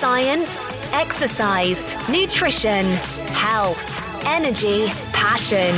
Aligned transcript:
Science, 0.00 0.56
exercise, 0.92 2.08
nutrition, 2.08 2.86
health, 3.34 3.78
energy, 4.24 4.86
passion. 5.12 5.74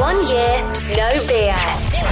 One 0.00 0.26
year, 0.26 0.62
no 0.96 1.26
beer. 1.26 1.54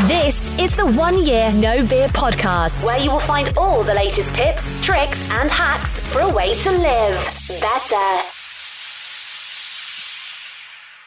This 0.06 0.50
is 0.58 0.76
the 0.76 0.84
One 0.84 1.24
Year 1.24 1.50
No 1.52 1.86
Beer 1.86 2.08
podcast, 2.08 2.84
where 2.84 2.98
you 2.98 3.10
will 3.10 3.20
find 3.20 3.50
all 3.56 3.82
the 3.82 3.94
latest 3.94 4.34
tips, 4.34 4.78
tricks, 4.84 5.30
and 5.30 5.50
hacks 5.50 5.98
for 6.00 6.20
a 6.20 6.28
way 6.28 6.54
to 6.54 6.70
live 6.70 7.48
better. 7.60 8.22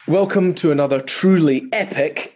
Welcome 0.08 0.54
to 0.54 0.72
another 0.72 1.00
truly 1.00 1.68
epic 1.72 2.33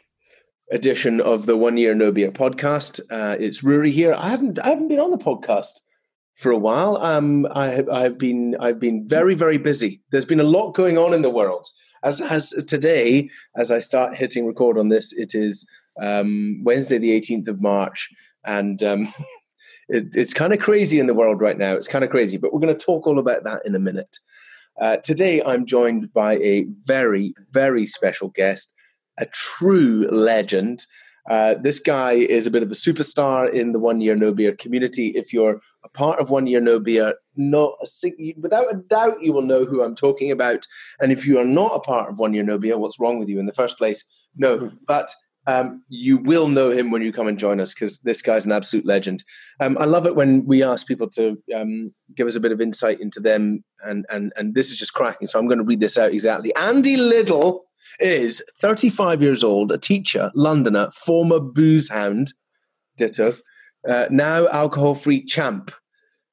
edition 0.70 1.20
of 1.20 1.46
the 1.46 1.56
One 1.56 1.76
Year 1.76 1.94
No 1.94 2.12
Beer 2.12 2.30
podcast. 2.30 3.00
Uh, 3.10 3.36
it's 3.38 3.62
Rory 3.62 3.92
here. 3.92 4.14
I 4.14 4.28
haven't 4.28 4.58
I 4.58 4.68
haven't 4.68 4.88
been 4.88 5.00
on 5.00 5.10
the 5.10 5.18
podcast 5.18 5.80
for 6.36 6.52
a 6.52 6.58
while. 6.58 6.96
Um, 6.98 7.46
I 7.52 7.66
have 7.66 7.88
I've 7.88 8.18
been 8.18 8.56
I've 8.60 8.78
been 8.78 9.06
very 9.06 9.34
very 9.34 9.58
busy. 9.58 10.02
There's 10.10 10.24
been 10.24 10.40
a 10.40 10.44
lot 10.44 10.72
going 10.72 10.98
on 10.98 11.14
in 11.14 11.22
the 11.22 11.30
world. 11.30 11.66
As 12.04 12.20
as 12.20 12.50
today, 12.66 13.28
as 13.56 13.70
I 13.70 13.78
start 13.78 14.16
hitting 14.16 14.46
record 14.46 14.78
on 14.78 14.88
this, 14.88 15.12
it 15.12 15.34
is 15.34 15.66
um, 16.00 16.62
Wednesday 16.62 16.98
the 16.98 17.18
18th 17.18 17.48
of 17.48 17.62
March, 17.62 18.08
and 18.44 18.82
um, 18.82 19.12
it, 19.88 20.08
it's 20.14 20.34
kind 20.34 20.52
of 20.52 20.60
crazy 20.60 21.00
in 21.00 21.06
the 21.06 21.14
world 21.14 21.40
right 21.40 21.58
now. 21.58 21.74
It's 21.74 21.88
kind 21.88 22.04
of 22.04 22.10
crazy, 22.10 22.36
but 22.36 22.52
we're 22.52 22.60
going 22.60 22.76
to 22.76 22.84
talk 22.84 23.06
all 23.06 23.18
about 23.18 23.44
that 23.44 23.62
in 23.64 23.74
a 23.74 23.80
minute. 23.80 24.16
Uh, 24.80 24.96
today, 24.98 25.42
I'm 25.42 25.66
joined 25.66 26.12
by 26.12 26.36
a 26.36 26.64
very, 26.84 27.34
very 27.50 27.84
special 27.84 28.28
guest, 28.28 28.72
a 29.18 29.26
true 29.26 30.08
legend. 30.10 30.86
Uh, 31.28 31.54
this 31.60 31.78
guy 31.78 32.12
is 32.12 32.46
a 32.46 32.50
bit 32.50 32.62
of 32.62 32.70
a 32.70 32.74
superstar 32.74 33.52
in 33.52 33.72
the 33.72 33.78
One 33.78 34.00
Year 34.00 34.16
No 34.16 34.32
Beer 34.32 34.54
community. 34.54 35.08
If 35.08 35.32
you're 35.32 35.60
a 35.84 35.88
part 35.90 36.20
of 36.20 36.30
One 36.30 36.46
Year 36.46 36.60
No 36.60 36.80
Beer, 36.80 37.14
not 37.36 37.74
a, 37.82 38.34
without 38.40 38.72
a 38.72 38.78
doubt, 38.78 39.22
you 39.22 39.34
will 39.34 39.42
know 39.42 39.66
who 39.66 39.82
I'm 39.82 39.94
talking 39.94 40.30
about. 40.30 40.66
And 41.00 41.12
if 41.12 41.26
you 41.26 41.38
are 41.38 41.44
not 41.44 41.72
a 41.74 41.80
part 41.80 42.08
of 42.08 42.18
One 42.18 42.32
Year 42.32 42.44
No 42.44 42.58
Beer, 42.58 42.78
what's 42.78 42.98
wrong 42.98 43.18
with 43.18 43.28
you 43.28 43.38
in 43.38 43.46
the 43.46 43.52
first 43.52 43.76
place? 43.76 44.04
No, 44.36 44.70
but 44.86 45.10
um, 45.46 45.82
you 45.88 46.18
will 46.18 46.48
know 46.48 46.70
him 46.70 46.90
when 46.90 47.00
you 47.00 47.12
come 47.12 47.26
and 47.26 47.38
join 47.38 47.58
us 47.58 47.72
because 47.72 48.00
this 48.00 48.20
guy's 48.20 48.44
an 48.44 48.52
absolute 48.52 48.84
legend. 48.84 49.24
Um, 49.60 49.78
I 49.78 49.86
love 49.86 50.06
it 50.06 50.14
when 50.14 50.44
we 50.44 50.62
ask 50.62 50.86
people 50.86 51.08
to 51.10 51.38
um, 51.54 51.92
give 52.14 52.26
us 52.26 52.36
a 52.36 52.40
bit 52.40 52.52
of 52.52 52.60
insight 52.60 53.00
into 53.00 53.18
them, 53.18 53.64
and 53.82 54.04
and 54.10 54.30
and 54.36 54.54
this 54.54 54.70
is 54.70 54.78
just 54.78 54.92
cracking. 54.92 55.26
So 55.26 55.38
I'm 55.38 55.46
going 55.46 55.58
to 55.58 55.64
read 55.64 55.80
this 55.80 55.96
out 55.96 56.12
exactly. 56.12 56.54
Andy 56.54 56.98
Liddle 56.98 57.64
is 57.98 58.42
35 58.60 59.22
years 59.22 59.42
old, 59.44 59.72
a 59.72 59.78
teacher, 59.78 60.30
Londoner, 60.34 60.90
former 60.92 61.40
booze 61.40 61.88
hound, 61.88 62.32
ditto, 62.96 63.36
uh, 63.88 64.06
now 64.10 64.48
alcohol-free 64.48 65.24
champ. 65.24 65.70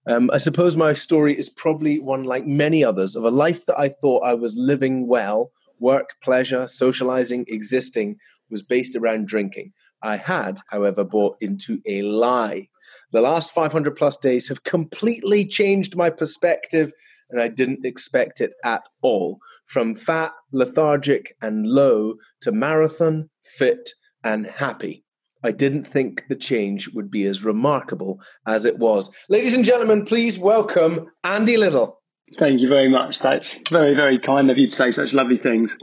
Um, 0.07 0.29
I 0.31 0.37
suppose 0.37 0.77
my 0.77 0.93
story 0.93 1.37
is 1.37 1.49
probably 1.49 1.99
one 1.99 2.23
like 2.23 2.45
many 2.45 2.83
others 2.83 3.15
of 3.15 3.23
a 3.23 3.31
life 3.31 3.65
that 3.65 3.79
I 3.79 3.89
thought 3.89 4.23
I 4.23 4.35
was 4.35 4.55
living 4.57 5.07
well, 5.07 5.51
work, 5.79 6.09
pleasure, 6.23 6.67
socializing, 6.67 7.45
existing 7.47 8.17
was 8.49 8.61
based 8.61 8.95
around 8.95 9.27
drinking. 9.27 9.73
I 10.01 10.17
had, 10.17 10.59
however, 10.69 11.03
bought 11.03 11.37
into 11.41 11.81
a 11.87 12.03
lie. 12.03 12.69
The 13.11 13.21
last 13.21 13.51
500 13.51 13.95
plus 13.95 14.17
days 14.17 14.47
have 14.49 14.63
completely 14.63 15.45
changed 15.45 15.95
my 15.95 16.09
perspective, 16.09 16.91
and 17.29 17.41
I 17.41 17.47
didn't 17.47 17.85
expect 17.85 18.41
it 18.41 18.53
at 18.63 18.83
all. 19.01 19.39
From 19.65 19.95
fat, 19.95 20.33
lethargic, 20.51 21.35
and 21.41 21.65
low 21.65 22.15
to 22.41 22.51
marathon, 22.51 23.29
fit, 23.43 23.89
and 24.23 24.45
happy. 24.45 25.03
I 25.43 25.51
didn't 25.51 25.85
think 25.85 26.25
the 26.27 26.35
change 26.35 26.89
would 26.93 27.11
be 27.11 27.25
as 27.25 27.45
remarkable 27.45 28.19
as 28.47 28.65
it 28.65 28.79
was. 28.79 29.11
Ladies 29.29 29.55
and 29.55 29.63
gentlemen, 29.63 30.05
please 30.05 30.39
welcome 30.39 31.07
Andy 31.23 31.55
Little. 31.55 32.01
Thank 32.39 32.59
you 32.59 32.67
very 32.67 32.89
much. 32.89 33.19
That's 33.19 33.55
very, 33.69 33.93
very 33.93 34.17
kind 34.17 34.49
of 34.49 34.57
you 34.57 34.65
to 34.65 34.75
say 34.75 34.89
such 34.89 35.13
lovely 35.13 35.37
things. 35.37 35.77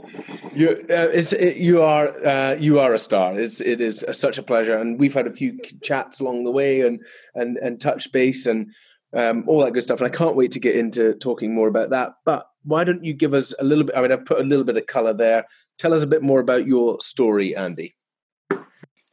You, 0.53 0.71
uh, 0.71 1.07
it's, 1.13 1.31
it, 1.31 1.55
you 1.55 1.81
are, 1.81 2.09
uh, 2.25 2.55
you 2.55 2.79
are 2.79 2.93
a 2.93 2.97
star. 2.97 3.39
It's, 3.39 3.61
it 3.61 3.79
is 3.79 4.03
a, 4.03 4.13
such 4.13 4.37
a 4.37 4.43
pleasure, 4.43 4.77
and 4.77 4.99
we've 4.99 5.13
had 5.13 5.25
a 5.25 5.33
few 5.33 5.57
chats 5.81 6.19
along 6.19 6.43
the 6.43 6.51
way, 6.51 6.81
and 6.81 6.99
and 7.33 7.57
and 7.57 7.79
touch 7.79 8.11
base, 8.11 8.45
and 8.45 8.69
um, 9.15 9.43
all 9.47 9.63
that 9.63 9.73
good 9.73 9.83
stuff. 9.83 10.01
And 10.01 10.11
I 10.11 10.15
can't 10.15 10.35
wait 10.35 10.53
to 10.53 10.59
get 10.59 10.75
into 10.75 11.13
talking 11.13 11.53
more 11.53 11.67
about 11.67 11.91
that. 11.91 12.13
But 12.25 12.47
why 12.63 12.83
don't 12.83 13.03
you 13.03 13.13
give 13.13 13.33
us 13.33 13.53
a 13.59 13.63
little 13.63 13.83
bit? 13.83 13.95
I 13.95 14.01
mean, 14.01 14.11
I've 14.11 14.25
put 14.25 14.39
a 14.39 14.43
little 14.43 14.65
bit 14.65 14.77
of 14.77 14.85
color 14.85 15.13
there. 15.13 15.45
Tell 15.77 15.93
us 15.93 16.03
a 16.03 16.07
bit 16.07 16.21
more 16.21 16.39
about 16.39 16.65
your 16.67 16.99
story, 17.01 17.55
Andy. 17.55 17.95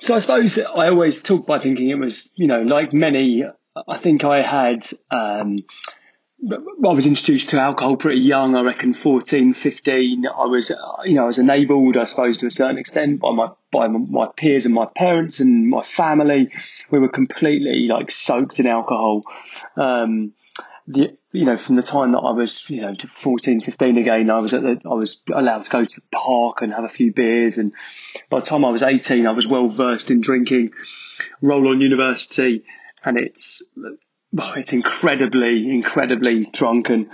So 0.00 0.14
I 0.14 0.20
suppose 0.20 0.58
I 0.58 0.88
always 0.88 1.22
talk 1.22 1.46
by 1.46 1.58
thinking 1.58 1.90
it 1.90 1.98
was, 1.98 2.32
you 2.34 2.46
know, 2.46 2.62
like 2.62 2.92
many. 2.92 3.44
I 3.88 3.98
think 3.98 4.24
I 4.24 4.42
had. 4.42 4.86
Um, 5.10 5.58
I 6.50 6.88
was 6.88 7.04
introduced 7.04 7.50
to 7.50 7.60
alcohol 7.60 7.96
pretty 7.96 8.20
young, 8.20 8.56
I 8.56 8.62
reckon 8.62 8.94
14, 8.94 9.52
15. 9.52 10.26
I 10.26 10.46
was, 10.46 10.70
you 11.04 11.14
know, 11.14 11.24
I 11.24 11.26
was 11.26 11.38
enabled, 11.38 11.98
I 11.98 12.06
suppose, 12.06 12.38
to 12.38 12.46
a 12.46 12.50
certain 12.50 12.78
extent 12.78 13.20
by 13.20 13.32
my, 13.34 13.48
by 13.72 13.86
my 13.88 14.26
peers 14.36 14.66
and 14.66 14.74
my 14.74 14.86
parents 14.86 15.40
and 15.40 15.68
my 15.68 15.82
family. 15.82 16.50
We 16.90 16.98
were 16.98 17.08
completely 17.08 17.86
like 17.88 18.10
soaked 18.10 18.58
in 18.58 18.66
alcohol. 18.66 19.22
Um, 19.76 20.32
the, 20.86 21.16
you 21.32 21.44
know, 21.44 21.56
from 21.56 21.76
the 21.76 21.82
time 21.82 22.12
that 22.12 22.18
I 22.18 22.32
was, 22.32 22.68
you 22.68 22.80
know, 22.80 22.94
14, 23.20 23.60
15 23.60 23.98
again, 23.98 24.30
I 24.30 24.38
was 24.38 24.52
at 24.52 24.62
the, 24.62 24.80
I 24.84 24.94
was 24.94 25.22
allowed 25.32 25.64
to 25.64 25.70
go 25.70 25.84
to 25.84 26.00
the 26.00 26.06
park 26.12 26.62
and 26.62 26.74
have 26.74 26.84
a 26.84 26.88
few 26.88 27.12
beers. 27.12 27.58
And 27.58 27.72
by 28.28 28.40
the 28.40 28.46
time 28.46 28.64
I 28.64 28.70
was 28.70 28.82
18, 28.82 29.26
I 29.26 29.32
was 29.32 29.46
well 29.46 29.68
versed 29.68 30.10
in 30.10 30.20
drinking, 30.20 30.72
roll 31.40 31.68
on 31.68 31.80
university. 31.80 32.64
And 33.04 33.18
it's, 33.18 33.62
well, 34.32 34.54
it's 34.54 34.72
incredibly, 34.72 35.70
incredibly 35.70 36.46
drunken. 36.46 37.10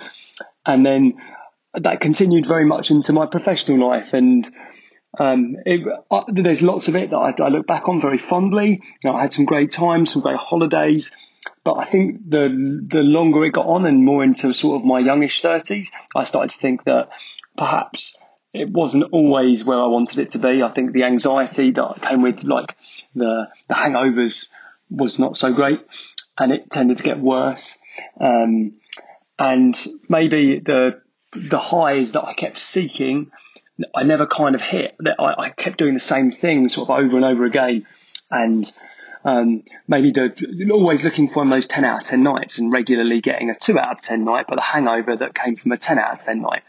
And 0.65 0.85
then 0.85 1.15
that 1.75 2.01
continued 2.01 2.47
very 2.47 2.65
much 2.65 2.91
into 2.91 3.13
my 3.13 3.27
professional 3.27 3.87
life. 3.87 4.15
And 4.15 4.51
um, 5.19 5.57
it, 5.65 5.87
uh, 6.11 6.25
there's 6.29 6.63
lots 6.63 6.89
of 6.89 6.97
it 6.97 7.11
that 7.11 7.17
I, 7.17 7.35
I, 7.43 7.49
look 7.49 7.67
back 7.67 7.89
on 7.89 8.01
very 8.01 8.19
fondly. 8.19 8.81
You 9.03 9.11
know, 9.11 9.17
I 9.17 9.23
had 9.23 9.33
some 9.33 9.45
great 9.45 9.71
times, 9.71 10.13
some 10.13 10.23
great 10.23 10.37
holidays. 10.37 11.11
But 11.65 11.75
I 11.75 11.85
think 11.85 12.29
the 12.29 12.83
the 12.87 13.03
longer 13.03 13.45
it 13.45 13.53
got 13.53 13.67
on 13.67 13.87
and 13.87 14.05
more 14.05 14.23
into 14.23 14.53
sort 14.53 14.81
of 14.81 14.87
my 14.87 15.01
youngish 15.01 15.43
30s, 15.43 15.89
I 16.15 16.25
started 16.25 16.51
to 16.51 16.59
think 16.59 16.85
that 16.85 17.09
perhaps 17.57 18.17
it 18.53 18.71
wasn't 18.71 19.05
always 19.13 19.65
where 19.65 19.79
I 19.79 19.87
wanted 19.87 20.19
it 20.19 20.31
to 20.31 20.39
be. 20.39 20.63
I 20.63 20.73
think 20.73 20.93
the 20.93 21.05
anxiety 21.05 21.73
that 21.73 22.03
came 22.03 22.23
with 22.23 22.45
like 22.45 22.77
the, 23.15 23.49
the 23.69 23.75
hangovers 23.75 24.47
was 24.91 25.19
not 25.19 25.37
so 25.37 25.53
great 25.53 25.81
and 26.39 26.53
it 26.53 26.71
tended 26.71 26.97
to 26.99 27.03
get 27.03 27.21
worse. 27.21 27.79
Um, 28.21 28.75
and 29.39 29.77
maybe 30.09 30.61
the 30.61 31.03
the 31.33 31.59
highs 31.59 32.13
that 32.13 32.25
I 32.25 32.33
kept 32.33 32.59
seeking, 32.59 33.31
I 33.95 34.05
never 34.05 34.27
kind 34.27 34.55
of 34.55 34.61
hit. 34.61 34.97
I, 35.19 35.35
I 35.39 35.49
kept 35.51 35.79
doing 35.79 35.95
the 35.95 36.01
same 36.01 36.31
thing 36.31 36.69
sort 36.69 36.89
of 36.89 36.97
over 36.99 37.17
and 37.17 37.25
over 37.25 37.45
again, 37.45 37.87
and 38.31 38.71
um, 39.25 39.65
maybe 39.87 40.13
the 40.13 40.71
always 40.73 41.05
looking 41.05 41.29
for 41.29 41.47
those 41.49 41.67
ten 41.67 41.85
out 41.85 42.01
of 42.01 42.07
ten 42.07 42.23
nights 42.23 42.59
and 42.59 42.73
regularly 42.73 43.21
getting 43.21 43.51
a 43.51 43.55
two 43.55 43.79
out 43.79 43.93
of 43.93 44.01
ten 44.01 44.25
night, 44.25 44.47
but 44.49 44.57
the 44.57 44.63
hangover 44.63 45.17
that 45.17 45.35
came 45.35 45.57
from 45.57 45.73
a 45.73 45.77
ten 45.77 45.99
out 45.99 46.13
of 46.13 46.19
ten 46.19 46.41
night. 46.41 46.63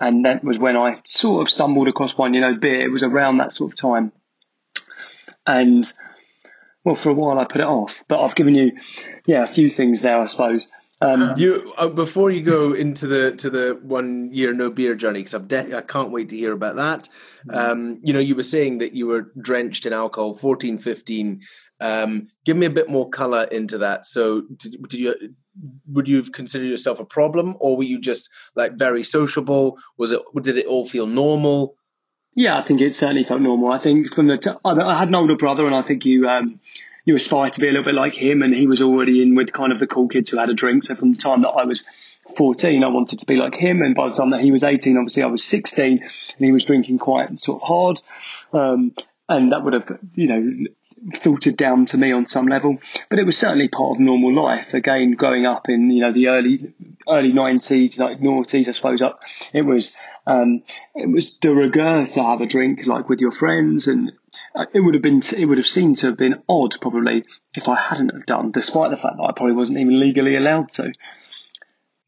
And 0.00 0.24
that 0.26 0.44
was 0.44 0.58
when 0.58 0.76
I 0.76 1.00
sort 1.04 1.46
of 1.46 1.52
stumbled 1.52 1.88
across 1.88 2.16
One 2.16 2.32
Year 2.32 2.42
No 2.42 2.56
Beer. 2.56 2.82
It 2.82 2.92
was 2.92 3.02
around 3.02 3.38
that 3.38 3.52
sort 3.52 3.72
of 3.72 3.78
time, 3.78 4.12
and 5.46 5.90
well, 6.84 6.94
for 6.94 7.10
a 7.10 7.14
while 7.14 7.38
I 7.38 7.44
put 7.44 7.60
it 7.60 7.66
off, 7.66 8.04
but 8.06 8.22
I've 8.22 8.36
given 8.36 8.54
you, 8.54 8.72
yeah, 9.26 9.42
a 9.42 9.48
few 9.48 9.68
things 9.68 10.02
there, 10.02 10.20
I 10.20 10.26
suppose. 10.26 10.68
Um, 11.00 11.34
you 11.36 11.72
uh, 11.78 11.88
before 11.88 12.30
you 12.30 12.42
go 12.42 12.72
into 12.72 13.06
the 13.06 13.32
to 13.36 13.50
the 13.50 13.78
one 13.82 14.30
year 14.32 14.52
no 14.52 14.70
beer 14.70 14.94
journey 14.94 15.20
because 15.20 15.40
de- 15.42 15.76
i 15.76 15.80
can't 15.80 16.10
wait 16.10 16.28
to 16.30 16.36
hear 16.36 16.52
about 16.52 16.76
that. 16.76 17.08
Um, 17.50 18.00
you 18.02 18.12
know, 18.12 18.18
you 18.18 18.34
were 18.34 18.42
saying 18.42 18.78
that 18.78 18.94
you 18.94 19.06
were 19.06 19.32
drenched 19.40 19.86
in 19.86 19.92
alcohol, 19.92 20.34
14, 20.34 20.78
15. 20.78 21.40
Um, 21.80 22.28
give 22.44 22.56
me 22.56 22.66
a 22.66 22.70
bit 22.70 22.90
more 22.90 23.08
color 23.08 23.44
into 23.44 23.78
that. 23.78 24.04
So, 24.06 24.42
did, 24.56 24.82
did 24.88 25.00
you 25.00 25.14
would 25.86 26.08
you 26.08 26.16
have 26.16 26.32
considered 26.32 26.66
yourself 26.66 27.00
a 27.00 27.04
problem, 27.04 27.56
or 27.60 27.76
were 27.76 27.84
you 27.84 28.00
just 28.00 28.28
like 28.54 28.74
very 28.74 29.02
sociable? 29.02 29.76
Was 29.96 30.12
it 30.12 30.20
did 30.42 30.58
it 30.58 30.66
all 30.66 30.84
feel 30.84 31.06
normal? 31.06 31.76
Yeah, 32.34 32.58
I 32.58 32.62
think 32.62 32.80
it 32.80 32.94
certainly 32.94 33.24
felt 33.24 33.40
normal. 33.40 33.72
I 33.72 33.78
think 33.78 34.14
from 34.14 34.28
the 34.28 34.38
t- 34.38 34.50
I 34.64 34.98
had 34.98 35.08
an 35.08 35.14
older 35.14 35.36
brother, 35.36 35.66
and 35.66 35.74
I 35.74 35.82
think 35.82 36.04
you 36.04 36.28
um, 36.28 36.60
you 37.08 37.16
aspire 37.16 37.48
to 37.48 37.60
be 37.60 37.66
a 37.66 37.70
little 37.70 37.86
bit 37.86 37.94
like 37.94 38.12
him, 38.12 38.42
and 38.42 38.54
he 38.54 38.66
was 38.66 38.82
already 38.82 39.22
in 39.22 39.34
with 39.34 39.50
kind 39.50 39.72
of 39.72 39.80
the 39.80 39.86
cool 39.86 40.08
kids 40.08 40.28
who 40.28 40.36
had 40.36 40.50
a 40.50 40.54
drink. 40.54 40.84
So 40.84 40.94
from 40.94 41.12
the 41.12 41.16
time 41.16 41.40
that 41.40 41.48
I 41.48 41.64
was 41.64 41.82
14, 42.36 42.84
I 42.84 42.88
wanted 42.88 43.20
to 43.20 43.26
be 43.26 43.36
like 43.36 43.54
him, 43.54 43.80
and 43.80 43.94
by 43.94 44.10
the 44.10 44.14
time 44.14 44.28
that 44.30 44.42
he 44.42 44.52
was 44.52 44.62
18, 44.62 44.98
obviously 44.98 45.22
I 45.22 45.26
was 45.26 45.42
16, 45.42 46.02
and 46.02 46.10
he 46.38 46.52
was 46.52 46.66
drinking 46.66 46.98
quite 46.98 47.40
sort 47.40 47.62
of 47.62 47.66
hard, 47.66 48.02
um, 48.52 48.92
and 49.26 49.52
that 49.52 49.64
would 49.64 49.72
have 49.72 49.98
you 50.16 50.26
know 50.26 50.66
filtered 51.14 51.56
down 51.56 51.86
to 51.86 51.96
me 51.96 52.12
on 52.12 52.26
some 52.26 52.46
level. 52.46 52.76
But 53.08 53.18
it 53.18 53.24
was 53.24 53.38
certainly 53.38 53.68
part 53.68 53.96
of 53.96 54.00
normal 54.00 54.34
life. 54.34 54.74
Again, 54.74 55.12
growing 55.12 55.46
up 55.46 55.70
in 55.70 55.90
you 55.90 56.02
know 56.02 56.12
the 56.12 56.28
early 56.28 56.74
early 57.08 57.32
90s, 57.32 57.98
like 57.98 58.20
noughties, 58.20 58.68
I 58.68 58.72
suppose. 58.72 59.00
Up, 59.00 59.22
it 59.54 59.62
was 59.62 59.96
um, 60.26 60.62
it 60.94 61.10
was 61.10 61.30
de 61.30 61.54
rigueur 61.54 62.04
to 62.04 62.22
have 62.22 62.42
a 62.42 62.46
drink 62.46 62.86
like 62.86 63.08
with 63.08 63.22
your 63.22 63.32
friends 63.32 63.86
and 63.86 64.10
uh, 64.10 64.27
it 64.74 64.80
would 64.80 64.94
have 64.94 65.02
been 65.02 65.20
it 65.36 65.44
would 65.44 65.58
have 65.58 65.66
seemed 65.66 65.98
to 65.98 66.06
have 66.06 66.16
been 66.16 66.42
odd 66.48 66.80
probably 66.80 67.24
if 67.54 67.68
I 67.68 67.76
hadn't 67.76 68.14
have 68.14 68.26
done, 68.26 68.50
despite 68.50 68.90
the 68.90 68.96
fact 68.96 69.16
that 69.16 69.24
I 69.28 69.32
probably 69.32 69.54
wasn't 69.54 69.78
even 69.78 70.00
legally 70.00 70.36
allowed 70.36 70.70
to. 70.70 70.92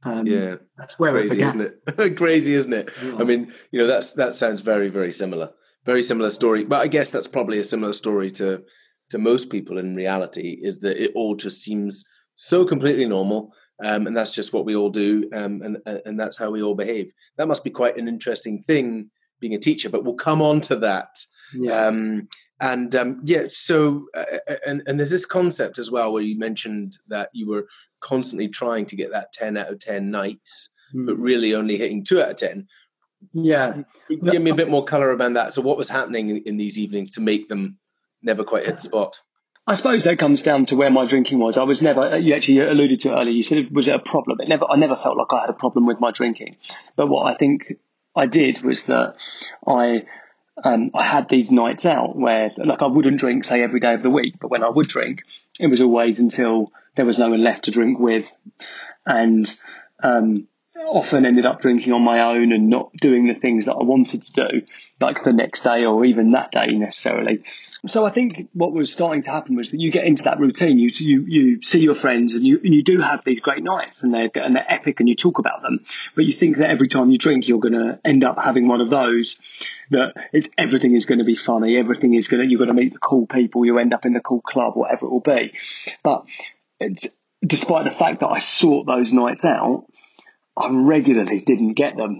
Um, 0.02 0.26
yeah, 0.26 0.56
that's 0.78 0.98
where 0.98 1.10
crazy, 1.12 1.42
isn't 1.42 1.60
it? 1.60 2.16
crazy, 2.16 2.54
isn't 2.54 2.72
it? 2.72 2.90
Yeah. 3.02 3.16
I 3.18 3.24
mean, 3.24 3.52
you 3.70 3.80
know, 3.80 3.86
that's 3.86 4.12
that 4.14 4.34
sounds 4.34 4.60
very, 4.60 4.88
very 4.88 5.12
similar, 5.12 5.50
very 5.84 6.02
similar 6.02 6.30
story. 6.30 6.64
But 6.64 6.80
I 6.80 6.86
guess 6.86 7.10
that's 7.10 7.26
probably 7.26 7.58
a 7.58 7.64
similar 7.64 7.92
story 7.92 8.30
to 8.32 8.62
to 9.10 9.18
most 9.18 9.50
people 9.50 9.78
in 9.78 9.94
reality. 9.94 10.58
Is 10.62 10.80
that 10.80 11.02
it 11.02 11.12
all 11.14 11.34
just 11.34 11.62
seems 11.62 12.04
so 12.36 12.64
completely 12.64 13.04
normal, 13.04 13.52
um, 13.84 14.06
and 14.06 14.16
that's 14.16 14.32
just 14.32 14.52
what 14.52 14.64
we 14.64 14.74
all 14.74 14.90
do, 14.90 15.28
um, 15.34 15.60
and 15.62 15.78
and 16.06 16.18
that's 16.18 16.38
how 16.38 16.50
we 16.50 16.62
all 16.62 16.74
behave. 16.74 17.12
That 17.36 17.48
must 17.48 17.64
be 17.64 17.70
quite 17.70 17.98
an 17.98 18.08
interesting 18.08 18.62
thing 18.62 19.10
being 19.40 19.54
a 19.54 19.58
teacher. 19.58 19.90
But 19.90 20.04
we'll 20.04 20.14
come 20.14 20.40
on 20.40 20.60
to 20.62 20.76
that. 20.76 21.24
Yeah. 21.54 21.86
Um, 21.86 22.28
and 22.60 22.94
um, 22.94 23.22
yeah, 23.24 23.44
so 23.48 24.06
uh, 24.14 24.24
uh, 24.48 24.56
and 24.66 24.82
and 24.86 24.98
there's 24.98 25.10
this 25.10 25.24
concept 25.24 25.78
as 25.78 25.90
well 25.90 26.12
where 26.12 26.22
you 26.22 26.38
mentioned 26.38 26.98
that 27.08 27.30
you 27.32 27.48
were 27.48 27.66
constantly 28.00 28.48
trying 28.48 28.86
to 28.86 28.96
get 28.96 29.10
that 29.12 29.32
10 29.32 29.56
out 29.56 29.68
of 29.68 29.78
10 29.78 30.10
nights, 30.10 30.70
mm. 30.94 31.06
but 31.06 31.16
really 31.18 31.54
only 31.54 31.76
hitting 31.76 32.04
two 32.04 32.20
out 32.20 32.30
of 32.30 32.36
10. 32.36 32.66
Yeah. 33.32 33.82
Give 34.08 34.42
me 34.42 34.50
a 34.50 34.54
bit 34.54 34.70
more 34.70 34.84
color 34.84 35.14
around 35.14 35.34
that. 35.34 35.52
So, 35.52 35.62
what 35.62 35.76
was 35.76 35.88
happening 35.88 36.30
in, 36.30 36.42
in 36.44 36.56
these 36.56 36.78
evenings 36.78 37.12
to 37.12 37.20
make 37.20 37.48
them 37.48 37.78
never 38.22 38.44
quite 38.44 38.64
hit 38.64 38.76
the 38.76 38.82
spot? 38.82 39.20
I 39.66 39.74
suppose 39.74 40.04
that 40.04 40.18
comes 40.18 40.42
down 40.42 40.64
to 40.66 40.76
where 40.76 40.90
my 40.90 41.04
drinking 41.06 41.38
was. 41.38 41.56
I 41.56 41.62
was 41.62 41.82
never. 41.82 42.18
You 42.18 42.34
actually 42.34 42.60
alluded 42.60 43.00
to 43.00 43.10
it 43.10 43.12
earlier. 43.12 43.32
You 43.32 43.42
said, 43.42 43.70
"Was 43.70 43.86
it 43.86 43.94
a 43.94 43.98
problem?" 43.98 44.40
It 44.40 44.48
never. 44.48 44.64
I 44.68 44.76
never 44.76 44.96
felt 44.96 45.16
like 45.16 45.32
I 45.32 45.42
had 45.42 45.50
a 45.50 45.54
problem 45.54 45.86
with 45.86 46.00
my 46.00 46.10
drinking. 46.10 46.56
But 46.96 47.08
what 47.08 47.32
I 47.32 47.36
think 47.36 47.74
I 48.16 48.26
did 48.26 48.62
was 48.62 48.86
that 48.86 49.16
I 49.66 50.06
um, 50.64 50.90
I 50.94 51.02
had 51.02 51.28
these 51.28 51.50
nights 51.50 51.86
out 51.86 52.16
where, 52.16 52.50
like, 52.56 52.82
I 52.82 52.86
wouldn't 52.86 53.18
drink, 53.18 53.44
say, 53.44 53.62
every 53.62 53.80
day 53.80 53.94
of 53.94 54.02
the 54.02 54.10
week, 54.10 54.34
but 54.40 54.50
when 54.50 54.62
I 54.62 54.68
would 54.68 54.88
drink, 54.88 55.22
it 55.58 55.68
was 55.68 55.80
always 55.80 56.20
until 56.20 56.72
there 56.96 57.06
was 57.06 57.18
no 57.18 57.30
one 57.30 57.42
left 57.42 57.64
to 57.64 57.70
drink 57.70 57.98
with. 57.98 58.30
And 59.06 59.52
um, 60.02 60.48
often 60.86 61.26
ended 61.26 61.46
up 61.46 61.60
drinking 61.60 61.92
on 61.92 62.02
my 62.02 62.20
own 62.20 62.52
and 62.52 62.68
not 62.68 62.92
doing 63.00 63.26
the 63.26 63.34
things 63.34 63.66
that 63.66 63.74
I 63.74 63.82
wanted 63.82 64.22
to 64.22 64.32
do, 64.32 64.62
like 65.00 65.24
the 65.24 65.32
next 65.32 65.62
day 65.64 65.84
or 65.84 66.04
even 66.04 66.32
that 66.32 66.50
day 66.50 66.66
necessarily. 66.68 67.44
So 67.86 68.04
I 68.06 68.10
think 68.10 68.48
what 68.52 68.72
was 68.72 68.92
starting 68.92 69.22
to 69.22 69.30
happen 69.30 69.56
was 69.56 69.70
that 69.70 69.80
you 69.80 69.90
get 69.90 70.04
into 70.04 70.24
that 70.24 70.38
routine. 70.38 70.78
You 70.78 70.90
you 70.94 71.24
you 71.26 71.62
see 71.62 71.80
your 71.80 71.94
friends 71.94 72.34
and 72.34 72.46
you 72.46 72.60
and 72.62 72.74
you 72.74 72.82
do 72.82 73.00
have 73.00 73.24
these 73.24 73.40
great 73.40 73.62
nights 73.62 74.02
and 74.02 74.12
they're 74.12 74.30
and 74.34 74.56
they're 74.56 74.72
epic 74.72 75.00
and 75.00 75.08
you 75.08 75.14
talk 75.14 75.38
about 75.38 75.62
them, 75.62 75.84
but 76.14 76.24
you 76.24 76.32
think 76.32 76.58
that 76.58 76.70
every 76.70 76.88
time 76.88 77.10
you 77.10 77.18
drink 77.18 77.48
you're 77.48 77.60
going 77.60 77.74
to 77.74 77.98
end 78.04 78.24
up 78.24 78.38
having 78.38 78.68
one 78.68 78.80
of 78.80 78.90
those. 78.90 79.36
That 79.90 80.14
it's 80.32 80.48
everything 80.56 80.94
is 80.94 81.04
going 81.04 81.18
to 81.18 81.24
be 81.24 81.34
funny. 81.34 81.76
Everything 81.76 82.14
is 82.14 82.28
going 82.28 82.42
to 82.42 82.48
you're 82.48 82.58
going 82.58 82.68
to 82.68 82.74
meet 82.74 82.92
the 82.92 83.00
cool 83.00 83.26
people. 83.26 83.64
You 83.64 83.78
end 83.78 83.92
up 83.92 84.06
in 84.06 84.12
the 84.12 84.20
cool 84.20 84.40
club, 84.40 84.74
whatever 84.76 85.06
it 85.06 85.10
will 85.10 85.20
be. 85.20 85.52
But 86.04 86.26
despite 87.44 87.84
the 87.84 87.90
fact 87.90 88.20
that 88.20 88.28
I 88.28 88.38
sought 88.38 88.86
those 88.86 89.12
nights 89.12 89.44
out, 89.44 89.86
I 90.60 90.68
regularly 90.70 91.40
didn't 91.40 91.74
get 91.74 91.96
them, 91.96 92.18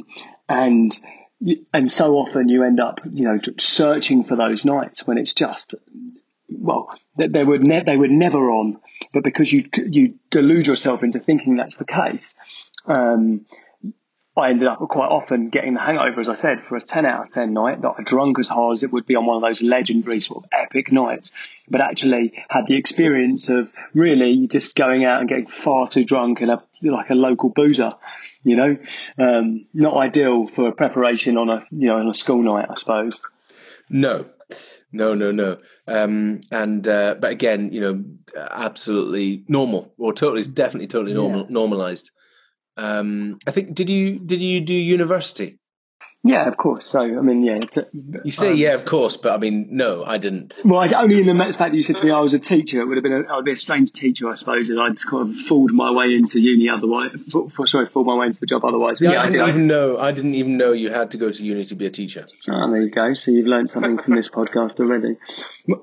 and 0.48 0.98
and 1.72 1.90
so 1.92 2.14
often 2.16 2.48
you 2.48 2.64
end 2.64 2.80
up 2.80 3.00
you 3.10 3.24
know 3.24 3.38
searching 3.58 4.24
for 4.24 4.36
those 4.36 4.64
nights 4.64 5.06
when 5.06 5.18
it's 5.18 5.34
just 5.34 5.74
well 6.48 6.90
they 7.16 7.44
were 7.44 7.58
ne- 7.58 7.84
they 7.84 7.96
were 7.96 8.08
never 8.08 8.50
on, 8.50 8.78
but 9.12 9.24
because 9.24 9.52
you 9.52 9.68
you 9.74 10.14
delude 10.30 10.66
yourself 10.66 11.02
into 11.02 11.18
thinking 11.18 11.56
that's 11.56 11.76
the 11.76 11.84
case. 11.84 12.34
Um, 12.86 13.46
I 14.40 14.50
ended 14.50 14.68
up 14.68 14.78
quite 14.88 15.08
often 15.08 15.48
getting 15.48 15.74
the 15.74 15.80
hangover, 15.80 16.20
as 16.20 16.28
I 16.28 16.34
said, 16.34 16.64
for 16.64 16.76
a 16.76 16.80
10 16.80 17.06
out 17.06 17.22
of 17.22 17.28
10 17.28 17.52
night 17.52 17.82
that 17.82 17.94
I 17.98 18.02
drunk 18.02 18.38
as 18.38 18.48
hard 18.48 18.76
as 18.76 18.82
it 18.82 18.92
would 18.92 19.06
be 19.06 19.16
on 19.16 19.26
one 19.26 19.36
of 19.36 19.42
those 19.42 19.62
legendary 19.62 20.20
sort 20.20 20.44
of 20.44 20.50
epic 20.52 20.90
nights, 20.90 21.30
but 21.68 21.80
actually 21.80 22.44
had 22.48 22.66
the 22.66 22.76
experience 22.76 23.48
of 23.48 23.72
really 23.94 24.48
just 24.48 24.74
going 24.74 25.04
out 25.04 25.20
and 25.20 25.28
getting 25.28 25.46
far 25.46 25.86
too 25.86 26.04
drunk 26.04 26.40
in 26.40 26.50
a, 26.50 26.62
like 26.82 27.10
a 27.10 27.14
local 27.14 27.50
boozer, 27.50 27.94
you 28.42 28.56
know, 28.56 28.76
um, 29.18 29.66
not 29.74 29.96
ideal 29.96 30.48
for 30.48 30.72
preparation 30.72 31.36
on 31.36 31.48
a, 31.50 31.66
you 31.70 31.88
know, 31.88 31.98
on 31.98 32.08
a 32.08 32.14
school 32.14 32.42
night, 32.42 32.66
I 32.70 32.74
suppose. 32.74 33.20
No, 33.88 34.26
no, 34.92 35.14
no, 35.14 35.30
no. 35.30 35.58
Um, 35.86 36.40
and 36.50 36.86
uh, 36.86 37.16
but 37.18 37.30
again, 37.32 37.72
you 37.72 37.80
know, 37.80 38.04
absolutely 38.50 39.44
normal 39.48 39.92
or 39.98 40.12
totally, 40.12 40.44
definitely, 40.44 40.88
totally 40.88 41.14
normal, 41.14 41.40
yeah. 41.40 41.46
normalized. 41.50 42.10
Um, 42.76 43.38
I 43.46 43.50
think 43.50 43.74
did 43.74 43.90
you 43.90 44.18
did 44.18 44.40
you 44.40 44.60
do 44.60 44.74
university? 44.74 45.60
Yeah, 46.22 46.46
of 46.46 46.58
course. 46.58 46.86
So, 46.86 47.00
I 47.00 47.22
mean, 47.22 47.42
yeah. 47.42 47.60
You 48.24 48.30
say, 48.30 48.50
um, 48.50 48.56
yeah, 48.56 48.74
of 48.74 48.84
course, 48.84 49.16
but 49.16 49.32
I 49.32 49.38
mean, 49.38 49.68
no, 49.70 50.04
I 50.04 50.18
didn't. 50.18 50.58
Well, 50.62 50.80
I, 50.80 51.02
only 51.02 51.18
in 51.18 51.26
the 51.26 51.44
fact 51.44 51.58
that 51.58 51.74
you 51.74 51.82
said 51.82 51.96
to 51.96 52.04
me 52.04 52.10
I 52.10 52.20
was 52.20 52.34
a 52.34 52.38
teacher, 52.38 52.82
it 52.82 52.84
would 52.84 52.98
have 52.98 53.02
been 53.02 53.24
a, 53.24 53.32
I 53.32 53.36
would 53.36 53.46
be 53.46 53.52
a 53.52 53.56
strange 53.56 53.90
teacher, 53.92 54.28
I 54.28 54.34
suppose, 54.34 54.68
and 54.68 54.78
I'd 54.78 55.00
kind 55.00 55.30
of 55.30 55.40
fooled 55.40 55.72
my 55.72 55.90
way 55.90 56.14
into 56.14 56.38
uni 56.38 56.68
otherwise. 56.68 57.12
For, 57.30 57.48
for, 57.48 57.66
sorry, 57.66 57.86
fooled 57.86 58.06
my 58.06 58.16
way 58.16 58.26
into 58.26 58.40
the 58.40 58.44
job 58.44 58.66
otherwise. 58.66 59.00
Yeah, 59.00 59.12
yeah, 59.12 59.20
I 59.20 59.30
didn't 59.30 59.40
I, 59.40 59.48
even 59.48 59.66
know. 59.66 59.98
I 59.98 60.12
didn't 60.12 60.34
even 60.34 60.58
know 60.58 60.72
you 60.72 60.90
had 60.90 61.10
to 61.12 61.16
go 61.16 61.30
to 61.30 61.42
uni 61.42 61.64
to 61.64 61.74
be 61.74 61.86
a 61.86 61.90
teacher. 61.90 62.26
Oh, 62.50 62.70
there 62.70 62.82
you 62.82 62.90
go. 62.90 63.14
So 63.14 63.30
you've 63.30 63.46
learned 63.46 63.70
something 63.70 63.96
from 63.96 64.14
this 64.14 64.28
podcast 64.38 64.78
already. 64.78 65.16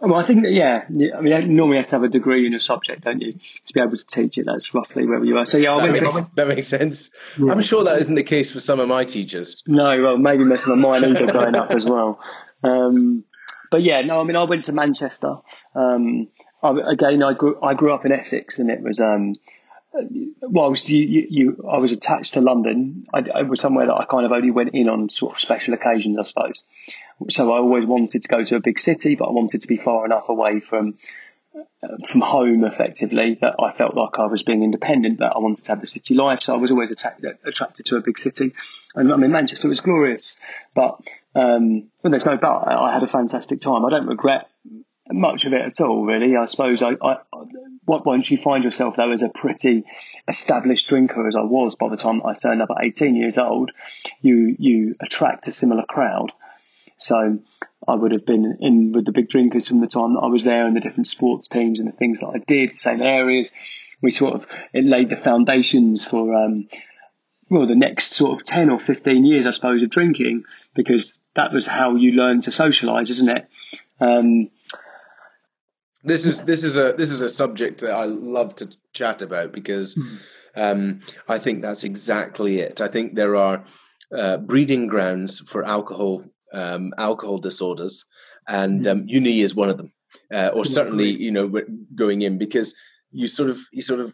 Well, 0.01 0.15
I 0.15 0.23
think 0.23 0.43
that, 0.43 0.51
yeah, 0.51 0.85
I 0.87 1.21
mean, 1.21 1.55
normally 1.55 1.77
you 1.77 1.81
have 1.81 1.89
to 1.89 1.95
have 1.95 2.03
a 2.03 2.09
degree 2.09 2.45
in 2.45 2.53
a 2.53 2.59
subject, 2.59 3.01
don't 3.01 3.21
you, 3.21 3.33
to 3.33 3.73
be 3.73 3.79
able 3.79 3.95
to 3.95 4.05
teach 4.05 4.37
it. 4.37 4.45
That's 4.45 4.73
roughly 4.73 5.05
where 5.05 5.23
you 5.23 5.37
are. 5.37 5.45
So, 5.45 5.57
yeah, 5.57 5.77
that, 5.77 5.91
makes, 5.91 6.25
that 6.35 6.47
makes 6.47 6.67
sense. 6.67 7.09
Yeah. 7.39 7.51
I'm 7.51 7.61
sure 7.61 7.83
that 7.83 7.99
isn't 7.99 8.15
the 8.15 8.23
case 8.23 8.51
for 8.51 8.59
some 8.59 8.79
of 8.79 8.87
my 8.87 9.05
teachers. 9.05 9.63
No, 9.67 10.01
well, 10.01 10.17
maybe 10.17 10.43
some 10.57 10.73
of 10.73 10.79
mine 10.79 11.03
either 11.03 11.31
growing 11.31 11.55
up 11.55 11.71
as 11.71 11.85
well. 11.85 12.19
Um, 12.63 13.23
but 13.71 13.81
yeah, 13.81 14.01
no, 14.01 14.19
I 14.19 14.23
mean, 14.23 14.35
I 14.35 14.43
went 14.43 14.65
to 14.65 14.73
Manchester. 14.73 15.37
Um, 15.75 16.27
I, 16.61 16.73
again, 16.91 17.23
I 17.23 17.33
grew, 17.33 17.61
I 17.61 17.73
grew 17.73 17.93
up 17.93 18.05
in 18.05 18.11
Essex 18.11 18.59
and 18.59 18.69
it 18.69 18.81
was, 18.81 18.99
um, 18.99 19.35
whilst 20.41 20.89
you, 20.89 21.03
you, 21.03 21.27
you, 21.29 21.69
I 21.69 21.77
was 21.77 21.91
attached 21.91 22.33
to 22.33 22.41
London, 22.41 23.05
I, 23.13 23.25
I, 23.33 23.41
was 23.43 23.59
somewhere 23.59 23.87
that 23.87 23.93
I 23.93 24.05
kind 24.05 24.25
of 24.25 24.31
only 24.31 24.51
went 24.51 24.73
in 24.73 24.89
on 24.89 25.09
sort 25.09 25.35
of 25.35 25.41
special 25.41 25.73
occasions, 25.73 26.17
I 26.17 26.23
suppose. 26.23 26.63
So 27.29 27.51
I 27.51 27.57
always 27.57 27.85
wanted 27.85 28.21
to 28.21 28.27
go 28.27 28.43
to 28.43 28.55
a 28.55 28.59
big 28.59 28.79
city, 28.79 29.15
but 29.15 29.25
I 29.25 29.31
wanted 29.31 29.61
to 29.61 29.67
be 29.67 29.77
far 29.77 30.05
enough 30.05 30.29
away 30.29 30.59
from 30.59 30.95
from 32.05 32.21
home 32.21 32.63
effectively 32.63 33.37
that 33.41 33.55
I 33.59 33.71
felt 33.71 33.95
like 33.95 34.19
I 34.19 34.25
was 34.25 34.43
being 34.43 34.63
independent, 34.63 35.19
that 35.19 35.33
I 35.35 35.39
wanted 35.39 35.63
to 35.65 35.71
have 35.71 35.81
the 35.81 35.87
city 35.87 36.13
life. 36.13 36.41
So 36.41 36.53
I 36.53 36.57
was 36.57 36.71
always 36.71 36.91
attracted, 36.91 37.37
attracted 37.45 37.85
to 37.87 37.97
a 37.97 38.01
big 38.01 38.17
city. 38.17 38.53
And 38.95 39.11
I 39.11 39.15
mean, 39.15 39.31
Manchester 39.31 39.67
was 39.67 39.79
glorious, 39.79 40.37
but, 40.73 40.99
um, 41.35 41.89
well, 42.01 42.11
there's 42.11 42.25
no 42.25 42.37
but. 42.37 42.67
I 42.67 42.93
had 42.93 43.03
a 43.03 43.07
fantastic 43.07 43.59
time. 43.59 43.85
I 43.85 43.89
don't 43.89 44.07
regret 44.07 44.49
much 45.11 45.45
of 45.45 45.53
it 45.53 45.61
at 45.61 45.81
all, 45.81 46.05
really. 46.05 46.35
I 46.35 46.45
suppose 46.45 46.81
I, 46.81 46.95
I, 47.01 47.17
once 47.85 48.29
you 48.29 48.37
find 48.37 48.63
yourself 48.63 48.95
though 48.95 49.11
as 49.11 49.21
a 49.21 49.29
pretty 49.29 49.85
established 50.27 50.87
drinker 50.89 51.27
as 51.27 51.35
I 51.35 51.43
was 51.43 51.75
by 51.75 51.89
the 51.89 51.97
time 51.97 52.21
I 52.25 52.33
turned 52.33 52.61
up 52.61 52.69
at 52.69 52.83
18 52.83 53.15
years 53.15 53.37
old, 53.37 53.71
you 54.21 54.55
you 54.59 54.95
attract 54.99 55.47
a 55.47 55.51
similar 55.51 55.83
crowd. 55.83 56.31
So 56.97 57.39
I 57.87 57.95
would 57.95 58.11
have 58.11 58.25
been 58.25 58.57
in 58.59 58.91
with 58.91 59.05
the 59.05 59.11
big 59.11 59.29
drinkers 59.29 59.67
from 59.67 59.81
the 59.81 59.87
time 59.87 60.13
that 60.13 60.21
I 60.21 60.27
was 60.27 60.43
there 60.43 60.65
and 60.65 60.75
the 60.75 60.81
different 60.81 61.07
sports 61.07 61.47
teams 61.47 61.79
and 61.79 61.87
the 61.87 61.95
things 61.95 62.19
that 62.19 62.27
I 62.27 62.39
did, 62.39 62.77
same 62.77 63.01
areas. 63.01 63.51
We 64.01 64.11
sort 64.11 64.35
of 64.35 64.47
it 64.73 64.85
laid 64.85 65.09
the 65.09 65.15
foundations 65.15 66.03
for 66.03 66.33
um, 66.35 66.67
well 67.49 67.65
the 67.65 67.75
next 67.75 68.13
sort 68.13 68.37
of 68.37 68.45
10 68.45 68.69
or 68.69 68.79
15 68.79 69.25
years, 69.25 69.45
I 69.45 69.51
suppose, 69.51 69.81
of 69.81 69.89
drinking 69.89 70.43
because 70.75 71.19
that 71.35 71.53
was 71.53 71.65
how 71.65 71.95
you 71.95 72.11
learn 72.11 72.41
to 72.41 72.49
socialise, 72.49 73.09
isn't 73.09 73.29
it? 73.29 73.47
Um, 73.99 74.49
this 76.07 76.25
is 76.25 76.43
this 76.43 76.63
is 76.63 76.77
a 76.77 76.93
this 76.93 77.11
is 77.11 77.21
a 77.21 77.29
subject 77.29 77.81
that 77.81 77.91
I 77.91 78.05
love 78.05 78.55
to 78.55 78.69
chat 78.93 79.21
about 79.21 79.51
because 79.51 79.95
hmm. 79.95 80.15
um, 80.55 80.99
I 81.27 81.37
think 81.37 81.61
that's 81.61 81.83
exactly 81.83 82.59
it. 82.59 82.81
I 82.81 82.87
think 82.87 83.15
there 83.15 83.35
are 83.35 83.63
uh, 84.15 84.37
breeding 84.37 84.87
grounds 84.87 85.39
for 85.41 85.63
alcohol 85.63 86.23
um, 86.53 86.93
alcohol 86.97 87.37
disorders, 87.37 88.05
and 88.47 88.85
hmm. 88.85 88.91
um, 88.91 89.03
uni 89.07 89.41
is 89.41 89.55
one 89.55 89.69
of 89.69 89.77
them, 89.77 89.91
uh, 90.33 90.49
or 90.53 90.65
certainly 90.65 91.09
you 91.09 91.31
know 91.31 91.61
going 91.95 92.21
in 92.21 92.37
because 92.37 92.73
you 93.11 93.27
sort 93.27 93.49
of 93.49 93.59
you 93.71 93.81
sort 93.81 93.99
of 93.99 94.13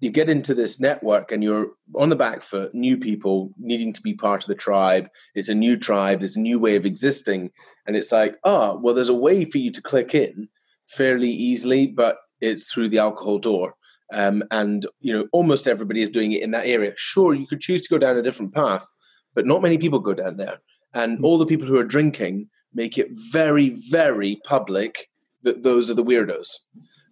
you 0.00 0.10
get 0.10 0.28
into 0.28 0.52
this 0.52 0.80
network 0.80 1.30
and 1.30 1.44
you're 1.44 1.70
on 1.94 2.08
the 2.08 2.16
back 2.16 2.42
foot 2.42 2.74
new 2.74 2.96
people 2.96 3.52
needing 3.56 3.92
to 3.92 4.00
be 4.00 4.14
part 4.14 4.42
of 4.42 4.48
the 4.48 4.54
tribe 4.54 5.08
it's 5.36 5.48
a 5.48 5.54
new 5.54 5.76
tribe 5.76 6.18
there's 6.18 6.34
a 6.34 6.40
new 6.40 6.58
way 6.58 6.74
of 6.74 6.84
existing 6.84 7.50
and 7.86 7.94
it's 7.94 8.10
like 8.10 8.36
oh 8.42 8.76
well 8.82 8.94
there's 8.94 9.08
a 9.08 9.14
way 9.14 9.44
for 9.44 9.58
you 9.58 9.70
to 9.70 9.80
click 9.80 10.12
in 10.12 10.48
fairly 10.96 11.30
easily, 11.30 11.86
but 11.86 12.16
it's 12.40 12.72
through 12.72 12.88
the 12.88 12.98
alcohol 12.98 13.38
door. 13.38 13.74
Um, 14.12 14.42
and 14.50 14.86
you 15.00 15.12
know, 15.12 15.26
almost 15.32 15.66
everybody 15.66 16.02
is 16.02 16.10
doing 16.10 16.32
it 16.32 16.42
in 16.42 16.50
that 16.50 16.66
area. 16.66 16.92
Sure, 16.96 17.34
you 17.34 17.46
could 17.46 17.60
choose 17.60 17.80
to 17.82 17.88
go 17.88 17.98
down 17.98 18.16
a 18.16 18.22
different 18.22 18.52
path, 18.52 18.86
but 19.34 19.46
not 19.46 19.62
many 19.62 19.78
people 19.78 19.98
go 20.00 20.14
down 20.14 20.36
there. 20.36 20.58
And 20.92 21.18
hmm. 21.18 21.24
all 21.24 21.38
the 21.38 21.46
people 21.46 21.66
who 21.66 21.78
are 21.78 21.84
drinking 21.84 22.48
make 22.74 22.98
it 22.98 23.08
very, 23.30 23.70
very 23.90 24.40
public 24.44 25.08
that 25.42 25.62
those 25.62 25.90
are 25.90 25.94
the 25.94 26.04
weirdos. 26.04 26.48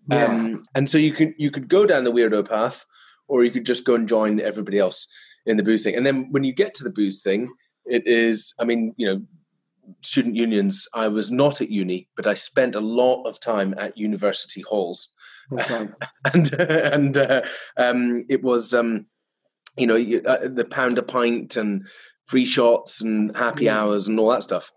Yeah. 0.09 0.25
Um, 0.25 0.63
and 0.75 0.91
so 0.91 0.99
you 0.99 1.13
could 1.13 1.33
you 1.39 1.51
could 1.51 1.69
go 1.69 1.87
down 1.87 2.05
the 2.05 2.13
weirdo 2.13 2.49
path, 2.49 2.85
or 3.29 3.45
you 3.45 3.51
could 3.51 3.67
just 3.67 3.85
go 3.85 3.95
and 3.95 4.09
join 4.09 4.41
everybody 4.41 4.79
else 4.79 5.07
in 5.47 5.57
the 5.57 5.63
booze 5.63 5.85
thing. 5.85 5.97
And 5.97 6.05
then 6.05 6.31
when 6.31 6.45
you 6.45 6.53
get 6.53 6.75
to 6.75 6.85
the 6.85 6.91
booze 6.91 7.23
thing, 7.23 7.49
it 7.87 8.07
is, 8.07 8.55
I 8.61 8.65
mean, 8.65 8.95
you 8.97 9.07
know, 9.07 9.23
student 10.03 10.37
unions, 10.37 10.87
I 10.95 11.09
was 11.09 11.31
not 11.31 11.61
at 11.61 11.71
uni, 11.71 12.09
but 12.17 12.27
I 12.27 12.35
spent 12.35 12.75
a 12.75 12.81
lot 12.81 13.25
of 13.25 13.41
time 13.41 13.75
at 13.79 13.99
university 13.99 14.63
halls, 14.63 15.09
okay. 15.53 15.89
and 16.33 16.53
and 16.55 17.19
uh, 17.19 17.43
um, 17.77 18.25
it 18.29 18.43
was 18.43 18.75
um, 18.75 19.07
you 19.77 19.87
know 19.87 19.97
uh, 19.97 20.49
the 20.49 20.67
pound 20.71 20.99
a 20.99 21.03
pint 21.03 21.57
and 21.57 21.87
free 22.27 22.45
shots 22.45 23.01
and 23.01 23.37
happy 23.37 23.65
mm. 23.65 23.73
hours 23.73 24.09
and 24.09 24.19
all 24.19 24.31
that 24.31 24.43
stuff. 24.43 24.71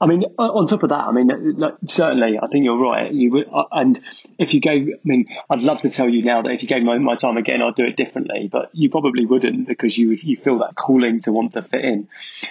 I 0.00 0.06
mean, 0.06 0.22
on 0.38 0.68
top 0.68 0.84
of 0.84 0.90
that, 0.90 1.04
I 1.08 1.10
mean, 1.10 1.26
like, 1.58 1.74
certainly, 1.88 2.38
I 2.40 2.46
think 2.46 2.64
you're 2.64 2.78
right. 2.78 3.12
You 3.12 3.32
would, 3.32 3.48
uh, 3.52 3.64
and 3.72 4.00
if 4.38 4.54
you 4.54 4.60
gave, 4.60 4.88
I 4.88 5.00
mean, 5.02 5.26
I'd 5.50 5.64
love 5.64 5.80
to 5.80 5.90
tell 5.90 6.08
you 6.08 6.24
now 6.24 6.42
that 6.42 6.52
if 6.52 6.62
you 6.62 6.68
gave 6.68 6.84
my, 6.84 6.98
my 6.98 7.16
time 7.16 7.36
again, 7.36 7.62
I'd 7.62 7.74
do 7.74 7.84
it 7.84 7.96
differently. 7.96 8.48
But 8.50 8.70
you 8.74 8.90
probably 8.90 9.26
wouldn't 9.26 9.66
because 9.66 9.98
you 9.98 10.10
you 10.10 10.36
feel 10.36 10.60
that 10.60 10.76
calling 10.76 11.18
to 11.22 11.32
want 11.32 11.52
to 11.52 11.62
fit 11.62 11.84
in. 11.84 12.06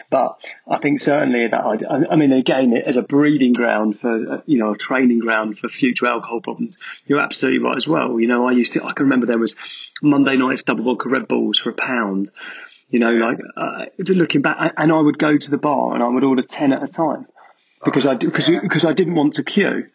But 0.09 0.45
I 0.67 0.79
think 0.79 0.99
certainly 0.99 1.47
that 1.47 1.61
I, 1.61 2.13
I 2.13 2.15
mean, 2.17 2.33
again, 2.33 2.75
as 2.75 2.97
a 2.97 3.01
breeding 3.01 3.53
ground 3.53 3.97
for 3.97 4.33
uh, 4.33 4.41
you 4.45 4.57
know 4.57 4.73
a 4.73 4.77
training 4.77 5.19
ground 5.19 5.57
for 5.57 5.69
future 5.69 6.07
alcohol 6.07 6.41
problems, 6.41 6.77
you're 7.05 7.21
absolutely 7.21 7.59
right 7.59 7.77
as 7.77 7.87
well. 7.87 8.19
You 8.19 8.27
know, 8.27 8.45
I 8.45 8.51
used 8.51 8.73
to, 8.73 8.83
I 8.83 8.91
can 8.91 9.05
remember 9.05 9.25
there 9.25 9.39
was 9.39 9.55
Monday 10.01 10.35
nights 10.35 10.63
double 10.63 10.83
vodka 10.83 11.07
Red 11.07 11.29
Bulls 11.29 11.59
for 11.59 11.69
a 11.69 11.73
pound. 11.73 12.29
You 12.89 12.99
know, 12.99 13.11
like 13.11 13.39
uh, 13.55 13.85
looking 13.99 14.41
back, 14.41 14.73
and 14.77 14.91
I 14.91 14.99
would 14.99 15.17
go 15.17 15.37
to 15.37 15.51
the 15.51 15.57
bar 15.57 15.93
and 15.93 16.03
I 16.03 16.07
would 16.07 16.23
order 16.23 16.41
ten 16.41 16.73
at 16.73 16.83
a 16.83 16.87
time 16.87 17.25
because 17.83 18.05
I 18.05 18.15
because 18.15 18.47
because 18.47 18.85
I 18.85 18.93
didn't 18.93 19.15
want 19.15 19.35
to 19.35 19.43
queue, 19.43 19.87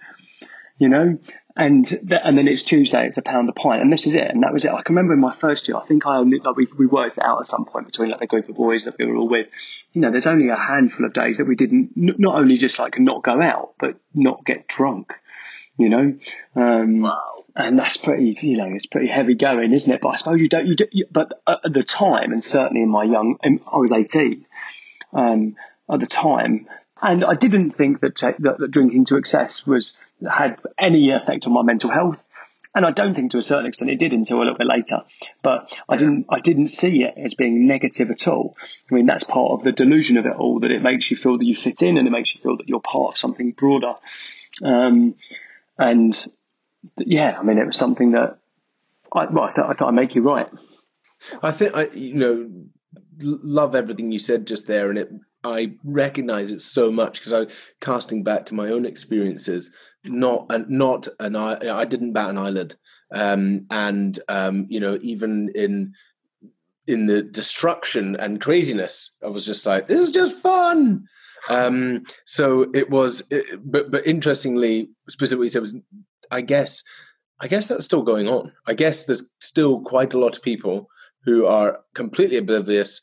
you 0.78 0.88
know. 0.88 1.18
And 1.54 1.84
th- 1.84 2.00
and 2.24 2.38
then 2.38 2.48
it's 2.48 2.62
Tuesday, 2.62 3.06
it's 3.06 3.18
a 3.18 3.22
pound 3.22 3.46
a 3.50 3.52
pint, 3.52 3.82
and 3.82 3.92
this 3.92 4.06
is 4.06 4.14
it, 4.14 4.22
and 4.22 4.42
that 4.42 4.54
was 4.54 4.64
it. 4.64 4.72
I 4.72 4.80
can 4.80 4.94
remember 4.94 5.12
in 5.12 5.20
my 5.20 5.34
first 5.34 5.68
year, 5.68 5.76
I 5.76 5.84
think 5.84 6.06
I 6.06 6.16
only 6.16 6.38
like 6.38 6.56
we, 6.56 6.66
we 6.78 6.86
worked 6.86 7.18
it 7.18 7.24
out 7.24 7.40
at 7.40 7.44
some 7.44 7.66
point 7.66 7.84
between 7.86 8.08
like 8.08 8.20
the 8.20 8.26
group 8.26 8.48
of 8.48 8.54
boys 8.54 8.86
that 8.86 8.96
we 8.98 9.04
were 9.04 9.16
all 9.16 9.28
with. 9.28 9.48
You 9.92 10.00
know, 10.00 10.10
there's 10.10 10.26
only 10.26 10.48
a 10.48 10.56
handful 10.56 11.04
of 11.04 11.12
days 11.12 11.36
that 11.38 11.46
we 11.46 11.54
didn't 11.54 11.90
n- 11.94 12.14
not 12.16 12.36
only 12.36 12.56
just 12.56 12.78
like 12.78 12.98
not 12.98 13.22
go 13.22 13.42
out, 13.42 13.74
but 13.78 13.96
not 14.14 14.46
get 14.46 14.66
drunk. 14.66 15.12
You 15.76 15.90
know, 15.90 16.18
um, 16.56 17.02
wow. 17.02 17.44
and 17.54 17.78
that's 17.78 17.98
pretty, 17.98 18.38
you 18.40 18.56
know, 18.56 18.70
it's 18.72 18.86
pretty 18.86 19.08
heavy 19.08 19.34
going, 19.34 19.72
isn't 19.72 19.92
it? 19.92 20.00
But 20.00 20.08
I 20.10 20.16
suppose 20.16 20.40
you 20.40 20.48
don't, 20.48 20.66
you, 20.66 20.76
do, 20.76 20.86
you 20.90 21.06
but 21.10 21.32
at 21.46 21.60
the 21.70 21.82
time, 21.82 22.32
and 22.32 22.42
certainly 22.42 22.82
in 22.82 22.88
my 22.88 23.04
young, 23.04 23.36
I 23.44 23.76
was 23.76 23.92
18. 23.92 24.46
Um, 25.12 25.56
at 25.90 26.00
the 26.00 26.06
time, 26.06 26.66
and 27.02 27.24
I 27.24 27.34
didn't 27.34 27.72
think 27.72 28.00
that, 28.00 28.16
that, 28.16 28.58
that 28.58 28.70
drinking 28.70 29.06
to 29.06 29.16
excess 29.16 29.66
was 29.66 29.98
had 30.28 30.58
any 30.78 31.10
effect 31.10 31.46
on 31.46 31.52
my 31.52 31.62
mental 31.62 31.90
health. 31.90 32.22
And 32.74 32.86
I 32.86 32.90
don't 32.90 33.14
think 33.14 33.32
to 33.32 33.38
a 33.38 33.42
certain 33.42 33.66
extent 33.66 33.90
it 33.90 33.98
did 33.98 34.14
until 34.14 34.38
a 34.38 34.44
little 34.44 34.56
bit 34.56 34.66
later. 34.66 35.02
But 35.42 35.78
I 35.88 35.96
didn't 35.98 36.26
I 36.30 36.40
didn't 36.40 36.68
see 36.68 37.02
it 37.02 37.14
as 37.18 37.34
being 37.34 37.66
negative 37.66 38.10
at 38.10 38.26
all. 38.26 38.56
I 38.90 38.94
mean 38.94 39.04
that's 39.04 39.24
part 39.24 39.52
of 39.52 39.62
the 39.62 39.72
delusion 39.72 40.16
of 40.16 40.24
it 40.24 40.34
all, 40.34 40.60
that 40.60 40.70
it 40.70 40.82
makes 40.82 41.10
you 41.10 41.18
feel 41.18 41.36
that 41.36 41.44
you 41.44 41.54
fit 41.54 41.82
in 41.82 41.98
and 41.98 42.06
it 42.06 42.10
makes 42.10 42.34
you 42.34 42.40
feel 42.40 42.56
that 42.56 42.68
you're 42.68 42.80
part 42.80 43.12
of 43.12 43.18
something 43.18 43.50
broader. 43.52 43.94
Um, 44.62 45.16
and 45.78 46.26
yeah, 46.96 47.36
I 47.38 47.42
mean 47.42 47.58
it 47.58 47.66
was 47.66 47.76
something 47.76 48.12
that 48.12 48.38
I, 49.14 49.26
well, 49.26 49.44
I 49.44 49.52
thought 49.52 49.70
I 49.70 49.74
thought 49.74 49.88
I'd 49.88 49.94
make 49.94 50.14
you 50.14 50.22
right. 50.22 50.48
I 51.42 51.52
think 51.52 51.76
I 51.76 51.88
you 51.88 52.14
know 52.14 52.50
love 53.18 53.74
everything 53.74 54.12
you 54.12 54.18
said 54.18 54.46
just 54.46 54.66
there, 54.66 54.88
and 54.88 54.98
it 54.98 55.12
I 55.44 55.74
recognize 55.84 56.50
it 56.50 56.60
so 56.60 56.90
much 56.90 57.18
because 57.18 57.32
I'm 57.32 57.48
casting 57.80 58.22
back 58.22 58.46
to 58.46 58.54
my 58.54 58.68
own 58.68 58.84
experiences. 58.84 59.70
Not 60.04 60.46
and 60.50 60.68
not 60.68 61.08
an 61.20 61.36
I 61.36 61.58
I 61.68 61.84
didn't 61.84 62.12
bat 62.12 62.30
an 62.30 62.38
eyelid, 62.38 62.74
um, 63.12 63.66
and 63.70 64.18
um, 64.28 64.66
you 64.68 64.80
know 64.80 64.98
even 65.02 65.50
in 65.54 65.94
in 66.86 67.06
the 67.06 67.22
destruction 67.22 68.16
and 68.16 68.40
craziness, 68.40 69.16
I 69.22 69.28
was 69.28 69.46
just 69.46 69.66
like, 69.66 69.86
this 69.86 70.00
is 70.00 70.10
just 70.10 70.42
fun. 70.42 71.06
Um, 71.48 72.02
so 72.24 72.70
it 72.74 72.90
was, 72.90 73.22
it, 73.30 73.60
but 73.64 73.90
but 73.90 74.06
interestingly, 74.06 74.90
specifically, 75.08 75.48
it 75.48 75.60
was, 75.60 75.76
I 76.30 76.40
guess, 76.40 76.82
I 77.40 77.48
guess 77.48 77.68
that's 77.68 77.84
still 77.84 78.02
going 78.02 78.28
on. 78.28 78.52
I 78.66 78.74
guess 78.74 79.04
there's 79.04 79.30
still 79.40 79.80
quite 79.80 80.14
a 80.14 80.18
lot 80.18 80.36
of 80.36 80.42
people 80.42 80.88
who 81.24 81.46
are 81.46 81.80
completely 81.94 82.36
oblivious 82.36 83.00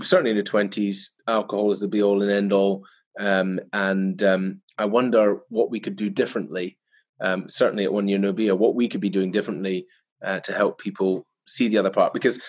certainly 0.00 0.30
in 0.30 0.36
the 0.36 0.42
twenties, 0.42 1.10
alcohol 1.26 1.72
is 1.72 1.80
the 1.80 1.88
be 1.88 2.02
all 2.02 2.22
and 2.22 2.30
end 2.30 2.52
all. 2.52 2.84
Um, 3.18 3.60
and 3.72 4.22
um, 4.22 4.60
I 4.78 4.84
wonder 4.84 5.40
what 5.48 5.70
we 5.70 5.80
could 5.80 5.96
do 5.96 6.10
differently. 6.10 6.78
Um, 7.20 7.48
certainly 7.48 7.84
at 7.84 7.92
one 7.92 8.08
year 8.08 8.18
no 8.18 8.32
beer, 8.32 8.54
what 8.54 8.74
we 8.74 8.88
could 8.88 9.00
be 9.00 9.08
doing 9.08 9.32
differently 9.32 9.86
uh, 10.22 10.40
to 10.40 10.52
help 10.52 10.78
people 10.78 11.26
see 11.46 11.68
the 11.68 11.78
other 11.78 11.90
part. 11.90 12.12
Because 12.12 12.42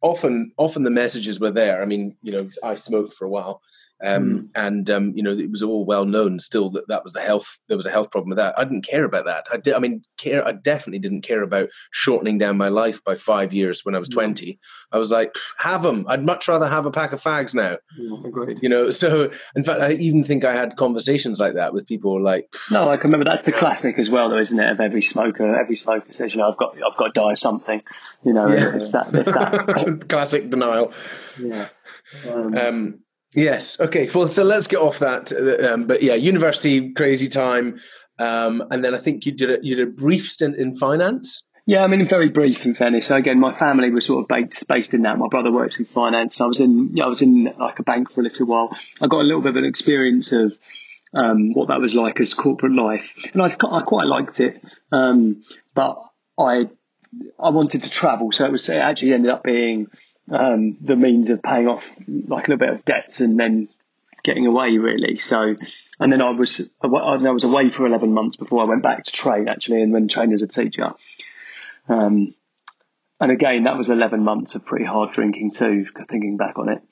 often, 0.00 0.52
often 0.56 0.82
the 0.82 0.90
messages 0.90 1.40
were 1.40 1.50
there. 1.50 1.82
I 1.82 1.86
mean, 1.86 2.16
you 2.22 2.32
know, 2.32 2.48
I 2.62 2.74
smoked 2.74 3.12
for 3.12 3.26
a 3.26 3.30
while, 3.30 3.60
um, 4.02 4.24
mm. 4.24 4.48
And 4.54 4.90
um, 4.90 5.12
you 5.14 5.22
know, 5.22 5.30
it 5.30 5.50
was 5.50 5.62
all 5.62 5.84
well 5.84 6.04
known 6.04 6.38
still 6.38 6.70
that 6.70 6.88
that 6.88 7.04
was 7.04 7.12
the 7.12 7.20
health. 7.20 7.60
There 7.68 7.76
was 7.76 7.86
a 7.86 7.90
health 7.90 8.10
problem 8.10 8.30
with 8.30 8.38
that. 8.38 8.58
I 8.58 8.64
didn't 8.64 8.86
care 8.86 9.04
about 9.04 9.24
that. 9.26 9.46
I 9.52 9.56
did. 9.56 9.74
I 9.74 9.78
mean, 9.78 10.02
care. 10.18 10.46
I 10.46 10.52
definitely 10.52 10.98
didn't 10.98 11.22
care 11.22 11.42
about 11.42 11.68
shortening 11.92 12.38
down 12.38 12.56
my 12.56 12.68
life 12.68 13.02
by 13.04 13.14
five 13.14 13.54
years 13.54 13.84
when 13.84 13.94
I 13.94 13.98
was 13.98 14.08
mm. 14.08 14.14
twenty. 14.14 14.58
I 14.92 14.98
was 14.98 15.12
like, 15.12 15.34
have 15.58 15.82
them. 15.82 16.06
I'd 16.08 16.24
much 16.24 16.48
rather 16.48 16.68
have 16.68 16.86
a 16.86 16.90
pack 16.90 17.12
of 17.12 17.22
fags 17.22 17.54
now. 17.54 17.78
You 17.96 18.68
know. 18.68 18.90
So 18.90 19.30
in 19.54 19.62
fact, 19.62 19.80
I 19.80 19.92
even 19.92 20.24
think 20.24 20.44
I 20.44 20.54
had 20.54 20.76
conversations 20.76 21.38
like 21.38 21.54
that 21.54 21.72
with 21.72 21.86
people 21.86 22.22
like. 22.22 22.52
No, 22.70 22.88
I 22.88 22.96
can 22.96 23.10
remember 23.10 23.30
that's 23.30 23.44
the 23.44 23.52
classic 23.52 23.98
as 23.98 24.10
well, 24.10 24.28
though, 24.28 24.38
isn't 24.38 24.58
it? 24.58 24.70
Of 24.70 24.80
every 24.80 25.02
smoker, 25.02 25.54
every 25.54 25.76
smoker 25.76 26.12
says, 26.12 26.34
you 26.34 26.40
know, 26.40 26.48
I've 26.48 26.56
got, 26.56 26.74
I've 26.74 26.96
got 26.96 27.14
to 27.14 27.20
die 27.20 27.34
something. 27.34 27.82
You 28.24 28.32
know, 28.32 28.48
yeah. 28.48 28.74
it's 28.74 28.90
that, 28.90 29.14
it's 29.14 29.32
that. 29.32 30.04
classic 30.08 30.50
denial. 30.50 30.92
Yeah. 31.40 31.68
Um, 32.28 32.54
um, 32.56 33.03
Yes. 33.34 33.80
Okay. 33.80 34.08
Well, 34.14 34.28
so 34.28 34.44
let's 34.44 34.66
get 34.66 34.78
off 34.78 34.98
that. 35.00 35.32
Uh, 35.32 35.72
um, 35.72 35.86
but 35.86 36.02
yeah, 36.02 36.14
university, 36.14 36.92
crazy 36.92 37.28
time, 37.28 37.78
um, 38.18 38.62
and 38.70 38.84
then 38.84 38.94
I 38.94 38.98
think 38.98 39.26
you 39.26 39.32
did 39.32 39.50
a, 39.50 39.64
you 39.64 39.76
did 39.76 39.88
a 39.88 39.90
brief 39.90 40.28
stint 40.28 40.56
in 40.56 40.76
finance. 40.76 41.48
Yeah, 41.66 41.80
I 41.80 41.86
mean, 41.86 42.06
very 42.06 42.28
brief 42.28 42.66
in 42.66 42.74
fairness. 42.74 43.06
So 43.06 43.16
again, 43.16 43.40
my 43.40 43.54
family 43.54 43.90
was 43.90 44.04
sort 44.04 44.22
of 44.22 44.28
based 44.28 44.68
based 44.68 44.92
in 44.94 45.02
that. 45.02 45.18
My 45.18 45.28
brother 45.28 45.50
works 45.50 45.78
in 45.78 45.86
finance. 45.86 46.40
I 46.40 46.46
was 46.46 46.60
in 46.60 46.94
I 47.02 47.06
was 47.06 47.22
in 47.22 47.44
like 47.58 47.78
a 47.78 47.82
bank 47.82 48.10
for 48.10 48.20
a 48.20 48.24
little 48.24 48.46
while. 48.46 48.76
I 49.00 49.06
got 49.06 49.20
a 49.20 49.24
little 49.24 49.40
bit 49.40 49.50
of 49.50 49.56
an 49.56 49.64
experience 49.64 50.30
of 50.32 50.56
um, 51.14 51.54
what 51.54 51.68
that 51.68 51.80
was 51.80 51.94
like 51.94 52.20
as 52.20 52.34
corporate 52.34 52.74
life, 52.74 53.30
and 53.32 53.42
I 53.42 53.46
I 53.46 53.80
quite 53.80 54.06
liked 54.06 54.40
it. 54.40 54.62
Um, 54.92 55.42
but 55.74 55.98
I 56.38 56.68
I 57.38 57.50
wanted 57.50 57.84
to 57.84 57.90
travel, 57.90 58.30
so 58.30 58.44
it 58.44 58.52
was 58.52 58.68
it 58.68 58.76
actually 58.76 59.14
ended 59.14 59.30
up 59.30 59.42
being 59.42 59.86
um, 60.30 60.76
the 60.80 60.96
means 60.96 61.30
of 61.30 61.42
paying 61.42 61.68
off 61.68 61.90
like 62.08 62.48
a 62.48 62.50
little 62.50 62.66
bit 62.66 62.70
of 62.70 62.84
debts 62.84 63.20
and 63.20 63.38
then 63.38 63.68
getting 64.22 64.46
away 64.46 64.78
really. 64.78 65.16
So, 65.16 65.54
and 66.00 66.12
then 66.12 66.22
I 66.22 66.30
was 66.30 66.70
I 66.80 66.86
was 66.86 67.44
away 67.44 67.68
for 67.68 67.86
eleven 67.86 68.12
months 68.12 68.36
before 68.36 68.62
I 68.62 68.66
went 68.66 68.82
back 68.82 69.04
to 69.04 69.12
train 69.12 69.48
actually, 69.48 69.82
and 69.82 69.94
then 69.94 70.08
trained 70.08 70.32
as 70.32 70.42
a 70.42 70.48
teacher. 70.48 70.92
Um, 71.88 72.34
and 73.20 73.30
again, 73.30 73.64
that 73.64 73.76
was 73.76 73.90
eleven 73.90 74.24
months 74.24 74.54
of 74.54 74.64
pretty 74.64 74.84
hard 74.84 75.12
drinking 75.12 75.52
too. 75.52 75.86
Thinking 76.08 76.36
back 76.36 76.58
on 76.58 76.68
it. 76.68 76.82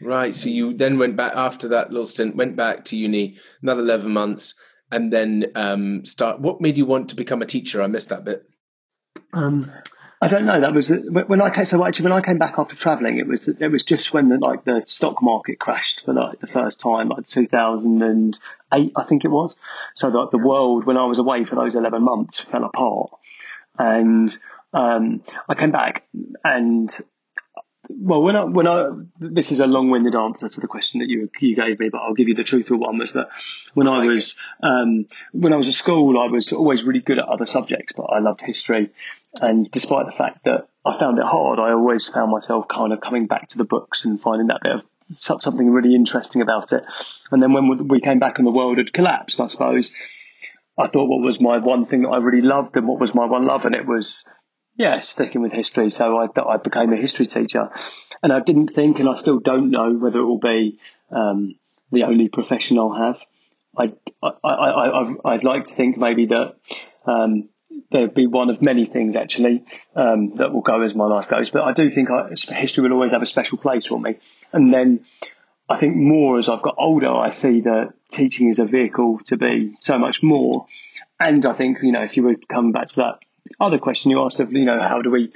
Right. 0.00 0.34
So 0.34 0.48
you 0.48 0.72
then 0.72 0.98
went 0.98 1.16
back 1.16 1.32
after 1.34 1.68
that 1.68 1.90
little 1.90 2.06
stint, 2.06 2.36
went 2.36 2.56
back 2.56 2.84
to 2.86 2.96
uni, 2.96 3.36
another 3.60 3.82
eleven 3.82 4.12
months, 4.12 4.54
and 4.90 5.12
then 5.12 5.46
um, 5.54 6.04
start. 6.04 6.40
What 6.40 6.60
made 6.60 6.78
you 6.78 6.86
want 6.86 7.10
to 7.10 7.16
become 7.16 7.42
a 7.42 7.46
teacher? 7.46 7.82
I 7.82 7.86
missed 7.86 8.08
that 8.08 8.24
bit. 8.24 8.44
Um, 9.32 9.60
I 10.22 10.28
don't 10.28 10.44
know. 10.44 10.60
That 10.60 10.74
was 10.74 10.90
when 10.90 11.40
I 11.40 11.48
came. 11.48 11.64
So 11.64 11.84
actually, 11.84 12.10
when 12.10 12.12
I 12.12 12.20
came 12.20 12.36
back 12.36 12.58
after 12.58 12.76
travelling, 12.76 13.18
it 13.18 13.26
was 13.26 13.48
it 13.48 13.68
was 13.68 13.84
just 13.84 14.12
when 14.12 14.28
the 14.28 14.36
like 14.36 14.64
the 14.64 14.82
stock 14.84 15.22
market 15.22 15.58
crashed 15.58 16.04
for 16.04 16.12
like 16.12 16.40
the 16.40 16.46
first 16.46 16.78
time, 16.78 17.08
like 17.08 17.26
2008, 17.26 18.92
I 18.96 19.02
think 19.04 19.24
it 19.24 19.28
was. 19.28 19.56
So 19.94 20.08
like 20.08 20.30
the 20.30 20.38
world, 20.38 20.84
when 20.84 20.98
I 20.98 21.06
was 21.06 21.18
away 21.18 21.46
for 21.46 21.54
those 21.54 21.74
11 21.74 22.02
months, 22.02 22.38
fell 22.38 22.64
apart, 22.64 23.12
and 23.78 24.36
um, 24.74 25.22
I 25.48 25.54
came 25.54 25.70
back 25.70 26.04
and 26.44 26.94
well, 27.98 28.22
when 28.22 28.36
I 28.36 28.44
when 28.44 28.66
I 28.66 28.90
this 29.18 29.52
is 29.52 29.60
a 29.60 29.66
long-winded 29.66 30.14
answer 30.14 30.48
to 30.48 30.60
the 30.60 30.66
question 30.66 31.00
that 31.00 31.08
you 31.08 31.30
you 31.40 31.56
gave 31.56 31.78
me, 31.78 31.88
but 31.90 31.98
I'll 31.98 32.14
give 32.14 32.28
you 32.28 32.34
the 32.34 32.44
truthful 32.44 32.78
one. 32.78 32.98
Was 32.98 33.12
that 33.14 33.28
when 33.74 33.88
I 33.88 34.06
was 34.06 34.36
um, 34.62 35.06
when 35.32 35.52
I 35.52 35.56
was 35.56 35.68
at 35.68 35.74
school, 35.74 36.18
I 36.18 36.30
was 36.30 36.52
always 36.52 36.82
really 36.84 37.00
good 37.00 37.18
at 37.18 37.28
other 37.28 37.46
subjects, 37.46 37.92
but 37.96 38.04
I 38.04 38.20
loved 38.20 38.40
history, 38.40 38.90
and 39.40 39.70
despite 39.70 40.06
the 40.06 40.12
fact 40.12 40.44
that 40.44 40.68
I 40.84 40.96
found 40.96 41.18
it 41.18 41.24
hard, 41.24 41.58
I 41.58 41.72
always 41.72 42.06
found 42.06 42.30
myself 42.30 42.68
kind 42.68 42.92
of 42.92 43.00
coming 43.00 43.26
back 43.26 43.48
to 43.50 43.58
the 43.58 43.64
books 43.64 44.04
and 44.04 44.20
finding 44.20 44.46
that 44.48 44.62
bit 44.62 44.72
of 44.72 44.86
something 45.14 45.70
really 45.70 45.94
interesting 45.94 46.40
about 46.40 46.72
it. 46.72 46.84
And 47.30 47.42
then 47.42 47.52
when 47.52 47.88
we 47.88 48.00
came 48.00 48.18
back 48.18 48.38
and 48.38 48.46
the 48.46 48.52
world 48.52 48.78
had 48.78 48.92
collapsed, 48.92 49.40
I 49.40 49.46
suppose 49.46 49.92
I 50.78 50.86
thought 50.86 51.08
what 51.08 51.24
was 51.24 51.40
my 51.40 51.58
one 51.58 51.86
thing 51.86 52.02
that 52.02 52.10
I 52.10 52.18
really 52.18 52.42
loved 52.42 52.76
and 52.76 52.86
what 52.86 53.00
was 53.00 53.14
my 53.14 53.26
one 53.26 53.46
love, 53.46 53.64
and 53.64 53.74
it 53.74 53.86
was 53.86 54.24
yeah, 54.80 55.00
sticking 55.00 55.42
with 55.42 55.52
history. 55.52 55.90
So 55.90 56.16
I, 56.16 56.28
I 56.40 56.56
became 56.56 56.90
a 56.94 56.96
history 56.96 57.26
teacher, 57.26 57.68
and 58.22 58.32
I 58.32 58.40
didn't 58.40 58.68
think, 58.68 58.98
and 58.98 59.10
I 59.10 59.14
still 59.14 59.38
don't 59.38 59.70
know 59.70 59.92
whether 59.92 60.20
it 60.20 60.24
will 60.24 60.38
be 60.38 60.78
um, 61.10 61.56
the 61.92 62.04
only 62.04 62.30
profession 62.30 62.78
I'll 62.78 62.94
have. 62.94 63.22
I, 63.76 63.92
I, 64.22 64.30
I, 64.42 65.14
I, 65.22 65.32
would 65.32 65.44
like 65.44 65.66
to 65.66 65.74
think 65.74 65.98
maybe 65.98 66.26
that 66.26 66.56
um, 67.04 67.50
there'll 67.92 68.08
be 68.08 68.26
one 68.26 68.48
of 68.48 68.62
many 68.62 68.86
things 68.86 69.16
actually 69.16 69.64
um, 69.94 70.36
that 70.36 70.50
will 70.50 70.62
go 70.62 70.80
as 70.80 70.94
my 70.94 71.04
life 71.04 71.28
goes. 71.28 71.50
But 71.50 71.64
I 71.64 71.72
do 71.74 71.90
think 71.90 72.08
I, 72.10 72.30
history 72.30 72.82
will 72.82 72.94
always 72.94 73.12
have 73.12 73.22
a 73.22 73.26
special 73.26 73.58
place 73.58 73.84
for 73.84 74.00
me. 74.00 74.18
And 74.50 74.72
then 74.72 75.04
I 75.68 75.76
think 75.76 75.94
more 75.94 76.38
as 76.38 76.48
I've 76.48 76.62
got 76.62 76.76
older, 76.78 77.12
I 77.12 77.32
see 77.32 77.60
that 77.60 77.92
teaching 78.10 78.48
is 78.48 78.58
a 78.58 78.64
vehicle 78.64 79.20
to 79.26 79.36
be 79.36 79.76
so 79.78 79.98
much 79.98 80.22
more. 80.22 80.66
And 81.20 81.44
I 81.44 81.52
think, 81.52 81.78
you 81.82 81.92
know, 81.92 82.02
if 82.02 82.16
you 82.16 82.22
were 82.22 82.34
to 82.34 82.46
come 82.46 82.72
back 82.72 82.86
to 82.86 82.96
that 82.96 83.18
other 83.58 83.78
question 83.78 84.10
you 84.10 84.22
asked 84.22 84.40
of, 84.40 84.52
you 84.52 84.64
know, 84.64 84.80
how 84.80 85.02
do 85.02 85.10
we 85.10 85.32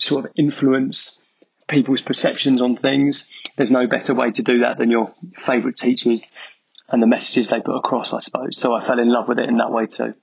sort 0.00 0.24
of 0.24 0.32
influence 0.36 1.20
people's 1.68 2.02
perceptions 2.02 2.60
on 2.60 2.76
things? 2.76 3.30
There's 3.56 3.70
no 3.70 3.86
better 3.86 4.14
way 4.14 4.30
to 4.32 4.42
do 4.42 4.60
that 4.60 4.78
than 4.78 4.90
your 4.90 5.12
favourite 5.36 5.76
teachers 5.76 6.32
and 6.88 7.02
the 7.02 7.06
messages 7.06 7.48
they 7.48 7.60
put 7.60 7.76
across, 7.76 8.12
I 8.12 8.18
suppose. 8.18 8.58
So 8.58 8.74
I 8.74 8.84
fell 8.84 8.98
in 8.98 9.12
love 9.12 9.28
with 9.28 9.38
it 9.38 9.48
in 9.48 9.58
that 9.58 9.70
way 9.70 9.86
too. 9.86 10.14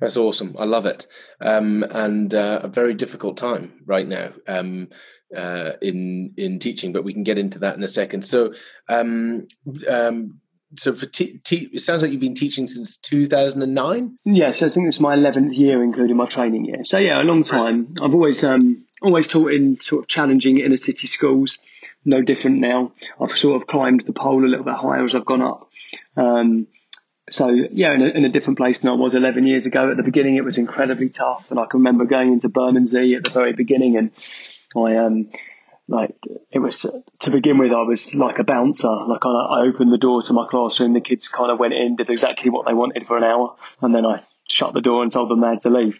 That's 0.00 0.16
awesome. 0.16 0.56
I 0.58 0.64
love 0.64 0.86
it. 0.86 1.06
Um, 1.40 1.84
and 1.90 2.34
uh, 2.34 2.60
a 2.62 2.68
very 2.68 2.94
difficult 2.94 3.36
time 3.36 3.82
right 3.84 4.08
now 4.08 4.32
um, 4.48 4.88
uh, 5.36 5.72
in 5.82 6.32
in 6.38 6.58
teaching, 6.58 6.92
but 6.92 7.04
we 7.04 7.12
can 7.12 7.22
get 7.22 7.36
into 7.36 7.58
that 7.60 7.76
in 7.76 7.82
a 7.82 7.88
second. 7.88 8.24
So, 8.24 8.54
um, 8.88 9.46
um 9.88 10.40
so 10.76 10.92
for 10.92 11.06
te- 11.06 11.38
te- 11.38 11.70
it 11.72 11.80
sounds 11.80 12.02
like 12.02 12.12
you've 12.12 12.20
been 12.20 12.34
teaching 12.34 12.66
since 12.66 12.96
2009. 12.96 14.16
Yeah, 14.24 14.50
so 14.52 14.66
I 14.66 14.70
think 14.70 14.86
it's 14.86 15.00
my 15.00 15.16
11th 15.16 15.56
year, 15.56 15.82
including 15.82 16.16
my 16.16 16.26
training 16.26 16.64
year. 16.64 16.84
So 16.84 16.98
yeah, 16.98 17.20
a 17.20 17.24
long 17.24 17.42
time. 17.42 17.94
I've 18.02 18.14
always 18.14 18.44
um, 18.44 18.84
always 19.02 19.26
taught 19.26 19.52
in 19.52 19.80
sort 19.80 20.04
of 20.04 20.08
challenging 20.08 20.58
inner 20.58 20.76
city 20.76 21.06
schools. 21.06 21.58
No 22.04 22.22
different 22.22 22.60
now. 22.60 22.92
I've 23.20 23.36
sort 23.36 23.60
of 23.60 23.66
climbed 23.66 24.06
the 24.06 24.12
pole 24.12 24.44
a 24.44 24.48
little 24.48 24.64
bit 24.64 24.74
higher 24.74 25.04
as 25.04 25.14
I've 25.14 25.24
gone 25.24 25.42
up. 25.42 25.70
Um, 26.16 26.66
so 27.30 27.48
yeah, 27.48 27.94
in 27.94 28.02
a, 28.02 28.06
in 28.06 28.24
a, 28.24 28.28
different 28.28 28.58
place 28.58 28.80
than 28.80 28.90
I 28.90 28.94
was 28.94 29.14
11 29.14 29.46
years 29.46 29.66
ago. 29.66 29.90
At 29.90 29.96
the 29.96 30.02
beginning, 30.02 30.36
it 30.36 30.44
was 30.44 30.56
incredibly 30.56 31.10
tough, 31.10 31.50
and 31.50 31.60
I 31.60 31.66
can 31.66 31.80
remember 31.80 32.04
going 32.04 32.32
into 32.32 32.48
Bermondsey 32.48 33.14
at 33.14 33.24
the 33.24 33.30
very 33.30 33.52
beginning, 33.52 33.96
and 33.96 34.10
I 34.76 34.96
um 34.96 35.30
like 35.90 36.14
it 36.52 36.60
was 36.60 36.86
to 37.20 37.30
begin 37.30 37.58
with, 37.58 37.72
I 37.72 37.82
was 37.82 38.14
like 38.14 38.38
a 38.38 38.44
bouncer. 38.44 38.88
Like 38.88 39.26
I, 39.26 39.28
I 39.28 39.66
opened 39.66 39.92
the 39.92 39.98
door 39.98 40.22
to 40.22 40.32
my 40.32 40.46
classroom, 40.48 40.92
the 40.92 41.00
kids 41.00 41.28
kind 41.28 41.50
of 41.50 41.58
went 41.58 41.74
in, 41.74 41.96
did 41.96 42.08
exactly 42.08 42.48
what 42.48 42.66
they 42.66 42.74
wanted 42.74 43.06
for 43.06 43.16
an 43.16 43.24
hour, 43.24 43.56
and 43.80 43.94
then 43.94 44.06
I 44.06 44.22
shut 44.48 44.72
the 44.72 44.80
door 44.80 45.02
and 45.02 45.10
told 45.10 45.30
them 45.30 45.40
they 45.40 45.48
had 45.48 45.62
to 45.62 45.70
leave. 45.70 45.98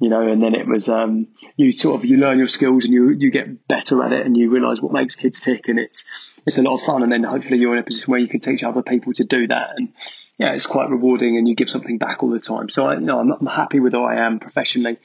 You 0.00 0.08
know, 0.08 0.26
and 0.26 0.42
then 0.42 0.54
it 0.54 0.66
was 0.66 0.88
um, 0.88 1.28
you 1.56 1.72
sort 1.72 1.96
of 1.96 2.04
you 2.04 2.16
learn 2.16 2.38
your 2.38 2.46
skills 2.46 2.84
and 2.84 2.92
you 2.92 3.10
you 3.10 3.30
get 3.30 3.66
better 3.68 4.02
at 4.02 4.12
it 4.12 4.26
and 4.26 4.36
you 4.36 4.50
realise 4.50 4.80
what 4.80 4.92
makes 4.92 5.14
kids 5.14 5.40
tick 5.40 5.68
and 5.68 5.78
it's 5.78 6.04
it's 6.46 6.58
a 6.58 6.62
lot 6.62 6.74
of 6.74 6.82
fun 6.82 7.02
and 7.02 7.12
then 7.12 7.22
hopefully 7.22 7.58
you're 7.58 7.74
in 7.74 7.78
a 7.78 7.84
position 7.84 8.10
where 8.10 8.20
you 8.20 8.26
can 8.26 8.40
teach 8.40 8.64
other 8.64 8.82
people 8.82 9.12
to 9.12 9.24
do 9.24 9.46
that 9.46 9.74
and 9.76 9.92
yeah, 10.36 10.52
it's 10.52 10.66
quite 10.66 10.90
rewarding 10.90 11.38
and 11.38 11.46
you 11.46 11.54
give 11.54 11.70
something 11.70 11.98
back 11.98 12.22
all 12.22 12.30
the 12.30 12.40
time. 12.40 12.70
So 12.70 12.86
I, 12.86 12.94
you 12.94 13.00
know, 13.00 13.20
I'm, 13.20 13.30
I'm 13.32 13.46
happy 13.46 13.78
with 13.78 13.94
where 13.94 14.04
I 14.04 14.26
am 14.26 14.40
professionally. 14.40 14.98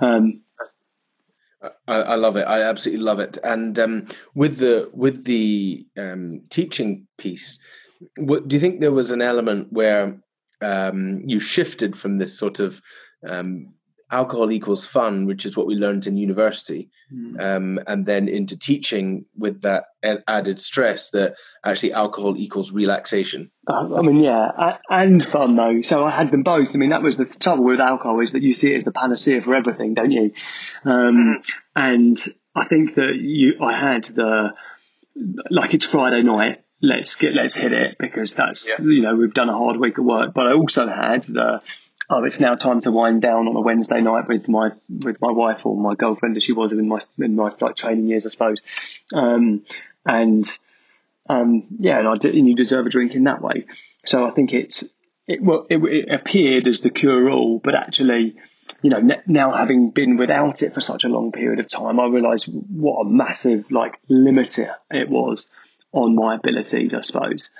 Um, 0.00 0.40
I, 1.86 1.94
I, 1.94 2.14
love 2.16 2.36
it. 2.36 2.46
I 2.46 2.62
absolutely 2.62 3.04
love 3.04 3.20
it. 3.20 3.38
And 3.42 3.78
um, 3.78 4.06
with 4.34 4.58
the 4.58 4.90
with 4.92 5.24
the 5.24 5.86
um, 5.96 6.42
teaching 6.50 7.06
piece, 7.18 7.58
what, 8.16 8.48
do 8.48 8.56
you 8.56 8.60
think 8.60 8.80
there 8.80 8.92
was 8.92 9.10
an 9.10 9.22
element 9.22 9.72
where 9.72 10.20
um, 10.60 11.22
you 11.26 11.40
shifted 11.40 11.96
from 11.96 12.18
this 12.18 12.36
sort 12.38 12.60
of 12.60 12.80
um, 13.28 13.74
alcohol 14.10 14.52
equals 14.52 14.86
fun, 14.86 15.26
which 15.26 15.44
is 15.44 15.56
what 15.56 15.66
we 15.66 15.74
learned 15.74 16.06
in 16.06 16.16
university, 16.16 16.90
mm. 17.12 17.40
um, 17.40 17.80
and 17.86 18.06
then 18.06 18.28
into 18.28 18.58
teaching 18.58 19.24
with 19.36 19.62
that 19.62 19.84
added 20.26 20.60
stress 20.60 21.10
that 21.10 21.34
actually 21.64 21.92
alcohol 21.92 22.36
equals 22.36 22.72
relaxation. 22.72 23.50
Uh, 23.66 23.94
I 23.96 24.02
mean, 24.02 24.18
yeah, 24.18 24.76
and 24.88 25.24
fun 25.24 25.56
though. 25.56 25.82
So 25.82 26.04
I 26.04 26.10
had 26.10 26.30
them 26.30 26.42
both. 26.42 26.68
I 26.74 26.76
mean, 26.76 26.90
that 26.90 27.02
was 27.02 27.16
the 27.16 27.24
trouble 27.24 27.64
with 27.64 27.80
alcohol 27.80 28.20
is 28.20 28.32
that 28.32 28.42
you 28.42 28.54
see 28.54 28.72
it 28.72 28.76
as 28.76 28.84
the 28.84 28.92
panacea 28.92 29.40
for 29.40 29.54
everything, 29.54 29.94
don't 29.94 30.10
you? 30.10 30.32
Um, 30.84 31.16
mm. 31.16 31.50
And 31.74 32.22
I 32.54 32.66
think 32.66 32.94
that 32.96 33.14
you, 33.16 33.54
I 33.60 33.72
had 33.72 34.04
the 34.04 34.54
like 35.50 35.74
it's 35.74 35.84
Friday 35.84 36.22
night. 36.22 36.60
Let's 36.82 37.14
get 37.14 37.32
let's 37.34 37.54
hit 37.54 37.72
it 37.72 37.96
because 37.98 38.34
that's 38.34 38.68
yeah. 38.68 38.74
you 38.80 39.02
know 39.02 39.14
we've 39.14 39.32
done 39.32 39.48
a 39.48 39.56
hard 39.56 39.78
week 39.78 39.98
of 39.98 40.04
work. 40.04 40.34
But 40.34 40.48
I 40.48 40.52
also 40.52 40.86
had 40.86 41.22
the 41.24 41.62
oh, 42.10 42.24
it's 42.24 42.40
now 42.40 42.54
time 42.54 42.80
to 42.80 42.90
wind 42.90 43.22
down 43.22 43.48
on 43.48 43.56
a 43.56 43.60
Wednesday 43.60 44.00
night 44.00 44.28
with 44.28 44.48
my 44.48 44.70
with 44.88 45.20
my 45.20 45.30
wife 45.30 45.64
or 45.66 45.76
my 45.76 45.94
girlfriend 45.94 46.36
as 46.36 46.42
she 46.42 46.52
was 46.52 46.72
in 46.72 46.88
my 46.88 47.02
in 47.18 47.36
my 47.36 47.52
like 47.60 47.76
training 47.76 48.06
years, 48.06 48.26
I 48.26 48.30
suppose. 48.30 48.62
Um, 49.12 49.64
and 50.04 50.46
um, 51.28 51.64
yeah, 51.78 51.98
and 51.98 52.08
I 52.08 52.12
and 52.12 52.48
you 52.48 52.54
deserve 52.54 52.86
a 52.86 52.90
drink 52.90 53.14
in 53.14 53.24
that 53.24 53.42
way. 53.42 53.66
So 54.04 54.26
I 54.26 54.30
think 54.30 54.52
it's 54.52 54.84
it 55.26 55.42
well 55.42 55.66
it, 55.70 55.78
it 55.78 56.12
appeared 56.12 56.66
as 56.66 56.80
the 56.80 56.90
cure 56.90 57.30
all, 57.30 57.58
but 57.58 57.74
actually. 57.74 58.36
You 58.80 58.90
know, 58.90 59.16
now 59.26 59.50
having 59.50 59.90
been 59.92 60.18
without 60.18 60.62
it 60.62 60.74
for 60.74 60.82
such 60.82 61.04
a 61.04 61.08
long 61.08 61.32
period 61.32 61.58
of 61.58 61.68
time, 61.68 61.98
I 61.98 62.06
realise 62.06 62.44
what 62.44 63.06
a 63.06 63.08
massive 63.08 63.70
like 63.70 63.98
limiter 64.10 64.74
it 64.90 65.08
was 65.08 65.48
on 65.92 66.14
my 66.14 66.34
abilities. 66.34 66.92
I 66.92 67.00
suppose 67.00 67.50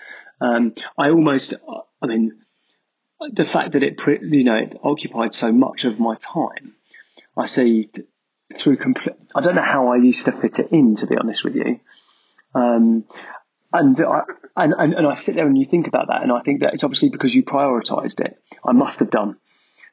um, 0.40 0.74
I 0.98 1.10
almost, 1.10 1.54
I 2.02 2.06
mean, 2.06 2.43
the 3.32 3.44
fact 3.44 3.72
that 3.72 3.82
it 3.82 4.00
you 4.22 4.44
know 4.44 4.56
it 4.56 4.78
occupied 4.82 5.34
so 5.34 5.52
much 5.52 5.84
of 5.84 5.98
my 5.98 6.16
time, 6.16 6.74
I 7.36 7.46
see 7.46 7.90
through 8.56 8.76
complete. 8.76 9.16
I 9.34 9.40
don't 9.40 9.54
know 9.54 9.62
how 9.62 9.88
I 9.88 9.96
used 9.96 10.26
to 10.26 10.32
fit 10.32 10.58
it 10.58 10.68
in, 10.70 10.94
to 10.96 11.06
be 11.06 11.16
honest 11.16 11.44
with 11.44 11.56
you. 11.56 11.80
Um, 12.54 13.04
and 13.72 14.00
I 14.00 14.22
and, 14.56 14.74
and, 14.78 14.94
and 14.94 15.06
I 15.06 15.14
sit 15.14 15.34
there 15.34 15.46
and 15.46 15.58
you 15.58 15.64
think 15.64 15.88
about 15.88 16.08
that, 16.08 16.22
and 16.22 16.30
I 16.30 16.40
think 16.40 16.60
that 16.60 16.74
it's 16.74 16.84
obviously 16.84 17.08
because 17.08 17.34
you 17.34 17.42
prioritised 17.42 18.20
it. 18.20 18.40
I 18.64 18.72
must 18.72 19.00
have 19.00 19.10
done 19.10 19.36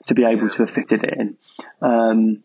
to 0.05 0.13
be 0.13 0.23
able 0.23 0.49
to 0.49 0.57
have 0.59 0.71
fitted 0.71 1.03
it 1.03 1.13
in. 1.17 1.37
Um, 1.81 2.43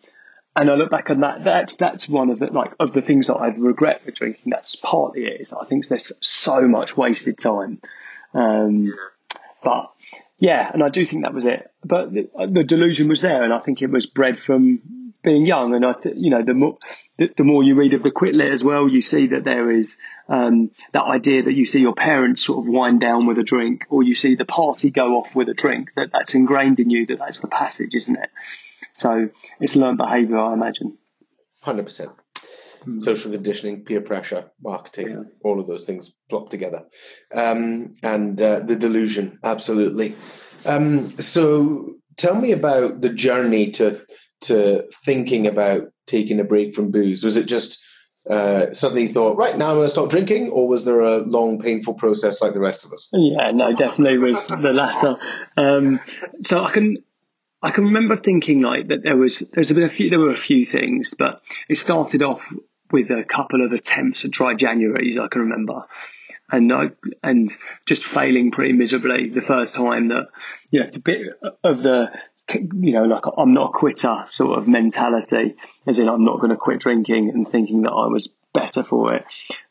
and 0.54 0.70
I 0.70 0.74
look 0.74 0.90
back 0.90 1.10
on 1.10 1.20
that. 1.20 1.44
That's 1.44 1.76
that's 1.76 2.08
one 2.08 2.30
of 2.30 2.38
the 2.38 2.46
like 2.46 2.72
of 2.80 2.92
the 2.92 3.02
things 3.02 3.26
that 3.26 3.34
I 3.34 3.48
regret 3.48 4.02
with 4.06 4.14
drinking. 4.14 4.50
That's 4.50 4.76
partly 4.76 5.26
it. 5.26 5.42
Is 5.42 5.52
I 5.52 5.66
think 5.66 5.86
there's 5.86 6.12
so 6.22 6.62
much 6.62 6.96
wasted 6.96 7.36
time. 7.36 7.80
Um, 8.32 8.94
but 9.62 9.92
yeah, 10.38 10.70
and 10.72 10.82
I 10.82 10.90
do 10.90 11.04
think 11.04 11.22
that 11.22 11.34
was 11.34 11.46
it. 11.46 11.70
But 11.84 12.12
the, 12.12 12.28
the, 12.48 12.64
delusion 12.64 13.08
was 13.08 13.20
there, 13.22 13.42
and 13.42 13.52
I 13.52 13.58
think 13.58 13.80
it 13.80 13.90
was 13.90 14.06
bred 14.06 14.38
from 14.38 15.12
being 15.22 15.46
young. 15.46 15.74
And 15.74 15.84
I, 15.84 15.94
th- 15.94 16.14
you 16.18 16.30
know, 16.30 16.42
the 16.42 16.52
more 16.52 16.78
the, 17.16 17.32
the, 17.34 17.44
more 17.44 17.62
you 17.62 17.74
read 17.74 17.94
of 17.94 18.02
the 18.02 18.10
quit 18.10 18.34
lit 18.34 18.52
as 18.52 18.62
well, 18.62 18.86
you 18.86 19.00
see 19.00 19.28
that 19.28 19.44
there 19.44 19.70
is 19.70 19.96
um, 20.28 20.70
that 20.92 21.04
idea 21.04 21.44
that 21.44 21.54
you 21.54 21.64
see 21.64 21.80
your 21.80 21.94
parents 21.94 22.44
sort 22.44 22.58
of 22.58 22.70
wind 22.70 23.00
down 23.00 23.26
with 23.26 23.38
a 23.38 23.44
drink, 23.44 23.86
or 23.88 24.02
you 24.02 24.14
see 24.14 24.34
the 24.34 24.44
party 24.44 24.90
go 24.90 25.16
off 25.16 25.34
with 25.34 25.48
a 25.48 25.54
drink. 25.54 25.90
That 25.96 26.10
that's 26.12 26.34
ingrained 26.34 26.80
in 26.80 26.90
you. 26.90 27.06
That 27.06 27.18
that's 27.18 27.40
the 27.40 27.48
passage, 27.48 27.94
isn't 27.94 28.16
it? 28.16 28.30
So 28.98 29.30
it's 29.58 29.74
learned 29.74 29.98
behaviour, 29.98 30.38
I 30.38 30.52
imagine. 30.52 30.98
Hundred 31.62 31.84
percent 31.84 32.10
mm. 32.86 33.00
social 33.00 33.32
conditioning, 33.32 33.84
peer 33.84 34.00
pressure, 34.00 34.50
marketing, 34.62 35.08
yeah. 35.08 35.22
all 35.44 35.60
of 35.60 35.66
those 35.66 35.84
things 35.84 36.14
plopped 36.30 36.50
together, 36.50 36.82
um, 37.34 37.92
and 38.02 38.40
uh, 38.40 38.60
the 38.60 38.76
delusion, 38.76 39.38
absolutely. 39.42 40.14
Um, 40.64 41.10
so, 41.12 41.94
tell 42.16 42.34
me 42.34 42.52
about 42.52 43.00
the 43.00 43.10
journey 43.10 43.70
to 43.72 43.98
to 44.42 44.84
thinking 45.04 45.46
about 45.46 45.92
taking 46.06 46.40
a 46.40 46.44
break 46.44 46.74
from 46.74 46.90
booze. 46.90 47.24
Was 47.24 47.36
it 47.36 47.46
just 47.46 47.82
uh, 48.28 48.72
suddenly 48.72 49.06
thought, 49.06 49.36
right 49.36 49.56
now 49.56 49.70
I'm 49.70 49.76
going 49.76 49.86
to 49.86 49.90
stop 49.90 50.10
drinking, 50.10 50.50
or 50.50 50.68
was 50.68 50.84
there 50.84 51.00
a 51.00 51.18
long, 51.18 51.60
painful 51.60 51.94
process 51.94 52.42
like 52.42 52.54
the 52.54 52.60
rest 52.60 52.84
of 52.84 52.92
us? 52.92 53.08
Yeah, 53.12 53.52
no, 53.52 53.74
definitely 53.74 54.18
was 54.18 54.46
the 54.48 54.56
latter. 54.56 55.16
Um, 55.56 56.00
so 56.42 56.64
I 56.64 56.72
can 56.72 56.96
I 57.62 57.70
can 57.70 57.84
remember 57.84 58.16
thinking 58.16 58.62
like 58.62 58.88
that 58.88 59.02
there 59.02 59.16
was 59.16 59.42
there's 59.52 59.72
been 59.72 59.84
a 59.84 59.88
few 59.88 60.10
there 60.10 60.18
were 60.18 60.32
a 60.32 60.36
few 60.36 60.66
things, 60.66 61.14
but 61.16 61.42
it 61.68 61.76
started 61.76 62.22
off 62.22 62.52
with 62.90 63.10
a 63.10 63.24
couple 63.24 63.64
of 63.64 63.72
attempts 63.72 64.24
at 64.24 64.30
dry 64.30 64.54
Januaries, 64.54 65.18
I 65.18 65.28
can 65.28 65.42
remember. 65.42 65.82
And 66.50 66.72
I, 66.72 66.90
and 67.24 67.50
just 67.86 68.04
failing 68.04 68.52
pretty 68.52 68.72
miserably 68.72 69.30
the 69.30 69.42
first 69.42 69.74
time 69.74 70.08
that, 70.08 70.28
you 70.70 70.80
know, 70.80 70.90
a 70.94 70.98
bit 70.98 71.22
of 71.64 71.82
the, 71.82 72.12
you 72.54 72.92
know, 72.92 73.04
like 73.04 73.24
I'm 73.36 73.52
not 73.52 73.70
a 73.70 73.72
quitter 73.72 74.22
sort 74.26 74.56
of 74.56 74.68
mentality, 74.68 75.56
as 75.86 75.98
in 75.98 76.08
I'm 76.08 76.24
not 76.24 76.38
going 76.38 76.50
to 76.50 76.56
quit 76.56 76.78
drinking 76.78 77.30
and 77.30 77.48
thinking 77.48 77.82
that 77.82 77.90
I 77.90 78.06
was 78.06 78.28
better 78.54 78.84
for 78.84 79.14
it 79.14 79.24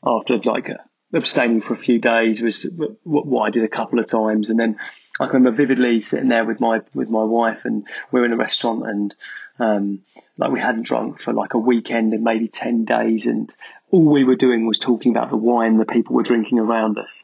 after 0.05 0.37
like 0.39 0.69
abstaining 1.13 1.61
for 1.61 1.73
a 1.73 1.77
few 1.77 1.99
days 1.99 2.41
was 2.41 2.69
what 3.03 3.47
I 3.47 3.49
did 3.49 3.63
a 3.63 3.69
couple 3.69 3.99
of 3.99 4.05
times. 4.05 4.49
And 4.49 4.59
then 4.59 4.77
I 5.19 5.25
can 5.25 5.35
remember 5.35 5.55
vividly 5.55 6.01
sitting 6.01 6.27
there 6.27 6.45
with 6.45 6.59
my, 6.59 6.81
with 6.93 7.09
my 7.09 7.23
wife 7.23 7.65
and 7.65 7.87
we 8.11 8.19
were 8.19 8.25
in 8.25 8.33
a 8.33 8.37
restaurant 8.37 8.85
and, 8.85 9.15
um, 9.59 10.01
like 10.37 10.51
we 10.51 10.59
hadn't 10.59 10.83
drunk 10.83 11.19
for 11.19 11.31
like 11.31 11.53
a 11.53 11.57
weekend 11.57 12.13
and 12.13 12.23
maybe 12.23 12.47
10 12.47 12.83
days. 12.83 13.25
And 13.25 13.53
all 13.91 14.05
we 14.05 14.25
were 14.25 14.35
doing 14.35 14.67
was 14.67 14.79
talking 14.79 15.15
about 15.15 15.29
the 15.29 15.37
wine 15.37 15.77
the 15.77 15.85
people 15.85 16.15
were 16.15 16.23
drinking 16.23 16.59
around 16.59 16.97
us. 16.97 17.23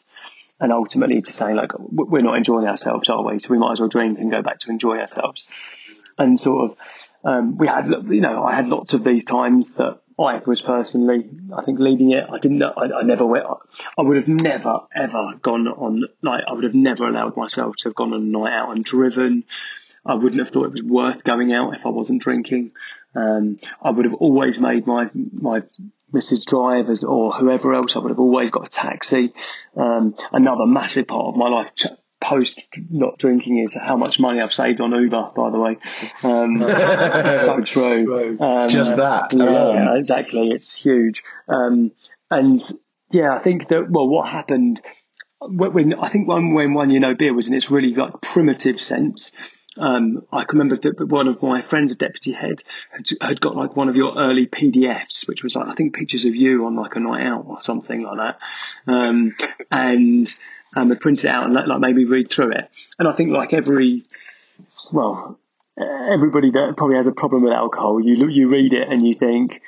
And 0.60 0.72
ultimately 0.72 1.22
just 1.22 1.38
saying 1.38 1.56
like, 1.56 1.72
we're 1.78 2.22
not 2.22 2.38
enjoying 2.38 2.68
ourselves, 2.68 3.10
are 3.10 3.24
we? 3.24 3.40
So 3.40 3.50
we 3.50 3.58
might 3.58 3.74
as 3.74 3.80
well 3.80 3.90
drink 3.90 4.20
and 4.20 4.32
go 4.32 4.42
back 4.42 4.60
to 4.60 4.70
enjoy 4.70 4.98
ourselves. 5.00 5.48
And 6.18 6.40
sort 6.40 6.72
of, 6.72 6.78
um, 7.24 7.58
we 7.58 7.68
had, 7.68 7.88
you 7.88 8.22
know, 8.22 8.44
I 8.44 8.54
had 8.54 8.68
lots 8.68 8.94
of 8.94 9.04
these 9.04 9.26
times 9.26 9.76
that 9.76 10.00
I 10.24 10.42
was 10.46 10.62
personally, 10.62 11.30
I 11.56 11.64
think 11.64 11.80
leading 11.80 12.12
it, 12.12 12.26
I 12.30 12.38
didn't 12.38 12.60
know, 12.60 12.74
I, 12.76 13.00
I 13.00 13.02
never 13.04 13.26
went, 13.26 13.46
I 13.98 14.02
would 14.02 14.18
have 14.18 14.28
never 14.28 14.82
ever 14.96 15.36
gone 15.42 15.68
on, 15.68 16.04
like, 16.22 16.44
I 16.48 16.54
would 16.54 16.64
have 16.64 16.76
never 16.76 17.08
allowed 17.08 17.38
myself 17.38 17.76
to 17.78 17.90
have 17.90 17.96
gone 17.96 18.14
on 18.14 18.22
a 18.22 18.26
night 18.26 18.54
out 18.54 18.76
and 18.76 18.84
driven. 18.84 19.44
I 20.06 20.16
wouldn't 20.16 20.40
have 20.40 20.50
thought 20.50 20.66
it 20.66 20.74
was 20.74 20.84
worth 20.84 21.24
going 21.24 21.54
out 21.54 21.76
if 21.76 21.86
I 21.86 21.90
wasn't 21.90 22.24
drinking. 22.24 22.72
Um, 23.14 23.60
I 23.82 23.92
would 23.92 24.06
have 24.06 24.16
always 24.16 24.60
made 24.60 24.88
my 24.88 25.10
my 25.14 25.62
Mrs. 26.14 26.46
Drivers 26.46 27.04
or 27.04 27.32
whoever 27.32 27.74
else. 27.74 27.96
I 27.96 28.00
would 28.00 28.10
have 28.10 28.20
always 28.20 28.52
got 28.52 28.68
a 28.68 28.70
taxi. 28.70 29.34
Um, 29.76 30.16
another 30.32 30.66
massive 30.66 31.08
part 31.08 31.28
of 31.28 31.36
my 31.36 31.50
life 31.50 31.72
post 32.22 32.62
not 32.90 33.18
drinking 33.18 33.60
is 33.60 33.74
how 33.74 33.98
much 33.98 34.20
money 34.20 34.40
I've 34.40 34.54
saved 34.54 34.80
on 34.80 34.92
Uber, 34.92 35.32
by 35.36 35.50
the 35.50 35.60
way. 35.60 35.78
Um, 36.24 36.60
so 36.62 37.62
true. 37.64 38.38
Um, 38.40 38.70
Just 38.70 38.98
that. 38.98 39.34
Yeah, 39.34 39.98
exactly. 39.98 40.50
It's 40.52 40.74
huge. 40.74 41.24
Um, 41.48 41.92
and 42.30 42.62
yeah, 43.10 43.36
I 43.36 43.40
think 43.40 43.68
that, 43.70 43.90
well, 43.90 44.08
what 44.08 44.30
happened 44.30 44.82
when, 45.42 45.96
I 45.96 46.10
think 46.10 46.28
when, 46.28 46.54
when 46.54 46.74
One 46.74 46.92
Year 46.92 47.00
No 47.00 47.16
Beer 47.16 47.34
was 47.34 47.48
in 47.48 47.56
its 47.56 47.72
really 47.72 47.94
like 47.96 48.22
primitive 48.22 48.80
sense, 48.80 49.32
um, 49.78 50.26
I 50.32 50.44
can 50.44 50.60
remember 50.60 50.78
that 50.78 51.08
one 51.08 51.28
of 51.28 51.42
my 51.42 51.62
friends, 51.62 51.94
a 51.94 51.96
deputy 51.96 52.34
head, 52.34 52.62
had, 52.92 53.08
had, 53.22 53.42
got 53.42 53.56
like 53.56 53.76
one 53.76 53.90
of 53.90 53.96
your 53.96 54.18
early 54.18 54.46
PDFs, 54.46 55.28
which 55.28 55.44
was 55.44 55.56
like 55.56 55.68
I 55.68 55.74
think 55.74 55.96
pictures 55.96 56.26
of 56.26 56.36
you 56.36 56.66
on 56.66 56.76
like 56.76 56.96
a 56.96 57.00
night 57.00 57.26
out 57.26 57.46
or 57.48 57.62
something 57.62 58.04
like 58.04 58.18
that, 58.18 58.92
um, 58.92 59.34
and 59.72 60.32
um, 60.76 60.90
had 60.90 61.00
printed 61.00 61.26
it 61.26 61.30
out 61.30 61.46
and 61.46 61.54
let, 61.54 61.68
like 61.68 61.80
maybe 61.80 62.06
read 62.06 62.30
through 62.30 62.52
it. 62.52 62.70
And 62.98 63.08
I 63.08 63.12
think 63.12 63.32
like 63.32 63.54
every, 63.54 64.06
well, 64.92 65.40
everybody 65.78 66.52
that 66.52 66.76
probably 66.78 66.98
has 66.98 67.08
a 67.08 67.12
problem 67.12 67.44
with 67.44 67.54
alcohol, 67.54 68.00
you 68.04 68.28
you 68.30 68.50
read 68.50 68.74
it 68.74 68.88
and 68.88 69.06
you 69.06 69.14
think, 69.14 69.62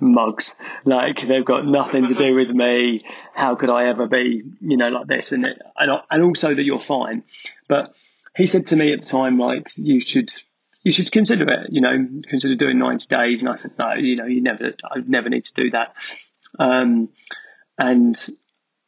mugs. 0.00 0.56
Like 0.84 1.26
they've 1.26 1.44
got 1.44 1.66
nothing 1.66 2.08
to 2.08 2.14
do 2.14 2.34
with 2.34 2.50
me. 2.50 3.04
How 3.34 3.54
could 3.54 3.70
I 3.70 3.86
ever 3.86 4.06
be, 4.06 4.42
you 4.60 4.76
know, 4.76 4.88
like 4.88 5.06
this? 5.06 5.32
And 5.32 5.46
and 5.46 6.00
and 6.10 6.22
also 6.22 6.54
that 6.54 6.62
you're 6.62 6.80
fine. 6.80 7.24
But 7.68 7.94
he 8.36 8.46
said 8.46 8.66
to 8.66 8.76
me 8.76 8.92
at 8.92 9.02
the 9.02 9.08
time, 9.08 9.38
like 9.38 9.70
you 9.76 10.00
should 10.00 10.32
you 10.82 10.90
should 10.90 11.12
consider 11.12 11.48
it. 11.48 11.70
You 11.70 11.80
know, 11.80 12.08
consider 12.28 12.54
doing 12.54 12.78
90 12.78 13.06
days. 13.06 13.42
And 13.42 13.50
I 13.50 13.56
said, 13.56 13.72
no, 13.78 13.94
you 13.94 14.16
know, 14.16 14.26
you 14.26 14.42
never, 14.42 14.72
I 14.84 14.98
never 15.06 15.28
need 15.28 15.44
to 15.44 15.54
do 15.54 15.70
that. 15.70 15.94
Um, 16.58 17.10
and 17.78 18.20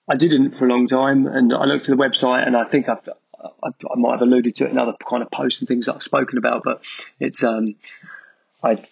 I 0.09 0.17
didn't 0.17 0.53
for 0.53 0.67
a 0.67 0.69
long 0.69 0.87
time. 0.87 1.27
And 1.27 1.53
I 1.53 1.65
looked 1.65 1.89
at 1.89 1.97
the 1.97 2.03
website, 2.03 2.47
and 2.47 2.57
I 2.57 2.65
think 2.65 2.89
I've 2.89 3.09
I, 3.63 3.69
I 3.69 3.97
might 3.97 4.13
have 4.13 4.23
alluded 4.23 4.55
to 4.57 4.67
it 4.67 4.71
in 4.71 4.79
other 4.79 4.95
kind 5.09 5.23
of 5.23 5.31
posts 5.31 5.61
and 5.61 5.69
things 5.69 5.87
that 5.87 5.97
I've 5.97 6.03
spoken 6.03 6.39
about, 6.39 6.63
but 6.65 6.83
it's 7.21 7.43
um, 7.43 7.75
I 8.63 8.85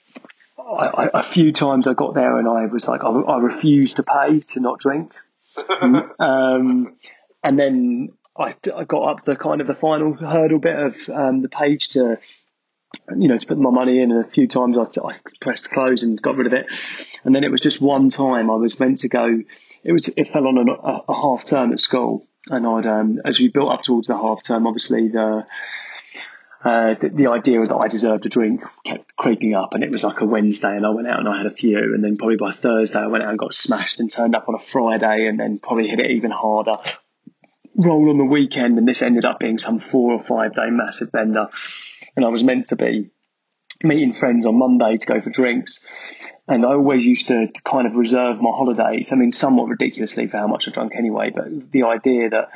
I, 0.58 1.10
a 1.14 1.22
few 1.22 1.52
times 1.52 1.86
I 1.86 1.94
got 1.94 2.14
there 2.14 2.38
and 2.38 2.48
I 2.48 2.66
was 2.66 2.86
like, 2.86 3.04
I, 3.04 3.08
I 3.08 3.38
refused 3.38 3.96
to 3.96 4.02
pay 4.02 4.40
to 4.40 4.60
not 4.60 4.78
drink. 4.78 5.12
um, 6.18 6.96
and 7.42 7.58
then 7.58 8.12
I, 8.36 8.54
I, 8.74 8.84
got 8.84 9.02
up 9.10 9.24
the 9.24 9.36
kind 9.36 9.60
of 9.60 9.66
the 9.66 9.74
final 9.74 10.14
hurdle 10.14 10.58
bit 10.58 10.78
of 10.78 11.08
um, 11.10 11.42
the 11.42 11.48
page 11.48 11.90
to, 11.90 12.18
you 13.16 13.28
know, 13.28 13.36
to 13.36 13.46
put 13.46 13.58
my 13.58 13.70
money 13.70 14.00
in. 14.00 14.12
And 14.12 14.24
a 14.24 14.28
few 14.28 14.46
times 14.46 14.78
I, 14.78 15.06
I 15.06 15.14
pressed 15.40 15.70
close 15.70 16.02
and 16.02 16.20
got 16.20 16.36
rid 16.36 16.46
of 16.46 16.52
it. 16.54 16.66
And 17.24 17.34
then 17.34 17.44
it 17.44 17.50
was 17.50 17.60
just 17.60 17.80
one 17.80 18.08
time 18.08 18.50
I 18.50 18.54
was 18.54 18.80
meant 18.80 18.98
to 18.98 19.08
go. 19.08 19.42
It 19.84 19.92
was 19.92 20.08
it 20.08 20.28
fell 20.28 20.46
on 20.46 20.68
a, 20.68 20.72
a 20.72 21.14
half 21.14 21.44
term 21.44 21.72
at 21.72 21.80
school, 21.80 22.26
and 22.46 22.66
I'd 22.66 22.86
um, 22.86 23.20
as 23.24 23.38
we 23.38 23.48
built 23.48 23.72
up 23.72 23.82
towards 23.82 24.08
the 24.08 24.16
half 24.16 24.42
term, 24.42 24.66
obviously 24.66 25.08
the 25.08 25.46
uh, 26.64 26.94
the, 26.94 27.08
the, 27.08 27.26
idea 27.26 27.66
that 27.66 27.74
I 27.74 27.88
deserved 27.88 28.24
a 28.24 28.28
drink 28.28 28.62
kept 28.84 29.16
creeping 29.16 29.54
up, 29.54 29.74
and 29.74 29.82
it 29.82 29.90
was 29.90 30.04
like 30.04 30.20
a 30.20 30.24
Wednesday, 30.24 30.76
and 30.76 30.86
I 30.86 30.90
went 30.90 31.08
out 31.08 31.18
and 31.18 31.28
I 31.28 31.36
had 31.36 31.46
a 31.46 31.50
few, 31.50 31.76
and 31.76 32.04
then 32.04 32.16
probably 32.16 32.36
by 32.36 32.52
Thursday 32.52 33.00
I 33.00 33.08
went 33.08 33.24
out 33.24 33.30
and 33.30 33.38
got 33.38 33.52
smashed, 33.52 33.98
and 33.98 34.08
turned 34.08 34.36
up 34.36 34.48
on 34.48 34.54
a 34.54 34.60
Friday, 34.60 35.26
and 35.26 35.40
then 35.40 35.58
probably 35.58 35.88
hit 35.88 35.98
it 35.98 36.12
even 36.12 36.30
harder. 36.30 36.76
Roll 37.74 38.10
on 38.10 38.18
the 38.18 38.24
weekend, 38.24 38.78
and 38.78 38.86
this 38.86 39.02
ended 39.02 39.24
up 39.24 39.40
being 39.40 39.58
some 39.58 39.80
four 39.80 40.12
or 40.12 40.20
five 40.20 40.54
day 40.54 40.70
massive 40.70 41.10
bender, 41.10 41.48
and 42.14 42.24
I 42.24 42.28
was 42.28 42.44
meant 42.44 42.66
to 42.66 42.76
be 42.76 43.10
meeting 43.82 44.12
friends 44.12 44.46
on 44.46 44.56
Monday 44.56 44.96
to 44.96 45.06
go 45.06 45.20
for 45.20 45.30
drinks. 45.30 45.84
And 46.48 46.66
I 46.66 46.70
always 46.70 47.04
used 47.04 47.28
to 47.28 47.48
kind 47.64 47.86
of 47.86 47.94
reserve 47.94 48.40
my 48.40 48.50
holidays. 48.50 49.12
I 49.12 49.16
mean, 49.16 49.32
somewhat 49.32 49.68
ridiculously 49.68 50.26
for 50.26 50.38
how 50.38 50.48
much 50.48 50.66
I 50.68 50.72
drank 50.72 50.94
anyway, 50.96 51.30
but 51.30 51.70
the 51.70 51.84
idea 51.84 52.30
that 52.30 52.50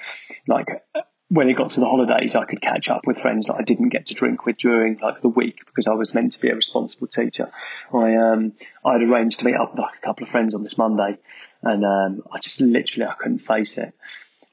like 0.49 0.85
when 1.29 1.49
it 1.49 1.55
got 1.55 1.71
to 1.71 1.81
the 1.81 1.87
holidays, 1.87 2.35
I 2.35 2.45
could 2.45 2.61
catch 2.61 2.89
up 2.89 3.07
with 3.07 3.21
friends 3.21 3.47
that 3.47 3.55
I 3.55 3.63
didn't 3.63 3.89
get 3.89 4.07
to 4.07 4.15
drink 4.15 4.45
with 4.45 4.59
during 4.59 4.99
like 4.99 5.21
the 5.23 5.29
week 5.29 5.65
because 5.67 5.87
I 5.87 5.95
was 5.95 6.15
meant 6.15 6.33
to 6.33 6.41
be 6.41 6.51
a 6.51 6.55
responsible 6.55 7.09
teacher. 7.09 7.51
I 7.93 8.17
um 8.17 8.53
I 8.85 8.95
had 8.95 9.03
arranged 9.03 9.41
to 9.41 9.45
meet 9.45 9.57
up 9.57 9.73
with 9.73 9.81
like 9.81 9.97
a 9.97 10.05
couple 10.05 10.25
of 10.25 10.31
friends 10.31 10.55
on 10.55 10.63
this 10.63 10.79
Monday, 10.79 11.19
and 11.63 11.85
um 11.85 12.23
I 12.33 12.39
just 12.39 12.61
literally 12.61 13.07
I 13.07 13.15
couldn't 13.15 13.41
face 13.41 13.77
it, 13.79 13.93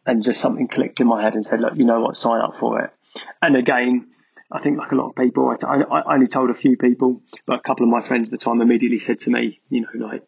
and 0.06 0.24
just 0.24 0.42
something 0.42 0.68
clicked 0.68 1.00
in 1.00 1.08
my 1.08 1.22
head 1.22 1.36
and 1.36 1.46
said, 1.46 1.60
look, 1.60 1.76
you 1.76 1.86
know 1.86 2.02
what, 2.02 2.16
sign 2.16 2.42
up 2.42 2.56
for 2.56 2.82
it. 2.82 2.92
And 3.42 3.56
again, 3.56 4.08
I 4.54 4.60
think 4.60 4.78
like 4.78 4.92
a 4.92 4.96
lot 4.96 5.10
of 5.10 5.16
people, 5.16 5.50
I, 5.50 5.66
I, 5.66 5.82
I 5.82 6.14
only 6.14 6.28
told 6.28 6.52
a 6.52 6.54
few 6.54 6.78
people, 6.78 7.22
but 7.48 7.60
a 7.60 7.62
couple 7.62 7.86
of 7.86 7.90
my 7.90 8.02
friends 8.02 8.30
at 8.30 8.40
the 8.40 8.44
time 8.44 8.62
immediately 8.62 9.00
said 9.00 9.20
to 9.22 9.32
me, 9.32 9.60
you 9.70 9.82
know, 9.82 10.08
like 10.08 10.24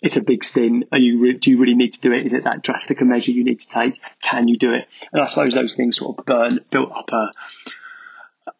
it's 0.00 0.16
a 0.16 0.22
big 0.22 0.42
stint. 0.42 0.84
Are 0.90 0.98
you 0.98 1.20
re- 1.20 1.38
do 1.38 1.50
you 1.50 1.58
really 1.58 1.74
need 1.74 1.92
to 1.92 2.00
do 2.00 2.12
it? 2.12 2.24
Is 2.24 2.32
it 2.32 2.44
that 2.44 2.62
drastic 2.62 3.00
a 3.02 3.04
measure 3.04 3.32
you 3.32 3.44
need 3.44 3.60
to 3.60 3.68
take? 3.68 4.00
Can 4.22 4.48
you 4.48 4.56
do 4.56 4.72
it? 4.72 4.88
And 5.12 5.22
I 5.22 5.26
suppose 5.26 5.52
those 5.52 5.74
things 5.74 5.96
sort 5.98 6.18
of 6.18 6.24
burn 6.24 6.60
built 6.70 6.90
up 6.92 7.10
a 7.12 7.30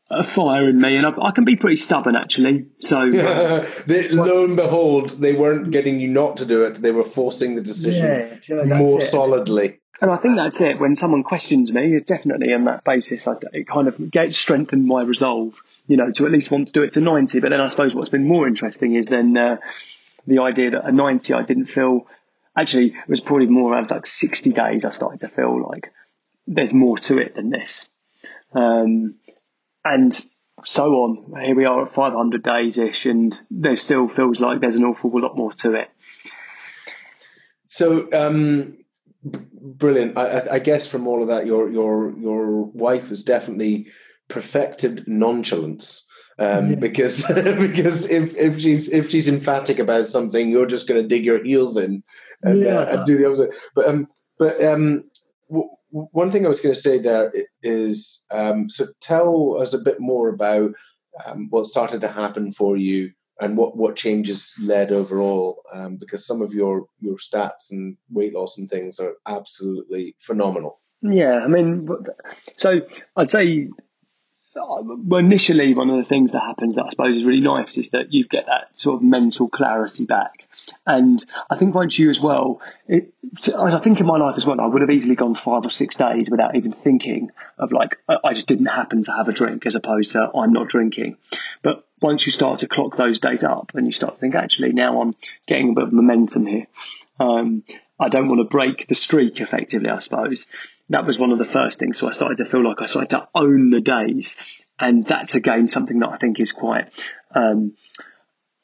a 0.09 0.23
fire 0.23 0.69
in 0.69 0.81
me, 0.81 0.97
and 0.97 1.07
I, 1.07 1.11
I 1.21 1.31
can 1.33 1.45
be 1.45 1.57
pretty 1.57 1.77
stubborn 1.77 2.15
actually. 2.15 2.67
So, 2.81 2.97
uh, 3.19 3.67
they, 3.87 4.09
lo 4.09 4.45
and 4.45 4.57
behold, 4.57 5.11
they 5.11 5.33
weren't 5.33 5.71
getting 5.71 6.01
you 6.01 6.09
not 6.09 6.37
to 6.39 6.47
do 6.47 6.65
it; 6.65 6.75
they 6.77 6.93
were 6.93 7.05
forcing 7.05 7.55
the 7.55 7.62
decision 7.62 8.39
yeah, 8.49 8.79
more 8.79 9.01
solidly. 9.01 9.81
And 10.01 10.11
I 10.11 10.17
think 10.17 10.37
that's 10.37 10.61
it. 10.61 10.79
When 10.79 10.95
someone 10.95 11.23
questions 11.23 11.73
me, 11.73 11.95
it's 11.95 12.09
definitely 12.09 12.53
on 12.53 12.65
that 12.65 12.85
basis. 12.85 13.27
I, 13.27 13.37
it 13.53 13.67
kind 13.67 13.89
of 13.89 14.11
gets 14.11 14.39
strengthened 14.39 14.87
my 14.87 15.03
resolve, 15.03 15.63
you 15.87 15.97
know, 15.97 16.13
to 16.13 16.27
at 16.27 16.33
least 16.33 16.51
want 16.51 16.69
to 16.69 16.73
do 16.73 16.83
it 16.83 16.91
to 16.93 17.01
ninety. 17.01 17.41
But 17.41 17.51
then 17.51 17.61
I 17.61 17.69
suppose 17.69 17.95
what's 17.95 18.11
been 18.11 18.29
more 18.29 18.47
interesting 18.47 18.95
is 18.95 19.09
then. 19.09 19.37
Uh, 19.37 19.57
the 20.27 20.41
idea 20.41 20.71
that 20.71 20.85
at 20.85 20.95
90 20.95 21.33
I 21.35 21.43
didn't 21.43 21.67
feel 21.67 22.07
actually 22.57 22.89
it 22.89 23.09
was 23.09 23.21
probably 23.21 23.47
more 23.47 23.73
around 23.73 23.91
like 23.91 24.07
60 24.07 24.53
days 24.53 24.85
I 24.85 24.91
started 24.91 25.21
to 25.21 25.29
feel 25.29 25.63
like 25.69 25.93
there's 26.47 26.75
more 26.75 26.97
to 26.99 27.19
it 27.19 27.35
than 27.35 27.51
this. 27.51 27.91
Um, 28.53 29.17
and 29.85 30.27
so 30.65 30.85
on. 30.95 31.41
Here 31.41 31.55
we 31.55 31.65
are 31.65 31.83
at 31.83 31.93
500 31.93 32.43
days 32.43 32.79
ish, 32.79 33.05
and 33.07 33.39
there 33.51 33.77
still 33.77 34.09
feels 34.09 34.41
like 34.41 34.61
there's 34.61 34.77
an 34.77 34.85
awful 34.85 35.11
lot 35.21 35.37
more 35.37 35.53
to 35.55 35.75
it. 35.75 35.91
So, 37.67 38.09
um, 38.13 38.79
brilliant. 39.27 40.17
I, 40.17 40.47
I, 40.53 40.59
guess 40.59 40.87
from 40.87 41.07
all 41.07 41.23
of 41.23 41.29
that, 41.29 41.47
your 41.47 41.71
your 41.71 42.17
your 42.19 42.65
wife 42.65 43.09
has 43.09 43.23
definitely 43.23 43.89
perfected 44.29 45.07
nonchalance 45.07 46.07
um, 46.39 46.71
yeah. 46.71 46.77
because 46.77 47.27
because 47.29 48.11
if, 48.11 48.37
if 48.37 48.59
she's 48.59 48.89
if 48.89 49.11
she's 49.11 49.29
emphatic 49.29 49.79
about 49.79 50.07
something, 50.07 50.51
you're 50.51 50.67
just 50.67 50.89
going 50.89 51.01
to 51.01 51.09
dig 51.09 51.25
your 51.25 51.43
heels 51.45 51.77
in 51.77 52.03
and, 52.43 52.61
yeah. 52.61 52.79
uh, 52.79 52.97
and, 52.97 53.05
do 53.05 53.19
the 53.19 53.27
opposite. 53.27 53.51
But 53.75 53.89
um, 53.89 54.09
but 54.39 54.62
um, 54.62 55.09
w- 55.49 55.71
one 55.91 56.31
thing 56.31 56.45
I 56.45 56.49
was 56.49 56.61
going 56.61 56.75
to 56.75 56.81
say 56.81 56.99
there 56.99 57.33
is 57.62 58.25
um, 58.31 58.69
so 58.69 58.87
tell 59.01 59.59
us 59.61 59.75
a 59.75 59.83
bit 59.83 60.01
more 60.01 60.29
about 60.29 60.73
um, 61.25 61.49
what 61.51 61.65
started 61.65 62.01
to 62.03 62.09
happen 62.09 62.53
for 62.53 62.77
you 62.77 63.12
and 63.40 63.57
what 63.57 63.77
what 63.77 63.96
changes 63.96 64.55
led 64.61 64.92
overall 64.92 65.62
um, 65.72 65.96
because 65.96 66.27
some 66.27 66.42
of 66.42 66.55
your 66.55 66.87
your 67.01 67.16
stats 67.16 67.70
and 67.70 67.96
weight 68.11 68.35
loss 68.35 68.59
and 68.59 68.70
things 68.70 68.99
are 68.99 69.14
absolutely 69.27 70.14
phenomenal. 70.18 70.81
Yeah, 71.03 71.40
I 71.44 71.46
mean, 71.46 71.88
so 72.57 72.81
I'd 73.16 73.31
say 73.31 73.68
well, 74.57 75.20
initially, 75.20 75.75
one 75.75 75.90
of 75.90 75.96
the 75.96 76.09
things 76.09 76.33
that 76.33 76.40
happens 76.40 76.75
that 76.75 76.85
I 76.87 76.90
suppose 76.90 77.16
is 77.16 77.25
really 77.25 77.40
nice 77.40 77.77
is 77.77 77.90
that 77.90 78.12
you 78.12 78.27
get 78.27 78.46
that 78.46 78.79
sort 78.79 78.96
of 78.96 79.03
mental 79.03 79.49
clarity 79.49 80.07
back. 80.07 80.46
And 80.87 81.25
I 81.51 81.57
think 81.57 81.75
once 81.75 81.99
you 81.99 82.11
as 82.11 82.18
well, 82.18 82.61
it, 82.88 83.12
I 83.57 83.79
think 83.79 84.01
in 84.01 84.07
my 84.07 84.16
life 84.16 84.37
as 84.37 84.46
well, 84.46 84.61
I 84.61 84.66
would 84.66 84.83
have 84.83 84.90
easily 84.90 85.14
gone 85.14 85.35
five 85.35 85.64
or 85.64 85.70
six 85.70 85.94
days 85.94 86.31
without 86.31 86.57
even 86.57 86.72
thinking 86.72 87.31
of 87.59 87.72
like, 87.72 87.96
I 88.09 88.33
just 88.33 88.49
didn't 88.49 88.66
happen 88.66 89.03
to 89.03 89.12
have 89.12 89.29
a 89.29 89.33
drink 89.33 89.66
as 89.66 89.75
opposed 89.75 90.12
to 90.12 90.31
I'm 90.35 90.53
not 90.53 90.68
drinking. 90.68 91.18
But 91.62 91.86
once 92.01 92.27
you 92.27 92.33
start 92.33 92.61
to 92.61 92.69
clock 92.69 92.97
those 92.97 93.19
days 93.19 93.43
up 93.43 93.73
and 93.75 93.87
you 93.87 93.93
start 93.93 94.15
to 94.15 94.21
think, 94.21 94.35
actually, 94.35 94.73
now 94.73 95.01
I'm 95.01 95.15
getting 95.47 95.71
a 95.71 95.73
bit 95.73 95.85
of 95.85 95.93
momentum 95.93 96.47
here. 96.47 96.67
Um, 97.19 97.63
I 97.99 98.09
don't 98.09 98.29
want 98.29 98.41
to 98.41 98.51
break 98.51 98.87
the 98.89 98.95
streak 98.95 99.41
effectively, 99.41 99.89
I 99.89 99.99
suppose 99.99 100.47
that 100.89 101.07
was 101.07 101.19
one 101.19 101.33
of 101.33 101.39
the 101.39 101.45
first 101.45 101.79
things. 101.79 101.99
So 101.99 102.09
I 102.09 102.13
started 102.13 102.37
to 102.39 102.45
feel 102.45 102.65
like 102.65 102.81
I 102.81 102.87
started 102.87 103.11
to 103.11 103.29
own 103.35 103.71
the 103.71 103.81
days, 103.81 104.37
and 104.79 105.05
that's 105.05 105.35
again 105.35 105.69
something 105.69 106.01
that 106.01 106.11
I 106.11 106.17
think 106.19 106.41
is 106.41 106.53
quite. 106.53 106.89
Um, 107.35 107.75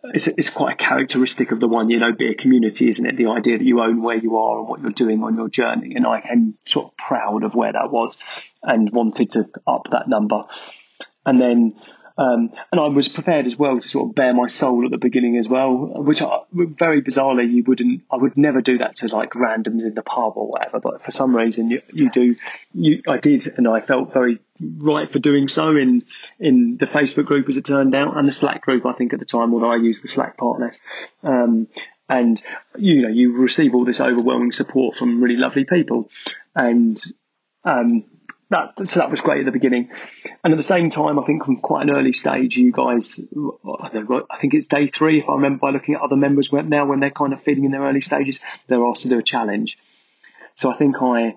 it's, 0.04 0.26
it's 0.26 0.50
quite 0.50 0.72
a 0.72 0.76
characteristic 0.76 1.52
of 1.52 1.60
the 1.60 1.68
One 1.68 1.88
Year 1.88 2.00
No 2.00 2.12
Beer 2.12 2.34
community, 2.34 2.88
isn't 2.88 3.06
it? 3.06 3.16
The 3.16 3.28
idea 3.28 3.58
that 3.58 3.64
you 3.64 3.80
own 3.80 4.02
where 4.02 4.16
you 4.16 4.36
are 4.36 4.58
and 4.58 4.68
what 4.68 4.80
you're 4.80 4.90
doing 4.90 5.22
on 5.22 5.36
your 5.36 5.48
journey. 5.48 5.94
And 5.94 6.06
I 6.06 6.20
came 6.20 6.54
sort 6.66 6.86
of 6.86 6.96
proud 6.96 7.44
of 7.44 7.54
where 7.54 7.72
that 7.72 7.92
was 7.92 8.16
and 8.64 8.90
wanted 8.90 9.30
to 9.32 9.48
up 9.64 9.86
that 9.92 10.08
number. 10.08 10.42
And 11.24 11.40
then 11.40 11.76
um, 12.16 12.50
and 12.70 12.80
I 12.80 12.86
was 12.86 13.08
prepared 13.08 13.46
as 13.46 13.56
well 13.56 13.78
to 13.78 13.88
sort 13.88 14.10
of 14.10 14.14
bare 14.14 14.34
my 14.34 14.46
soul 14.46 14.84
at 14.84 14.90
the 14.90 14.98
beginning 14.98 15.36
as 15.38 15.48
well, 15.48 15.74
which 16.02 16.20
I, 16.20 16.40
very 16.52 17.02
bizarrely 17.02 17.50
you 17.50 17.64
wouldn't. 17.64 18.02
I 18.10 18.16
would 18.16 18.36
never 18.36 18.60
do 18.60 18.78
that 18.78 18.96
to 18.96 19.08
like 19.08 19.30
randoms 19.32 19.82
in 19.82 19.94
the 19.94 20.02
pub 20.02 20.34
or 20.36 20.48
whatever. 20.48 20.80
But 20.80 21.02
for 21.02 21.10
some 21.10 21.34
reason 21.34 21.70
you 21.70 21.82
you 21.92 22.10
do. 22.10 22.34
You 22.74 23.02
I 23.08 23.18
did, 23.18 23.46
and 23.56 23.66
I 23.66 23.80
felt 23.80 24.12
very 24.12 24.40
right 24.60 25.10
for 25.10 25.18
doing 25.18 25.48
so 25.48 25.76
in 25.76 26.04
in 26.38 26.76
the 26.76 26.86
Facebook 26.86 27.26
group 27.26 27.48
as 27.48 27.56
it 27.56 27.64
turned 27.64 27.94
out, 27.94 28.16
and 28.16 28.28
the 28.28 28.32
Slack 28.32 28.62
group. 28.62 28.84
I 28.86 28.92
think 28.92 29.12
at 29.12 29.18
the 29.18 29.24
time, 29.24 29.54
although 29.54 29.72
I 29.72 29.76
used 29.76 30.04
the 30.04 30.08
Slack 30.08 30.36
part 30.36 30.60
less. 30.60 30.80
Um, 31.22 31.68
and 32.08 32.42
you 32.76 33.02
know 33.02 33.08
you 33.08 33.36
receive 33.36 33.74
all 33.74 33.84
this 33.84 34.00
overwhelming 34.00 34.52
support 34.52 34.96
from 34.96 35.22
really 35.22 35.36
lovely 35.36 35.64
people, 35.64 36.10
and 36.54 37.00
um, 37.64 38.04
that 38.52 38.88
so 38.88 39.00
that 39.00 39.10
was 39.10 39.20
great 39.20 39.40
at 39.40 39.46
the 39.46 39.52
beginning, 39.52 39.90
and 40.44 40.52
at 40.52 40.56
the 40.56 40.62
same 40.62 40.88
time, 40.88 41.18
I 41.18 41.24
think 41.24 41.44
from 41.44 41.56
quite 41.56 41.82
an 41.82 41.94
early 41.94 42.12
stage, 42.12 42.56
you 42.56 42.72
guys, 42.72 43.20
I 43.82 44.38
think 44.40 44.54
it's 44.54 44.66
day 44.66 44.86
three 44.86 45.18
if 45.18 45.28
I 45.28 45.34
remember 45.34 45.58
by 45.58 45.70
looking 45.70 45.94
at 45.94 46.00
other 46.00 46.16
members 46.16 46.52
now 46.52 46.86
when 46.86 47.00
they're 47.00 47.10
kind 47.10 47.32
of 47.32 47.42
feeling 47.42 47.64
in 47.64 47.72
their 47.72 47.82
early 47.82 48.00
stages, 48.00 48.40
they're 48.68 48.84
asked 48.84 49.02
to 49.02 49.08
do 49.08 49.18
a 49.18 49.22
challenge. 49.22 49.78
So 50.54 50.70
I 50.70 50.76
think 50.76 50.96
I, 51.00 51.36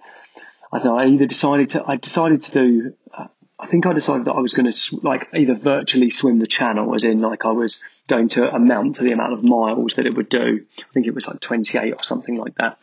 I 0.71 0.84
know, 0.84 0.97
I 0.97 1.06
either 1.08 1.25
decided 1.25 1.69
to 1.69 1.84
I 1.88 1.95
decided 1.95 2.41
to 2.43 2.51
do 2.51 2.93
uh, 3.13 3.28
I 3.58 3.68
think 3.68 3.86
I 3.86 3.94
decided 3.94 4.26
that 4.26 4.34
I 4.34 4.41
was 4.41 4.54
going 4.54 4.70
to 4.70 5.00
like 5.02 5.30
either 5.34 5.56
virtually 5.56 6.10
swim 6.10 6.39
the 6.39 6.48
channel, 6.48 6.94
as 6.94 7.06
in 7.06 7.22
like 7.22 7.46
I 7.46 7.52
was 7.52 7.84
going 8.08 8.28
to 8.30 8.54
amount 8.54 8.96
to 8.96 9.04
the 9.04 9.13
amount 9.13 9.34
of 9.34 9.44
miles 9.44 9.94
that 9.94 10.06
it 10.06 10.15
would 10.15 10.28
do. 10.28 10.65
I 10.78 10.94
think 10.94 11.08
it 11.08 11.15
was 11.15 11.26
like 11.26 11.39
28 11.39 11.94
or 11.94 12.04
something 12.04 12.36
like 12.36 12.56
that. 12.56 12.78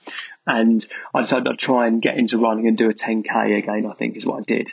And 0.47 0.87
I 1.15 1.21
decided 1.21 1.49
I'd 1.49 1.59
try 1.59 1.87
and 1.89 2.01
get 2.01 2.17
into 2.17 2.39
running 2.39 2.69
and 2.69 2.79
do 2.79 2.89
a 2.89 2.95
10k 2.95 3.59
again. 3.59 3.87
I 3.87 3.95
think 3.95 4.17
is 4.17 4.25
what 4.25 4.41
I 4.41 4.45
did. 4.45 4.73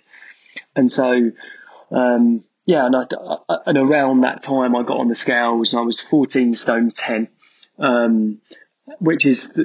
And 0.73 0.89
so, 0.89 1.31
um, 1.91 2.45
yeah, 2.65 2.85
and, 2.85 2.95
I, 2.95 3.05
and 3.65 3.77
around 3.77 4.21
that 4.21 4.41
time 4.41 4.75
I 4.75 4.83
got 4.83 4.99
on 4.99 5.09
the 5.09 5.15
scales 5.15 5.73
and 5.73 5.81
I 5.81 5.83
was 5.83 5.99
14 5.99 6.53
stone 6.53 6.91
10, 6.91 7.27
um, 7.77 8.39
which 8.99 9.25
is 9.25 9.59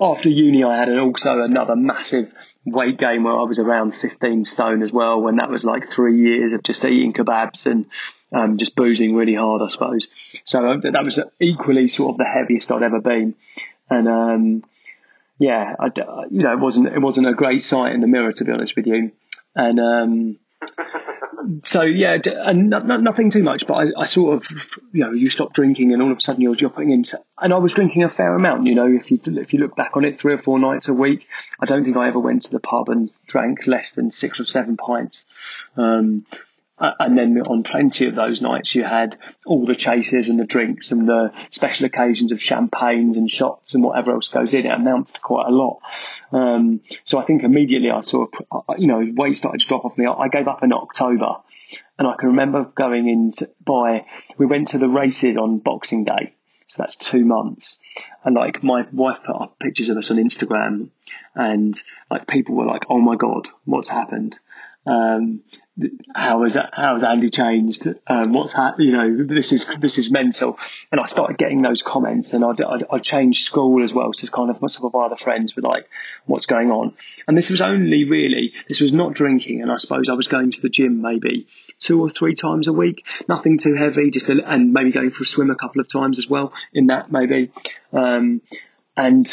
after 0.00 0.28
uni 0.28 0.64
I 0.64 0.78
had 0.78 0.98
also 0.98 1.42
another 1.42 1.76
massive 1.76 2.32
weight 2.64 2.98
gain 2.98 3.22
where 3.22 3.34
I 3.34 3.44
was 3.44 3.58
around 3.58 3.94
15 3.94 4.44
stone 4.44 4.82
as 4.82 4.92
well, 4.92 5.20
when 5.20 5.36
that 5.36 5.50
was 5.50 5.64
like 5.64 5.88
three 5.88 6.16
years 6.16 6.52
of 6.52 6.62
just 6.62 6.84
eating 6.84 7.12
kebabs 7.12 7.66
and 7.66 7.86
um, 8.32 8.56
just 8.56 8.74
boozing 8.74 9.14
really 9.14 9.34
hard, 9.34 9.62
I 9.62 9.68
suppose. 9.68 10.08
So 10.44 10.70
uh, 10.70 10.80
that 10.80 11.04
was 11.04 11.18
equally 11.40 11.88
sort 11.88 12.12
of 12.12 12.18
the 12.18 12.24
heaviest 12.24 12.70
I'd 12.72 12.82
ever 12.82 13.00
been. 13.00 13.34
And, 13.88 14.08
um, 14.08 14.64
yeah, 15.38 15.74
I, 15.78 15.86
you 16.30 16.42
know, 16.42 16.52
it 16.52 16.60
wasn't, 16.60 16.88
it 16.88 17.00
wasn't 17.00 17.28
a 17.28 17.34
great 17.34 17.62
sight 17.62 17.92
in 17.92 18.00
the 18.00 18.06
mirror, 18.06 18.32
to 18.32 18.44
be 18.44 18.52
honest 18.52 18.76
with 18.76 18.86
you. 18.86 19.12
And, 19.54 19.80
um, 19.80 20.38
so 21.62 21.82
yeah, 21.82 22.18
and 22.26 22.70
nothing 22.70 23.30
too 23.30 23.42
much, 23.42 23.66
but 23.66 23.74
I, 23.74 24.02
I, 24.02 24.06
sort 24.06 24.36
of, 24.36 24.78
you 24.92 25.04
know, 25.04 25.12
you 25.12 25.30
stop 25.30 25.52
drinking 25.52 25.92
and 25.92 26.02
all 26.02 26.10
of 26.10 26.18
a 26.18 26.20
sudden 26.20 26.40
you're, 26.40 26.54
you're 26.54 26.70
putting 26.70 26.90
into, 26.90 27.20
and 27.40 27.52
I 27.52 27.58
was 27.58 27.72
drinking 27.72 28.04
a 28.04 28.08
fair 28.08 28.34
amount, 28.34 28.66
you 28.66 28.74
know, 28.74 28.86
if 28.86 29.10
you, 29.10 29.20
if 29.24 29.52
you 29.52 29.60
look 29.60 29.76
back 29.76 29.96
on 29.96 30.04
it, 30.04 30.20
three 30.20 30.32
or 30.32 30.38
four 30.38 30.58
nights 30.58 30.88
a 30.88 30.94
week, 30.94 31.26
I 31.60 31.66
don't 31.66 31.84
think 31.84 31.96
I 31.96 32.08
ever 32.08 32.18
went 32.18 32.42
to 32.42 32.50
the 32.50 32.60
pub 32.60 32.88
and 32.88 33.10
drank 33.26 33.66
less 33.66 33.92
than 33.92 34.10
six 34.10 34.40
or 34.40 34.44
seven 34.44 34.76
pints. 34.76 35.26
Um, 35.76 36.26
uh, 36.80 36.92
and 36.98 37.16
then 37.16 37.38
on 37.42 37.62
plenty 37.62 38.06
of 38.06 38.14
those 38.14 38.40
nights, 38.40 38.74
you 38.74 38.82
had 38.82 39.18
all 39.44 39.66
the 39.66 39.76
chases 39.76 40.28
and 40.28 40.40
the 40.40 40.46
drinks 40.46 40.90
and 40.90 41.06
the 41.06 41.32
special 41.50 41.86
occasions 41.86 42.32
of 42.32 42.42
champagnes 42.42 43.16
and 43.16 43.30
shots 43.30 43.74
and 43.74 43.84
whatever 43.84 44.12
else 44.12 44.28
goes 44.28 44.54
in. 44.54 44.66
It 44.66 44.72
amounts 44.72 45.12
to 45.12 45.20
quite 45.20 45.46
a 45.46 45.50
lot. 45.50 45.80
Um, 46.32 46.80
so 47.04 47.18
I 47.18 47.24
think 47.24 47.42
immediately 47.42 47.90
I 47.90 48.00
saw, 48.00 48.26
uh, 48.50 48.74
you 48.78 48.86
know, 48.86 49.06
weight 49.14 49.36
started 49.36 49.60
to 49.60 49.66
drop 49.66 49.84
off 49.84 49.98
me. 49.98 50.06
I 50.06 50.28
gave 50.28 50.48
up 50.48 50.62
in 50.62 50.72
October. 50.72 51.36
And 51.98 52.08
I 52.08 52.16
can 52.16 52.30
remember 52.30 52.64
going 52.64 53.08
in 53.08 53.32
to 53.32 53.50
buy, 53.62 54.06
we 54.38 54.46
went 54.46 54.68
to 54.68 54.78
the 54.78 54.88
races 54.88 55.36
on 55.36 55.58
Boxing 55.58 56.04
Day. 56.04 56.32
So 56.66 56.82
that's 56.82 56.96
two 56.96 57.24
months. 57.26 57.78
And 58.24 58.34
like 58.34 58.62
my 58.62 58.86
wife 58.90 59.20
put 59.26 59.36
up 59.36 59.58
pictures 59.58 59.90
of 59.90 59.98
us 59.98 60.10
on 60.10 60.16
Instagram 60.16 60.90
and 61.34 61.78
like 62.10 62.26
people 62.26 62.54
were 62.54 62.64
like, 62.64 62.84
oh 62.88 63.00
my 63.00 63.16
God, 63.16 63.48
what's 63.64 63.88
happened? 63.88 64.38
Um, 64.86 65.42
how 66.14 66.42
has 66.42 66.54
how 66.54 66.94
has 66.94 67.04
Andy 67.04 67.28
changed? 67.28 67.86
Um, 68.06 68.32
what's 68.32 68.52
ha- 68.52 68.74
you 68.78 68.92
know 68.92 69.24
this 69.24 69.52
is 69.52 69.66
this 69.80 69.98
is 69.98 70.10
mental. 70.10 70.58
And 70.90 71.00
I 71.00 71.06
started 71.06 71.38
getting 71.38 71.62
those 71.62 71.82
comments, 71.82 72.32
and 72.32 72.44
I'd, 72.44 72.60
I'd 72.90 73.02
changed 73.02 73.44
school 73.44 73.82
as 73.82 73.92
well. 73.92 74.12
So 74.12 74.26
kind 74.28 74.50
of 74.50 74.58
some 74.70 74.84
of 74.84 74.92
my 74.92 75.06
other 75.06 75.16
friends 75.16 75.56
were 75.56 75.62
like, 75.62 75.88
"What's 76.26 76.46
going 76.46 76.70
on?" 76.70 76.94
And 77.26 77.36
this 77.36 77.50
was 77.50 77.60
only 77.60 78.04
really 78.04 78.52
this 78.68 78.80
was 78.80 78.92
not 78.92 79.14
drinking, 79.14 79.62
and 79.62 79.70
I 79.70 79.76
suppose 79.76 80.08
I 80.08 80.14
was 80.14 80.28
going 80.28 80.50
to 80.52 80.60
the 80.60 80.68
gym 80.68 81.00
maybe 81.02 81.46
two 81.78 82.00
or 82.00 82.10
three 82.10 82.34
times 82.34 82.68
a 82.68 82.72
week, 82.72 83.04
nothing 83.28 83.58
too 83.58 83.74
heavy, 83.74 84.10
just 84.10 84.28
a, 84.28 84.40
and 84.46 84.72
maybe 84.72 84.92
going 84.92 85.10
for 85.10 85.22
a 85.22 85.26
swim 85.26 85.50
a 85.50 85.56
couple 85.56 85.80
of 85.80 85.88
times 85.88 86.18
as 86.18 86.28
well 86.28 86.52
in 86.72 86.88
that 86.88 87.10
maybe. 87.10 87.50
Um, 87.92 88.42
and 88.96 89.26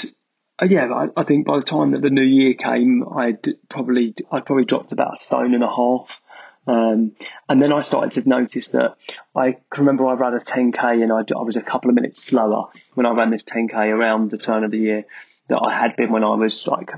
uh, 0.59 0.65
yeah, 0.69 0.87
I, 0.91 1.07
I, 1.15 1.23
think 1.23 1.45
by 1.45 1.57
the 1.57 1.63
time 1.63 1.91
that 1.91 2.01
the 2.01 2.09
new 2.09 2.23
year 2.23 2.53
came, 2.55 3.03
I'd 3.15 3.47
probably 3.69 4.15
I'd 4.31 4.45
probably 4.45 4.65
dropped 4.65 4.91
about 4.91 5.15
a 5.15 5.17
stone 5.17 5.53
and 5.53 5.63
a 5.63 5.67
half. 5.67 6.21
Um, 6.67 7.13
and 7.47 7.61
then 7.61 7.71
I 7.71 7.81
started 7.81 8.21
to 8.21 8.29
notice 8.29 8.69
that 8.69 8.97
I 9.33 9.57
can 9.71 9.85
remember 9.85 10.05
I 10.05 10.13
ran 10.13 10.33
a 10.33 10.39
10k 10.39 11.01
and 11.01 11.13
I, 11.13 11.19
I, 11.19 11.43
was 11.43 11.55
a 11.55 11.61
couple 11.61 11.89
of 11.89 11.95
minutes 11.95 12.21
slower 12.21 12.65
when 12.93 13.05
I 13.05 13.11
ran 13.11 13.29
this 13.29 13.43
10k 13.43 13.73
around 13.73 14.31
the 14.31 14.37
turn 14.37 14.65
of 14.65 14.71
the 14.71 14.77
year 14.77 15.05
that 15.47 15.61
I 15.65 15.73
had 15.73 15.95
been 15.95 16.11
when 16.11 16.25
I 16.25 16.35
was 16.35 16.67
like 16.67 16.91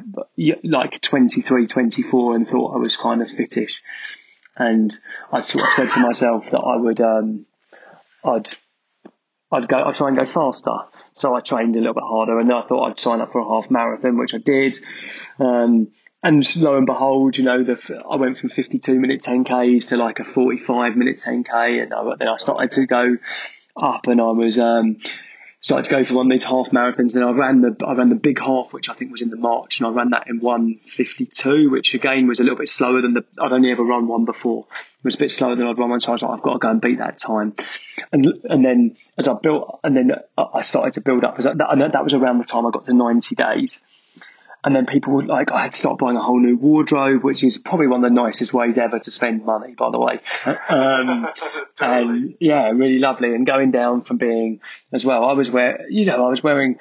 like 0.63 1.01
23, 1.01 1.67
24 1.67 2.35
and 2.35 2.47
thought 2.47 2.73
I 2.73 2.77
was 2.77 2.97
kind 2.97 3.21
of 3.21 3.29
fittish. 3.29 3.83
And 4.57 4.93
I 5.31 5.41
sort 5.41 5.63
of 5.63 5.69
said 5.75 5.91
to 5.91 5.99
myself 5.99 6.49
that 6.49 6.59
I 6.59 6.75
would 6.75 6.99
um, 6.99 7.45
I'd 8.23 8.49
I'd 9.51 9.67
go 9.67 9.83
I'd 9.83 9.95
try 9.95 10.07
and 10.07 10.17
go 10.17 10.25
faster. 10.25 10.71
So 11.13 11.35
I 11.35 11.41
trained 11.41 11.75
a 11.75 11.79
little 11.79 11.93
bit 11.93 12.03
harder 12.03 12.39
and 12.39 12.49
then 12.49 12.57
I 12.57 12.61
thought 12.61 12.89
I'd 12.89 12.99
sign 12.99 13.21
up 13.21 13.31
for 13.31 13.39
a 13.39 13.47
half 13.47 13.69
marathon, 13.69 14.17
which 14.17 14.33
I 14.33 14.39
did. 14.39 14.79
Um, 15.37 15.89
and 16.21 16.55
lo 16.55 16.75
and 16.75 16.85
behold, 16.85 17.37
you 17.37 17.43
know, 17.43 17.63
the, 17.63 18.03
I 18.09 18.17
went 18.17 18.37
from 18.37 18.49
52 18.49 18.99
minute 18.99 19.21
10Ks 19.21 19.89
to 19.89 19.97
like 19.97 20.19
a 20.19 20.23
45 20.23 20.95
minute 20.95 21.17
10K. 21.17 21.83
And 21.83 21.93
I, 21.93 22.15
then 22.17 22.27
I 22.27 22.37
started 22.37 22.71
to 22.71 22.85
go 22.85 23.17
up 23.77 24.07
and 24.07 24.19
I 24.19 24.31
was, 24.31 24.57
um, 24.57 24.97
started 25.61 25.89
to 25.89 25.95
go 25.95 26.03
for 26.03 26.15
one 26.15 26.27
of 26.27 26.31
these 26.31 26.43
half 26.43 26.69
marathons. 26.71 27.13
Then 27.13 27.23
I 27.23 27.31
ran 27.31 27.61
the 27.61 27.75
I 27.85 27.93
ran 27.93 28.09
the 28.09 28.15
big 28.15 28.39
half, 28.39 28.71
which 28.73 28.89
I 28.89 28.93
think 28.93 29.11
was 29.11 29.21
in 29.21 29.29
the 29.29 29.37
March, 29.37 29.79
and 29.79 29.87
I 29.87 29.91
ran 29.91 30.11
that 30.11 30.27
in 30.27 30.39
152, 30.39 31.69
which 31.69 31.93
again 31.93 32.27
was 32.27 32.39
a 32.39 32.43
little 32.43 32.57
bit 32.57 32.69
slower 32.69 33.01
than 33.01 33.13
the 33.13 33.25
I'd 33.39 33.51
only 33.51 33.71
ever 33.71 33.83
run 33.83 34.07
one 34.07 34.25
before. 34.25 34.67
It 34.71 35.03
was 35.03 35.15
a 35.15 35.19
bit 35.19 35.31
slower 35.31 35.55
than 35.55 35.67
I'd 35.67 35.77
run 35.77 35.89
one, 35.89 35.99
so 35.99 36.09
I 36.09 36.11
was 36.13 36.21
like, 36.21 36.31
I've 36.31 36.41
got 36.41 36.53
to 36.53 36.59
go 36.59 36.69
and 36.69 36.81
beat 36.81 36.99
that 36.99 37.19
time. 37.19 37.55
And 38.11 38.25
and 38.45 38.63
then 38.63 38.97
as 39.17 39.27
I 39.27 39.33
built, 39.33 39.79
and 39.83 39.95
then 39.95 40.11
I 40.37 40.61
started 40.61 40.93
to 40.93 41.01
build 41.01 41.23
up. 41.23 41.37
That, 41.37 41.57
that 41.57 42.03
was 42.03 42.13
around 42.13 42.39
the 42.39 42.45
time 42.45 42.65
I 42.65 42.71
got 42.71 42.85
to 42.85 42.93
90 42.93 43.35
days. 43.35 43.83
And 44.63 44.75
then 44.75 44.85
people 44.85 45.13
were 45.13 45.23
like, 45.23 45.51
I 45.51 45.63
had 45.63 45.71
to 45.71 45.77
start 45.77 45.99
buying 45.99 46.17
a 46.17 46.21
whole 46.21 46.39
new 46.39 46.57
wardrobe, 46.57 47.23
which 47.23 47.43
is 47.43 47.57
probably 47.57 47.87
one 47.87 48.03
of 48.03 48.09
the 48.09 48.15
nicest 48.15 48.53
ways 48.53 48.77
ever 48.77 48.99
to 48.99 49.11
spend 49.11 49.45
money, 49.45 49.73
by 49.73 49.89
the 49.91 49.99
way. 49.99 50.19
Um, 50.69 51.27
and 51.81 52.35
yeah, 52.39 52.69
really 52.69 52.99
lovely. 52.99 53.33
And 53.33 53.45
going 53.45 53.71
down 53.71 54.01
from 54.01 54.17
being 54.17 54.59
as 54.91 55.05
well, 55.05 55.25
I 55.25 55.33
was 55.33 55.49
wearing, 55.49 55.87
you 55.89 56.05
know, 56.05 56.25
I 56.25 56.29
was 56.29 56.43
wearing 56.43 56.79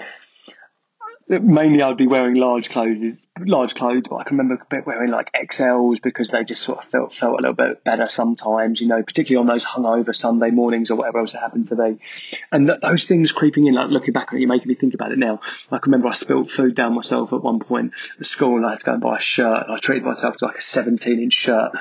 mainly 1.29 1.83
I'd 1.83 1.97
be 1.97 2.07
wearing 2.07 2.37
large 2.37 2.71
clothes, 2.71 3.27
large 3.39 3.75
clothes, 3.75 4.05
but 4.09 4.17
I 4.17 4.25
can 4.25 4.39
remember 4.39 4.65
wearing 4.87 5.11
like 5.11 5.31
XLs 5.33 6.01
because 6.01 6.31
they 6.31 6.45
just 6.45 6.63
sort 6.63 6.79
of 6.79 6.85
felt 6.87 7.15
felt 7.15 7.39
a 7.39 7.43
little 7.43 7.55
bit 7.55 7.85
better 7.85 8.07
sometimes, 8.07 8.81
you 8.81 8.89
know, 8.89 9.03
particularly 9.03 9.49
on 9.49 9.55
those 9.55 9.65
hungover 9.65 10.15
Sunday 10.15 10.51
mornings 10.51 10.91
or 10.91 10.97
whatever 10.97 11.19
else 11.19 11.35
it 11.35 11.39
happened 11.39 11.67
to 11.69 11.77
be. 11.77 11.99
And 12.51 12.69
th- 12.69 12.81
those 12.81 13.05
things 13.05 13.33
creeping 13.33 13.67
in, 13.67 13.75
like 13.75 13.91
looking 13.91 14.13
back 14.13 14.33
on 14.33 14.39
it, 14.39 14.41
you're 14.41 14.49
making 14.49 14.69
me 14.69 14.75
think 14.75 14.95
about 14.95 15.13
it 15.13 15.19
now. 15.19 15.41
I 15.71 15.79
can 15.79 15.93
remember 15.93 16.09
I 16.09 16.15
spilled 16.15 16.51
food 16.51 16.75
down 16.75 16.95
myself 16.95 17.33
at 17.33 17.43
one 17.43 17.61
point 17.61 17.93
at 18.19 18.27
school 18.27 18.57
and 18.57 18.67
I 18.67 18.71
had 18.71 18.79
to 18.81 18.85
go 18.87 18.93
and 18.93 19.03
buy 19.03 19.17
a 19.17 19.21
shirt 19.21 19.67
and 19.67 19.77
I 19.77 19.79
treated 19.79 20.05
myself 20.05 20.37
to 20.37 20.47
like 20.47 20.59
a 20.59 20.63
17 20.63 21.21
inch 21.21 21.35
shirt. 21.35 21.73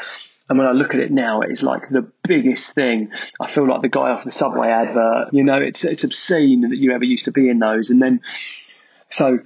And 0.50 0.58
when 0.58 0.68
I 0.68 0.72
look 0.72 0.94
at 0.94 1.02
it 1.02 1.12
now, 1.12 1.42
it's 1.42 1.64
like 1.64 1.90
the 1.90 2.10
biggest 2.24 2.74
thing. 2.74 3.12
I 3.40 3.48
feel 3.48 3.68
like 3.68 3.82
the 3.82 3.90
guy 3.90 4.12
off 4.12 4.24
the 4.24 4.32
subway 4.32 4.70
advert. 4.70 5.34
You 5.34 5.44
know, 5.44 5.58
it's 5.58 5.84
it's 5.84 6.06
obscene 6.06 6.62
that 6.62 6.78
you 6.78 6.94
ever 6.94 7.04
used 7.04 7.26
to 7.26 7.34
be 7.34 7.50
in 7.50 7.60
those. 7.60 7.90
And 7.90 8.02
then 8.02 8.22
so 9.10 9.40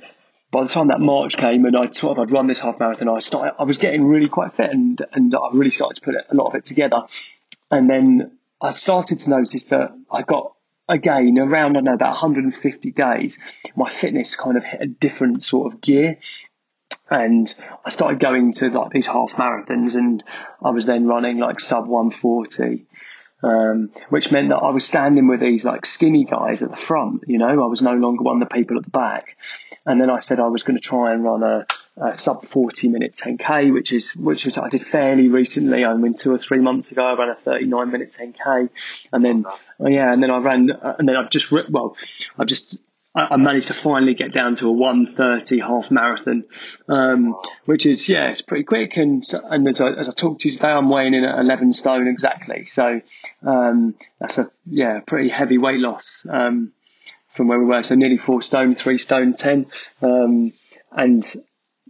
by 0.51 0.63
the 0.63 0.69
time 0.69 0.89
that 0.89 0.99
March 0.99 1.37
came 1.37 1.65
and 1.65 1.75
I 1.77 1.89
sort 1.91 2.17
of 2.17 2.23
I'd 2.23 2.31
run 2.31 2.47
this 2.47 2.59
half 2.59 2.79
marathon, 2.79 3.07
I 3.07 3.19
started 3.19 3.53
I 3.57 3.63
was 3.63 3.77
getting 3.77 4.05
really 4.05 4.27
quite 4.27 4.53
fit 4.53 4.69
and 4.69 5.01
and 5.13 5.33
I 5.33 5.49
really 5.53 5.71
started 5.71 5.95
to 5.95 6.01
put 6.01 6.15
a 6.15 6.35
lot 6.35 6.47
of 6.47 6.55
it 6.55 6.65
together. 6.65 7.03
And 7.69 7.89
then 7.89 8.37
I 8.59 8.73
started 8.73 9.19
to 9.19 9.29
notice 9.29 9.65
that 9.65 9.91
I 10.11 10.23
got 10.23 10.53
again 10.89 11.39
around 11.39 11.77
I 11.77 11.81
know 11.81 11.93
about 11.93 12.11
150 12.11 12.91
days, 12.91 13.39
my 13.75 13.89
fitness 13.89 14.35
kind 14.35 14.57
of 14.57 14.63
hit 14.63 14.81
a 14.81 14.87
different 14.87 15.43
sort 15.43 15.73
of 15.73 15.81
gear. 15.81 16.17
And 17.09 17.53
I 17.85 17.89
started 17.89 18.19
going 18.19 18.51
to 18.53 18.69
like 18.69 18.91
these 18.91 19.07
half 19.07 19.33
marathons 19.33 19.95
and 19.95 20.23
I 20.61 20.69
was 20.71 20.85
then 20.85 21.07
running 21.07 21.39
like 21.39 21.59
sub 21.59 21.87
140 21.87 22.85
um, 23.43 23.91
which 24.09 24.31
meant 24.31 24.49
that 24.49 24.57
I 24.57 24.71
was 24.71 24.85
standing 24.85 25.27
with 25.27 25.39
these 25.39 25.65
like 25.65 25.85
skinny 25.85 26.25
guys 26.25 26.61
at 26.61 26.71
the 26.71 26.77
front. 26.77 27.23
You 27.27 27.37
know, 27.37 27.49
I 27.49 27.67
was 27.67 27.81
no 27.81 27.93
longer 27.93 28.23
one 28.23 28.41
of 28.41 28.47
the 28.47 28.53
people 28.55 28.77
at 28.77 28.83
the 28.83 28.89
back. 28.89 29.37
And 29.85 29.99
then 29.99 30.09
I 30.09 30.19
said 30.19 30.39
I 30.39 30.47
was 30.47 30.63
going 30.63 30.77
to 30.77 30.81
try 30.81 31.13
and 31.13 31.23
run 31.23 31.41
a, 31.41 31.65
a 31.97 32.15
sub 32.15 32.45
40 32.45 32.89
minute 32.89 33.15
10k, 33.15 33.73
which 33.73 33.91
is 33.91 34.15
which 34.15 34.45
was 34.45 34.57
I 34.57 34.69
did 34.69 34.85
fairly 34.85 35.27
recently. 35.27 35.83
I 35.83 35.95
mean, 35.95 36.13
two 36.13 36.31
or 36.31 36.37
three 36.37 36.59
months 36.59 36.91
ago, 36.91 37.03
I 37.03 37.17
ran 37.17 37.29
a 37.29 37.35
39 37.35 37.91
minute 37.91 38.15
10k, 38.17 38.69
and 39.11 39.25
then 39.25 39.45
yeah, 39.79 40.13
and 40.13 40.21
then 40.21 40.29
I 40.29 40.37
ran, 40.37 40.69
and 40.69 41.07
then 41.07 41.15
I've 41.15 41.31
just 41.31 41.51
well, 41.51 41.95
I've 42.37 42.47
just 42.47 42.79
I 43.13 43.35
managed 43.35 43.67
to 43.67 43.73
finally 43.73 44.13
get 44.13 44.31
down 44.31 44.55
to 44.55 44.69
a 44.69 44.71
130 44.71 45.59
half 45.59 45.91
marathon, 45.91 46.45
um, 46.87 47.35
which 47.65 47.85
is, 47.85 48.07
yeah, 48.07 48.29
it's 48.29 48.41
pretty 48.41 48.63
quick. 48.63 48.95
And, 48.95 49.23
and 49.49 49.67
as 49.67 49.81
I, 49.81 49.91
as 49.91 50.07
I 50.07 50.13
talk 50.13 50.39
to 50.39 50.47
you 50.47 50.53
today, 50.53 50.69
I'm 50.69 50.89
weighing 50.89 51.13
in 51.13 51.25
at 51.25 51.37
11 51.39 51.73
stone 51.73 52.07
exactly. 52.07 52.65
So, 52.65 53.01
um, 53.45 53.95
that's 54.19 54.37
a, 54.37 54.49
yeah, 54.65 55.01
pretty 55.01 55.27
heavy 55.27 55.57
weight 55.57 55.79
loss. 55.79 56.25
Um, 56.29 56.71
from 57.33 57.47
where 57.47 57.59
we 57.59 57.65
were. 57.65 57.83
So 57.83 57.95
nearly 57.95 58.17
four 58.17 58.41
stone, 58.41 58.75
three 58.75 58.97
stone, 58.97 59.33
ten. 59.33 59.67
Um, 60.01 60.53
and 60.91 61.25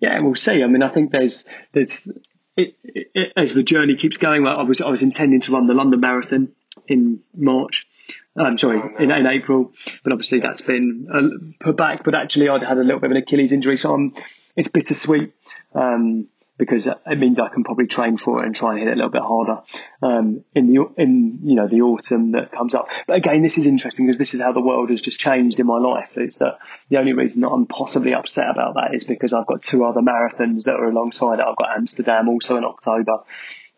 yeah, 0.02 0.20
we'll 0.20 0.36
see. 0.36 0.64
I 0.64 0.68
mean, 0.68 0.84
I 0.84 0.90
think 0.90 1.12
there's, 1.12 1.46
there's, 1.74 2.08
it, 2.56 2.76
it, 2.84 3.34
as 3.36 3.54
the 3.54 3.64
journey 3.64 3.96
keeps 3.96 4.18
going, 4.18 4.46
I 4.46 4.64
was, 4.64 4.82
I 4.82 4.90
was 4.90 5.02
intending 5.02 5.42
to 5.42 5.52
run 5.52 5.68
the 5.68 5.74
London 5.74 6.00
Marathon 6.00 6.52
in 6.88 7.22
March. 7.36 7.88
I'm 8.36 8.58
sorry, 8.58 8.82
in, 9.00 9.12
in 9.12 9.28
April, 9.28 9.74
but 10.04 10.14
obviously 10.14 10.40
that's 10.40 10.62
been 10.62 11.08
uh, 11.14 11.64
put 11.64 11.76
back. 11.76 12.04
But 12.04 12.16
actually, 12.16 12.50
I'd 12.50 12.64
had 12.64 12.78
a 12.78 12.84
little 12.84 13.00
bit 13.00 13.12
of 13.12 13.18
an 13.18 13.24
Achilles 13.24 13.52
injury, 13.52 13.78
so 13.78 13.94
I'm, 13.94 14.14
it's 14.56 14.70
bittersweet. 14.70 15.34
Um, 15.74 16.28
because 16.62 16.86
it 16.86 17.18
means 17.18 17.40
I 17.40 17.48
can 17.50 17.64
probably 17.64 17.88
train 17.88 18.18
for 18.18 18.44
it 18.44 18.46
and 18.46 18.56
try 18.56 18.74
and 18.74 18.80
hit 18.80 18.88
it 18.88 18.92
a 18.92 18.96
little 18.96 19.10
bit 19.10 19.24
harder 19.24 19.64
um, 20.04 20.44
in 20.54 20.72
the 20.72 20.86
in 20.96 21.40
you 21.42 21.56
know 21.56 21.68
the 21.68 21.82
autumn 21.82 22.34
that 22.34 22.52
comes 22.52 22.76
up. 22.76 22.88
But 23.08 23.16
again, 23.16 23.42
this 23.42 23.58
is 23.58 23.66
interesting 23.66 24.06
because 24.06 24.20
this 24.20 24.36
is 24.36 24.42
how 24.42 24.52
the 24.52 24.62
world 24.62 24.92
has 24.92 25.02
just 25.02 25.18
changed 25.18 25.60
in 25.60 25.66
my 25.66 25.80
life. 25.80 26.20
Is 26.20 26.36
that 26.36 26.60
the 26.90 26.98
only 26.98 27.14
reason 27.14 27.42
that 27.42 27.48
I'm 27.48 27.66
possibly 27.66 28.14
upset 28.14 28.48
about 28.48 28.76
that 28.76 28.94
is 28.94 29.06
because 29.06 29.34
I've 29.34 29.48
got 29.48 29.64
two 29.64 29.84
other 29.86 30.02
marathons 30.02 30.66
that 30.66 30.76
are 30.76 30.88
alongside 30.88 31.40
it. 31.40 31.46
I've 31.50 31.58
got 31.58 31.76
Amsterdam 31.76 32.30
also 32.30 32.58
in 32.58 32.64
October 32.64 33.24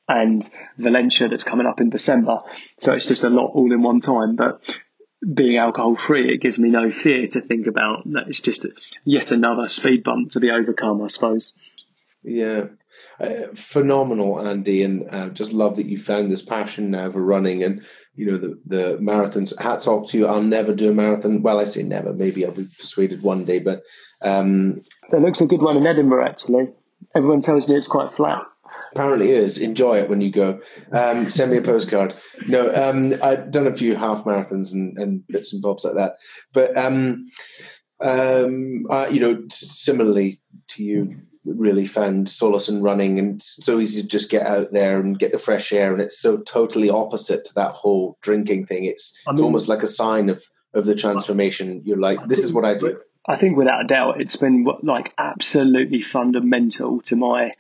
and 0.08 0.48
Valencia 0.78 1.30
that's 1.30 1.44
coming 1.44 1.68
up 1.68 1.80
in 1.80 1.90
December. 1.90 2.40
So 2.80 2.94
it's 2.94 3.06
just 3.06 3.24
a 3.24 3.30
lot 3.30 3.52
all 3.54 3.72
in 3.72 3.82
one 3.82 4.00
time. 4.00 4.36
But 4.36 4.80
being 5.34 5.58
alcohol 5.58 5.96
free, 5.96 6.34
it 6.34 6.42
gives 6.42 6.58
me 6.58 6.70
no 6.70 6.92
fear 6.92 7.28
to 7.28 7.42
think 7.42 7.68
about 7.68 8.04
that. 8.12 8.28
It's 8.28 8.40
just 8.40 8.66
yet 9.06 9.32
another 9.32 9.70
speed 9.70 10.04
bump 10.04 10.32
to 10.32 10.40
be 10.40 10.52
overcome, 10.52 11.02
I 11.02 11.08
suppose. 11.08 11.54
Yeah, 12.24 12.66
uh, 13.20 13.48
phenomenal, 13.54 14.46
Andy, 14.46 14.84
and 14.84 15.08
uh, 15.14 15.30
just 15.30 15.54
love 15.54 15.76
that 15.76 15.88
you 15.88 15.98
found 15.98 16.32
this 16.32 16.42
passion 16.42 16.92
now 16.92 17.12
for 17.12 17.22
running 17.22 17.64
and 17.64 17.84
you 18.16 18.32
know 18.32 18.38
the 18.38 18.60
the 18.66 18.98
marathons. 19.02 19.58
Hats 19.60 19.88
off 19.88 20.10
to 20.12 20.18
you. 20.18 20.28
I'll 20.28 20.42
never 20.42 20.74
do 20.74 20.90
a 20.90 20.94
marathon. 20.94 21.42
Well, 21.42 21.60
I 21.60 21.66
say 21.66 21.84
never. 21.84 22.14
Maybe 22.14 22.46
I'll 22.46 22.52
be 22.52 22.66
persuaded 22.66 23.22
one 23.22 23.46
day, 23.46 23.60
but 23.60 23.84
um, 24.22 24.84
that 25.12 25.22
looks 25.22 25.42
a 25.42 25.46
good 25.46 25.62
one 25.62 25.78
in 25.78 25.86
Edinburgh. 25.86 26.26
Actually, 26.26 26.70
everyone 27.16 27.42
tells 27.42 27.68
me 27.68 27.76
it's 27.76 27.88
quite 27.88 28.14
flat. 28.14 28.44
Apparently 28.94 29.32
is. 29.32 29.60
Enjoy 29.60 29.98
it 29.98 30.10
when 30.10 30.22
you 30.22 30.32
go. 30.32 30.62
Um, 30.92 31.30
send 31.30 31.52
me 31.52 31.58
a 31.58 31.62
postcard. 31.62 32.16
No, 32.48 32.74
um, 32.74 33.14
I've 33.22 33.52
done 33.52 33.68
a 33.68 33.76
few 33.76 33.96
half 33.96 34.24
marathons 34.24 34.72
and, 34.72 34.98
and 34.98 35.28
bits 35.28 35.52
and 35.52 35.62
bobs 35.62 35.84
like 35.84 35.96
that. 35.96 36.14
But 36.54 36.78
um, 36.78 37.28
um, 38.02 38.86
you 39.12 39.20
know, 39.20 39.44
similarly 39.50 40.42
to 40.70 40.84
you, 40.84 41.24
really 41.46 41.86
found 41.86 42.30
solace 42.30 42.70
in 42.70 42.82
running 42.82 43.20
and 43.20 43.42
so 43.42 43.80
easy 43.80 44.02
to 44.02 44.08
just 44.08 44.32
get 44.32 44.46
out 44.46 44.72
there 44.72 45.00
and 45.00 45.20
get 45.20 45.32
the 45.32 45.38
fresh 45.38 45.74
air 45.74 45.92
and 45.92 46.02
it's 46.02 46.18
so 46.18 46.38
totally 46.38 46.90
opposite 46.90 47.44
to 47.46 47.54
that 47.54 47.72
whole 47.72 48.18
drinking 48.22 48.66
thing 48.66 48.86
it's, 48.86 49.20
I 49.28 49.32
mean, 49.32 49.36
it's 49.36 49.44
almost 49.44 49.68
like 49.68 49.84
a 49.84 49.88
sign 49.88 50.30
of 50.30 50.44
of 50.74 50.86
the 50.86 50.96
transformation 50.96 51.82
you're 51.86 52.00
like 52.00 52.28
this 52.28 52.44
is 52.44 52.52
what 52.52 52.66
i 52.66 52.76
do 52.76 52.98
i 53.28 53.36
think 53.36 53.58
without 53.58 53.84
a 53.84 53.88
doubt 53.88 54.22
it's 54.22 54.36
been 54.38 54.66
like 54.82 55.14
absolutely 55.18 56.02
fundamental 56.02 57.02
to 57.02 57.16
my 57.16 57.52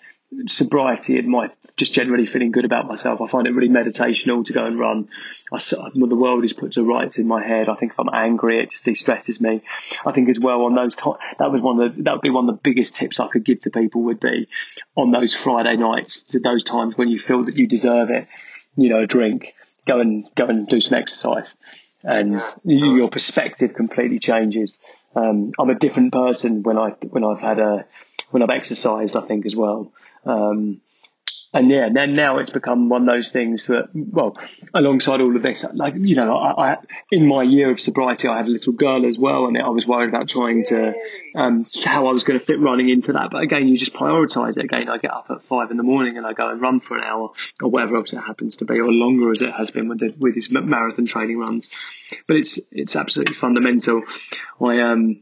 sobriety 0.47 1.17
and 1.17 1.27
my 1.27 1.51
just 1.75 1.93
generally 1.93 2.25
feeling 2.25 2.51
good 2.51 2.65
about 2.65 2.87
myself. 2.87 3.21
I 3.21 3.27
find 3.27 3.47
it 3.47 3.51
really 3.51 3.69
meditational 3.69 4.45
to 4.45 4.53
go 4.53 4.65
and 4.65 4.77
run. 4.79 5.09
I, 5.51 5.59
when 5.93 6.09
the 6.09 6.15
world 6.15 6.43
is 6.45 6.53
put 6.53 6.73
to 6.73 6.83
rights 6.83 7.17
in 7.17 7.27
my 7.27 7.43
head, 7.43 7.69
I 7.69 7.75
think 7.75 7.93
if 7.93 7.99
I'm 7.99 8.09
angry, 8.13 8.59
it 8.59 8.71
just 8.71 8.85
de-stresses 8.85 9.41
me. 9.41 9.61
I 10.05 10.11
think 10.11 10.29
as 10.29 10.39
well 10.39 10.61
on 10.63 10.75
those 10.75 10.95
to- 10.97 11.17
that 11.39 11.51
was 11.51 11.61
one 11.61 11.79
of 11.81 11.95
the, 11.95 12.03
that 12.03 12.13
would 12.13 12.21
be 12.21 12.29
one 12.29 12.47
of 12.49 12.55
the 12.55 12.61
biggest 12.61 12.95
tips 12.95 13.19
I 13.19 13.27
could 13.27 13.43
give 13.43 13.61
to 13.61 13.71
people 13.71 14.03
would 14.03 14.19
be 14.19 14.47
on 14.95 15.11
those 15.11 15.33
Friday 15.33 15.75
nights, 15.77 16.23
to 16.23 16.39
those 16.39 16.63
times 16.63 16.97
when 16.97 17.09
you 17.09 17.19
feel 17.19 17.43
that 17.45 17.55
you 17.55 17.67
deserve 17.67 18.09
it, 18.09 18.27
you 18.75 18.89
know, 18.89 19.03
a 19.03 19.07
drink, 19.07 19.53
go 19.87 19.99
and 19.99 20.25
go 20.35 20.45
and 20.45 20.67
do 20.67 20.79
some 20.81 20.97
exercise, 20.97 21.55
and 22.03 22.41
your 22.63 23.09
perspective 23.09 23.73
completely 23.73 24.19
changes. 24.19 24.81
Um, 25.15 25.53
I'm 25.59 25.69
a 25.69 25.75
different 25.75 26.11
person 26.13 26.63
when 26.63 26.77
I 26.77 26.89
when 27.01 27.23
I've 27.23 27.39
had 27.39 27.59
a 27.59 27.85
when 28.31 28.41
I've 28.41 28.49
exercised. 28.49 29.15
I 29.15 29.21
think 29.21 29.45
as 29.45 29.55
well. 29.55 29.91
Um, 30.25 30.81
and 31.55 31.69
yeah, 31.69 31.89
then 31.93 32.15
now 32.15 32.39
it's 32.39 32.49
become 32.49 32.89
one 32.89 33.07
of 33.07 33.15
those 33.15 33.29
things 33.29 33.67
that, 33.67 33.89
well, 33.93 34.35
alongside 34.73 35.21
all 35.21 35.35
of 35.35 35.43
this, 35.43 35.63
like 35.73 35.93
you 35.95 36.15
know, 36.15 36.35
I, 36.35 36.71
I 36.71 36.77
in 37.11 37.27
my 37.27 37.43
year 37.43 37.69
of 37.69 37.79
sobriety, 37.79 38.27
I 38.27 38.37
had 38.37 38.47
a 38.47 38.49
little 38.49 38.73
girl 38.73 39.05
as 39.05 39.19
well, 39.19 39.45
and 39.45 39.55
I 39.59 39.69
was 39.69 39.85
worried 39.85 40.09
about 40.09 40.27
trying 40.27 40.63
to 40.65 40.95
um, 41.35 41.67
how 41.85 42.07
I 42.07 42.11
was 42.11 42.23
going 42.23 42.39
to 42.39 42.45
fit 42.45 42.59
running 42.59 42.89
into 42.89 43.13
that. 43.13 43.29
But 43.29 43.43
again, 43.43 43.67
you 43.67 43.77
just 43.77 43.93
prioritise 43.93 44.57
it. 44.57 44.65
Again, 44.65 44.89
I 44.89 44.97
get 44.97 45.11
up 45.11 45.27
at 45.29 45.43
five 45.43 45.69
in 45.69 45.77
the 45.77 45.83
morning 45.83 46.17
and 46.17 46.25
I 46.25 46.33
go 46.33 46.49
and 46.49 46.59
run 46.59 46.79
for 46.79 46.97
an 46.97 47.03
hour 47.03 47.29
or 47.61 47.69
whatever 47.69 47.97
else 47.97 48.13
it 48.13 48.17
happens 48.17 48.57
to 48.57 48.65
be, 48.65 48.79
or 48.79 48.91
longer 48.91 49.31
as 49.31 49.43
it 49.43 49.53
has 49.53 49.69
been 49.69 49.89
with 49.89 49.99
the, 49.99 50.15
with 50.17 50.33
his 50.33 50.49
marathon 50.49 51.05
training 51.05 51.37
runs. 51.37 51.67
But 52.27 52.37
it's 52.37 52.59
it's 52.71 52.95
absolutely 52.95 53.35
fundamental. 53.35 54.01
I 54.59 54.79
um 54.81 55.21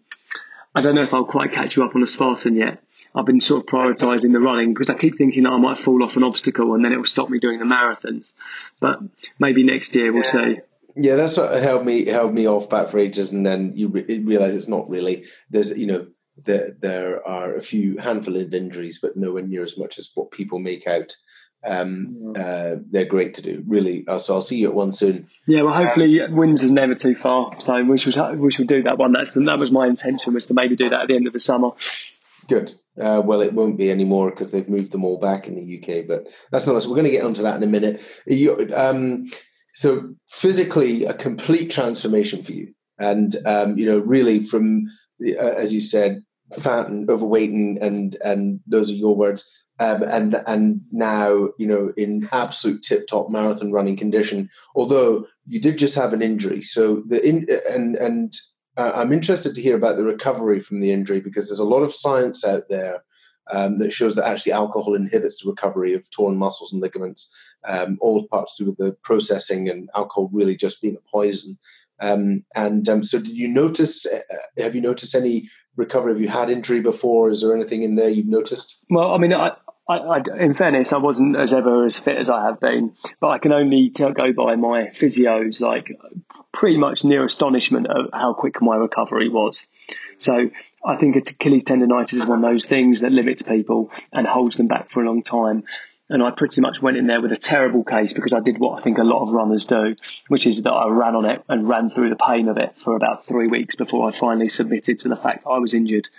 I 0.74 0.80
don't 0.80 0.96
know 0.96 1.04
if 1.04 1.14
I'll 1.14 1.26
quite 1.26 1.52
catch 1.52 1.76
you 1.76 1.84
up 1.84 1.94
on 1.94 2.04
a 2.04 2.08
Spartan 2.08 2.56
yet. 2.56 2.82
I've 3.14 3.26
been 3.26 3.42
sort 3.42 3.62
of 3.62 3.68
prioritising 3.68 4.32
the 4.32 4.40
running 4.40 4.74
because 4.74 4.90
I 4.90 4.96
keep 4.96 5.18
thinking 5.18 5.44
that 5.44 5.54
I 5.54 5.58
might 5.58 5.78
fall 5.78 6.04
off 6.04 6.16
an 6.16 6.24
obstacle 6.24 6.74
and 6.76 6.84
then 6.84 6.94
it 6.94 6.98
will 6.98 7.06
stop 7.06 7.30
me 7.30 7.40
doing 7.40 7.60
the 7.60 7.66
marathons. 7.66 8.34
But 8.80 9.00
maybe 9.38 9.64
next 9.64 9.94
year 9.96 10.14
we'll 10.14 10.24
yeah. 10.24 10.32
see. 10.32 10.58
Yeah, 10.96 11.16
that's 11.16 11.38
what 11.38 11.54
held 11.62 11.86
me 11.86 12.06
held 12.06 12.34
me 12.34 12.48
off 12.48 12.70
back 12.70 12.90
for 12.90 13.00
ages, 13.00 13.32
and 13.32 13.46
then 13.46 13.74
you 13.76 13.88
re- 13.88 14.20
realize 14.20 14.56
it's 14.56 14.68
not 14.68 14.90
really. 14.90 15.26
There's 15.50 15.78
you 15.78 15.88
know 15.88 16.08
there 16.44 16.76
there 16.80 17.26
are 17.26 17.56
a 17.56 17.62
few 17.62 17.98
handful 17.98 18.36
of 18.36 18.54
injuries, 18.54 19.00
but 19.02 19.16
nowhere 19.16 19.44
near 19.44 19.64
as 19.64 19.78
much 19.78 19.98
as 19.98 20.12
what 20.16 20.32
people 20.32 20.60
make 20.60 20.88
out. 20.88 21.16
Um, 21.64 22.34
uh, 22.36 22.78
they're 22.90 23.06
great 23.06 23.36
to 23.36 23.42
do, 23.44 23.64
really. 23.68 24.04
Uh, 24.08 24.18
so 24.18 24.34
I'll 24.34 24.42
see 24.42 24.58
you 24.58 24.70
at 24.70 24.74
one 24.74 24.92
soon. 24.92 25.30
Yeah, 25.46 25.62
well, 25.62 25.74
hopefully 25.74 26.20
um, 26.22 26.36
Windsor's 26.36 26.72
never 26.72 26.96
too 26.96 27.14
far, 27.14 27.60
so 27.60 27.84
we 27.84 27.98
should 28.00 28.16
we 28.40 28.52
should 28.52 28.68
do 28.68 28.84
that 28.84 28.98
one. 28.98 29.14
That's 29.14 29.34
that 29.36 29.60
was 29.60 29.72
my 29.72 29.88
intention 29.88 30.34
was 30.34 30.48
to 30.48 30.54
maybe 30.54 30.76
do 30.76 30.90
that 30.90 31.02
at 31.02 31.08
the 31.08 31.16
end 31.16 31.28
of 31.28 31.34
the 31.34 31.40
summer. 31.40 31.70
Good. 32.52 32.74
Uh, 33.00 33.22
well, 33.24 33.40
it 33.40 33.54
won't 33.54 33.78
be 33.78 33.90
anymore 33.90 34.30
because 34.30 34.52
they've 34.52 34.68
moved 34.68 34.92
them 34.92 35.06
all 35.06 35.18
back 35.18 35.48
in 35.48 35.56
the 35.56 35.80
UK, 35.80 36.06
but 36.06 36.28
that's 36.52 36.68
not 36.68 36.76
us. 36.76 36.86
We're 36.86 36.96
going 36.96 37.06
to 37.06 37.10
get 37.10 37.24
onto 37.24 37.44
that 37.44 37.56
in 37.56 37.64
a 37.64 37.66
minute. 37.66 38.02
You, 38.28 38.70
um, 38.76 39.28
so, 39.74 40.14
physically, 40.28 41.06
a 41.06 41.14
complete 41.14 41.72
transformation 41.72 42.44
for 42.44 42.52
you, 42.52 42.74
and 43.00 43.34
um, 43.46 43.78
you 43.78 43.86
know, 43.86 44.00
really 44.00 44.42
from 44.42 44.88
uh, 45.26 45.38
as 45.38 45.74
you 45.74 45.80
said, 45.80 46.26
fat 46.60 46.90
and 46.90 47.10
overweight, 47.10 47.52
and 47.52 47.78
and, 47.78 48.18
and 48.22 48.60
those 48.68 48.92
are 48.92 48.96
your 48.96 49.16
words. 49.16 49.50
Um, 49.80 50.04
and 50.04 50.44
and 50.46 50.82
now 50.92 51.52
you 51.58 51.68
know 51.68 51.94
in 51.96 52.28
absolute 52.34 52.84
tip 52.84 53.08
top 53.08 53.30
marathon 53.30 53.72
running 53.72 53.96
condition. 53.96 54.50
Although 54.76 55.26
you 55.48 55.62
did 55.62 55.80
just 55.80 55.96
have 55.96 56.12
an 56.12 56.22
injury, 56.22 56.62
so 56.62 57.02
the 57.08 57.26
in 57.26 57.48
and 57.70 57.96
and 57.96 58.34
uh, 58.78 58.92
I'm 58.96 59.12
interested 59.12 59.56
to 59.56 59.62
hear 59.62 59.76
about 59.76 59.98
the 59.98 60.04
recovery 60.04 60.62
from 60.62 60.80
the 60.80 60.92
injury 60.92 61.20
because 61.20 61.50
there's 61.50 61.60
a 61.60 61.66
lot 61.66 61.84
of 61.84 61.94
science 61.94 62.46
out 62.46 62.64
there 62.70 63.04
um, 63.52 63.80
that 63.80 63.92
shows 63.92 64.16
that 64.16 64.28
actually 64.28 64.54
alcohol 64.54 64.94
inhibits 64.94 65.44
the 65.44 65.50
recovery 65.50 65.94
of 65.94 66.10
torn 66.12 66.38
muscles 66.38 66.72
and 66.72 66.82
ligaments, 66.82 67.36
um, 67.68 67.98
all 68.02 68.28
parts 68.28 68.56
to 68.56 68.64
do 68.64 68.70
with 68.70 68.78
the 68.78 68.96
processing 69.04 69.70
and 69.70 69.90
alcohol 69.96 70.30
really 70.32 70.56
just 70.56 70.82
being 70.82 70.96
a 70.96 71.10
poison. 71.10 71.58
Um, 72.00 72.44
and 72.56 72.88
um, 72.90 73.04
so, 73.04 73.20
did 73.20 73.38
you 73.38 73.48
notice? 73.48 74.08
Uh, 74.08 74.20
have 74.58 74.74
you 74.74 74.82
noticed 74.82 75.14
any 75.14 75.48
recovery? 75.76 76.14
Have 76.14 76.22
you 76.22 76.30
had 76.30 76.50
injury 76.50 76.80
before? 76.80 77.30
Is 77.30 77.42
there 77.42 77.56
anything 77.56 77.84
in 77.84 77.96
there 77.96 78.10
you've 78.10 78.26
noticed? 78.26 78.84
Well, 78.90 79.14
I 79.14 79.20
mean, 79.20 79.34
I, 79.34 79.52
I, 79.92 80.18
I, 80.18 80.24
in 80.40 80.54
fairness, 80.54 80.94
I 80.94 80.98
wasn't 80.98 81.36
as 81.36 81.52
ever 81.54 81.86
as 81.86 82.00
fit 82.00 82.18
as 82.18 82.30
I 82.30 82.46
have 82.46 82.60
been, 82.60 82.96
but 83.20 83.30
I 83.30 83.38
can 83.40 83.52
only 83.52 83.90
tell, 83.90 84.14
go 84.14 84.32
by 84.32 84.56
my 84.56 84.84
physios, 84.84 85.60
like 85.60 85.92
pretty 86.54 86.78
much 86.78 87.04
near 87.04 87.26
astonishment 87.26 87.88
of 87.88 88.10
how 88.14 88.34
quick 88.34 88.62
my 88.62 88.76
recovery 88.76 89.30
was. 89.30 89.68
So 90.20 90.50
I 90.86 90.96
think 90.96 91.16
Achilles 91.16 91.66
tendonitis 91.66 92.14
is 92.14 92.26
one 92.26 92.44
of 92.44 92.50
those 92.50 92.66
things 92.66 93.02
that 93.02 93.12
limits 93.12 93.42
people 93.42 93.92
and 94.14 94.26
holds 94.26 94.56
them 94.56 94.68
back 94.68 94.90
for 94.90 95.04
a 95.04 95.06
long 95.06 95.24
time. 95.24 95.64
And 96.10 96.22
I 96.22 96.32
pretty 96.32 96.60
much 96.62 96.82
went 96.82 96.98
in 96.98 97.08
there 97.08 97.22
with 97.22 97.32
a 97.32 97.38
terrible 97.38 97.84
case 97.84 98.14
because 98.14 98.34
I 98.34 98.42
did 98.42 98.60
what 98.60 98.80
I 98.80 98.84
think 98.84 98.98
a 98.98 99.04
lot 99.04 99.24
of 99.24 99.34
runners 99.34 99.66
do, 99.66 99.96
which 100.28 100.46
is 100.46 100.64
that 100.64 100.72
I 100.72 100.90
ran 100.90 101.16
on 101.16 101.26
it 101.26 101.44
and 101.48 101.68
ran 101.68 101.90
through 101.90 102.10
the 102.10 102.18
pain 102.18 102.50
of 102.50 102.58
it 102.58 102.78
for 102.78 102.96
about 102.96 103.26
three 103.26 103.48
weeks 103.48 103.76
before 103.76 104.08
I 104.08 104.12
finally 104.12 104.50
submitted 104.50 105.00
to 105.00 105.10
the 105.10 105.16
fact 105.16 105.48
I 105.48 105.60
was 105.60 105.74
injured. 105.74 106.10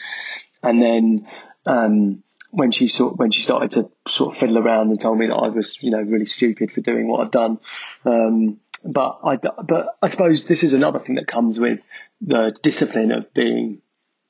And 0.63 0.81
then, 0.81 1.29
um, 1.67 2.23
when 2.53 2.71
she 2.71 2.87
sort 2.87 3.17
when 3.17 3.31
she 3.31 3.43
started 3.43 3.71
to 3.73 3.91
sort 4.11 4.35
of 4.35 4.39
fiddle 4.39 4.59
around 4.59 4.91
and 4.91 5.01
told 5.01 5.19
me 5.19 5.27
that 5.27 5.35
I 5.35 5.49
was 5.49 5.83
you 5.83 5.91
know 5.91 6.01
really 6.01 6.27
stupid 6.27 6.71
for 6.71 6.83
doing 6.83 7.09
what 7.09 7.25
I'd 7.25 7.33
done. 7.33 7.59
Um, 8.05 8.61
but 8.85 9.21
I 9.25 9.37
but 9.37 9.97
I 10.03 10.11
suppose 10.11 10.45
this 10.45 10.63
is 10.63 10.75
another 10.75 10.99
thing 10.99 11.15
that 11.15 11.27
comes 11.27 11.59
with 11.59 11.81
the 12.21 12.55
discipline 12.63 13.11
of 13.11 13.33
being 13.33 13.81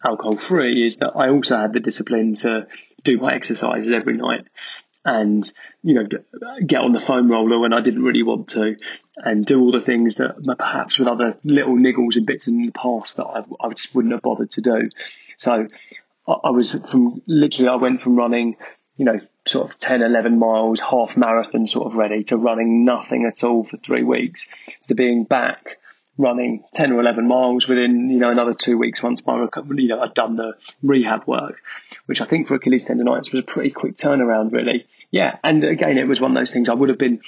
alcohol 0.04 0.36
free 0.36 0.86
is 0.86 0.96
that 0.96 1.12
I 1.16 1.30
also 1.30 1.56
had 1.56 1.72
the 1.72 1.80
discipline 1.80 2.34
to 2.36 2.68
do 3.02 3.18
my 3.18 3.34
exercises 3.34 3.92
every 3.92 4.16
night 4.16 4.46
and 5.04 5.52
you 5.82 5.94
know 5.94 6.06
get 6.64 6.80
on 6.80 6.92
the 6.92 7.00
foam 7.00 7.28
roller 7.28 7.58
when 7.58 7.72
I 7.72 7.80
didn't 7.80 8.04
really 8.04 8.22
want 8.22 8.50
to 8.50 8.76
and 9.16 9.44
do 9.44 9.60
all 9.60 9.72
the 9.72 9.80
things 9.80 10.16
that 10.16 10.36
perhaps 10.58 10.96
with 10.96 11.08
other 11.08 11.36
little 11.42 11.76
niggles 11.76 12.16
and 12.16 12.24
bits 12.24 12.46
in 12.46 12.66
the 12.66 12.72
past 12.72 13.16
that 13.16 13.24
I, 13.24 13.42
I 13.60 13.70
just 13.70 13.94
wouldn't 13.94 14.14
have 14.14 14.22
bothered 14.22 14.52
to 14.52 14.60
do. 14.60 14.90
So 15.38 15.66
I 16.26 16.50
was 16.50 16.72
from 16.72 17.22
literally, 17.26 17.68
I 17.68 17.76
went 17.76 18.00
from 18.00 18.16
running, 18.16 18.56
you 18.96 19.04
know, 19.04 19.20
sort 19.46 19.70
of 19.70 19.78
10, 19.78 20.02
11 20.02 20.38
miles, 20.38 20.80
half 20.80 21.16
marathon 21.16 21.66
sort 21.66 21.86
of 21.86 21.94
ready 21.94 22.22
to 22.24 22.36
running 22.36 22.84
nothing 22.84 23.24
at 23.24 23.42
all 23.42 23.64
for 23.64 23.76
three 23.78 24.04
weeks 24.04 24.46
to 24.86 24.94
being 24.94 25.24
back 25.24 25.78
running 26.18 26.62
10 26.74 26.92
or 26.92 27.00
11 27.00 27.26
miles 27.26 27.66
within, 27.66 28.10
you 28.10 28.18
know, 28.18 28.30
another 28.30 28.54
two 28.54 28.76
weeks 28.76 29.02
once 29.02 29.24
my 29.26 29.36
recovery, 29.36 29.84
you 29.84 29.88
know, 29.88 30.00
I'd 30.00 30.14
done 30.14 30.36
the 30.36 30.52
rehab 30.82 31.26
work, 31.26 31.60
which 32.06 32.20
I 32.20 32.26
think 32.26 32.46
for 32.46 32.54
Achilles 32.54 32.86
tendonitis 32.86 33.32
was 33.32 33.40
a 33.40 33.42
pretty 33.42 33.70
quick 33.70 33.96
turnaround, 33.96 34.52
really. 34.52 34.86
Yeah. 35.10 35.38
And 35.42 35.64
again, 35.64 35.98
it 35.98 36.06
was 36.06 36.20
one 36.20 36.30
of 36.32 36.40
those 36.40 36.50
things 36.50 36.68
I 36.68 36.74
would 36.74 36.90
have 36.90 36.98
been, 36.98 37.20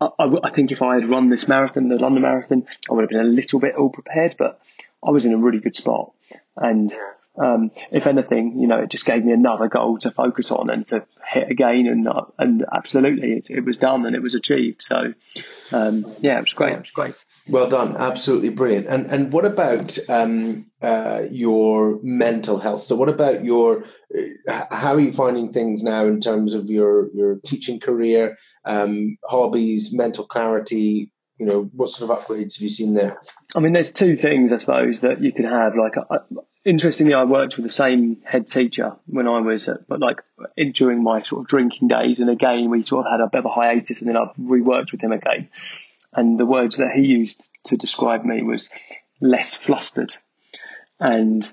I, 0.00 0.08
I, 0.18 0.38
I 0.44 0.50
think 0.50 0.72
if 0.72 0.82
I 0.82 0.94
had 0.94 1.06
run 1.06 1.28
this 1.28 1.48
marathon, 1.48 1.88
the 1.88 1.98
London 1.98 2.22
Marathon, 2.22 2.66
I 2.90 2.94
would 2.94 3.02
have 3.02 3.10
been 3.10 3.20
a 3.20 3.24
little 3.24 3.60
bit 3.60 3.74
ill 3.76 3.90
prepared, 3.90 4.36
but 4.38 4.60
I 5.06 5.10
was 5.10 5.24
in 5.24 5.32
a 5.32 5.38
really 5.38 5.60
good 5.60 5.76
spot. 5.76 6.12
And 6.56 6.92
um, 7.40 7.70
if 7.90 8.06
anything, 8.06 8.58
you 8.58 8.66
know, 8.66 8.78
it 8.80 8.90
just 8.90 9.06
gave 9.06 9.24
me 9.24 9.32
another 9.32 9.68
goal 9.68 9.96
to 9.98 10.10
focus 10.10 10.50
on 10.50 10.68
and 10.68 10.84
to 10.86 11.06
hit 11.32 11.50
again. 11.50 11.86
And 11.86 12.06
uh, 12.06 12.24
and 12.38 12.64
absolutely, 12.72 13.32
it, 13.32 13.46
it, 13.48 13.64
was 13.64 13.78
done 13.78 14.04
and 14.04 14.14
it 14.14 14.20
was 14.20 14.34
achieved. 14.34 14.82
So, 14.82 15.14
um, 15.72 16.04
yeah, 16.20 16.38
it 16.38 16.44
was 16.44 16.52
great. 16.52 16.74
It 16.74 16.80
was 16.80 16.90
great. 16.90 17.14
Well 17.48 17.68
done, 17.68 17.96
absolutely 17.96 18.50
brilliant. 18.50 18.86
And 18.86 19.10
and 19.10 19.32
what 19.32 19.46
about 19.46 19.96
um, 20.10 20.66
uh, 20.82 21.22
your 21.30 21.98
mental 22.02 22.58
health? 22.58 22.82
So, 22.82 22.96
what 22.96 23.08
about 23.08 23.44
your? 23.44 23.84
Uh, 24.46 24.64
how 24.70 24.94
are 24.94 25.00
you 25.00 25.12
finding 25.12 25.52
things 25.52 25.82
now 25.82 26.04
in 26.04 26.20
terms 26.20 26.52
of 26.52 26.68
your 26.68 27.08
your 27.14 27.36
teaching 27.46 27.80
career, 27.80 28.36
um, 28.66 29.16
hobbies, 29.24 29.94
mental 29.94 30.26
clarity? 30.26 31.10
You 31.38 31.46
know, 31.46 31.70
what 31.72 31.90
sort 31.90 32.10
of 32.10 32.18
upgrades 32.18 32.56
have 32.56 32.62
you 32.62 32.68
seen 32.68 32.94
there? 32.94 33.18
I 33.56 33.60
mean, 33.60 33.72
there's 33.72 33.90
two 33.90 34.16
things 34.16 34.52
I 34.52 34.58
suppose 34.58 35.00
that 35.00 35.22
you 35.22 35.32
can 35.32 35.46
have. 35.46 35.76
Like, 35.76 35.96
uh, 35.96 36.18
interestingly, 36.64 37.14
I 37.14 37.24
worked 37.24 37.56
with 37.56 37.64
the 37.64 37.72
same 37.72 38.22
head 38.24 38.46
teacher 38.46 38.96
when 39.06 39.28
I 39.28 39.40
was, 39.40 39.68
at, 39.68 39.86
but 39.88 40.00
like 40.00 40.22
in, 40.56 40.72
during 40.72 41.02
my 41.02 41.20
sort 41.20 41.42
of 41.42 41.48
drinking 41.48 41.88
days. 41.88 42.20
And 42.20 42.30
again, 42.30 42.70
we 42.70 42.82
sort 42.82 43.06
of 43.06 43.12
had 43.12 43.20
a 43.20 43.28
bit 43.30 43.40
of 43.40 43.46
a 43.46 43.50
hiatus, 43.50 44.00
and 44.00 44.08
then 44.08 44.16
I've 44.16 44.34
reworked 44.36 44.92
with 44.92 45.02
him 45.02 45.12
again. 45.12 45.48
And 46.12 46.38
the 46.38 46.46
words 46.46 46.76
that 46.76 46.92
he 46.94 47.02
used 47.02 47.48
to 47.64 47.76
describe 47.76 48.24
me 48.24 48.42
was 48.42 48.68
less 49.20 49.54
flustered. 49.54 50.14
And 51.00 51.50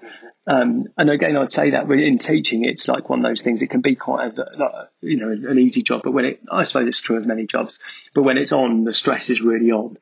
um, 0.47 0.87
and 0.97 1.09
again, 1.11 1.37
I'd 1.37 1.51
say 1.51 1.71
that 1.71 1.89
in 1.91 2.17
teaching, 2.17 2.65
it's 2.65 2.87
like 2.87 3.07
one 3.07 3.23
of 3.23 3.29
those 3.29 3.43
things. 3.43 3.61
It 3.61 3.69
can 3.69 3.81
be 3.81 3.95
quite 3.95 4.35
a, 4.37 4.89
you 5.01 5.17
know 5.17 5.29
an 5.29 5.59
easy 5.59 5.83
job, 5.83 6.01
but 6.03 6.11
when 6.11 6.25
it, 6.25 6.39
I 6.51 6.63
suppose 6.63 6.87
it's 6.87 6.99
true 6.99 7.17
of 7.17 7.25
many 7.25 7.45
jobs. 7.45 7.79
But 8.15 8.23
when 8.23 8.37
it's 8.37 8.51
on, 8.51 8.83
the 8.83 8.93
stress 8.93 9.29
is 9.29 9.41
really 9.41 9.71
on, 9.71 9.97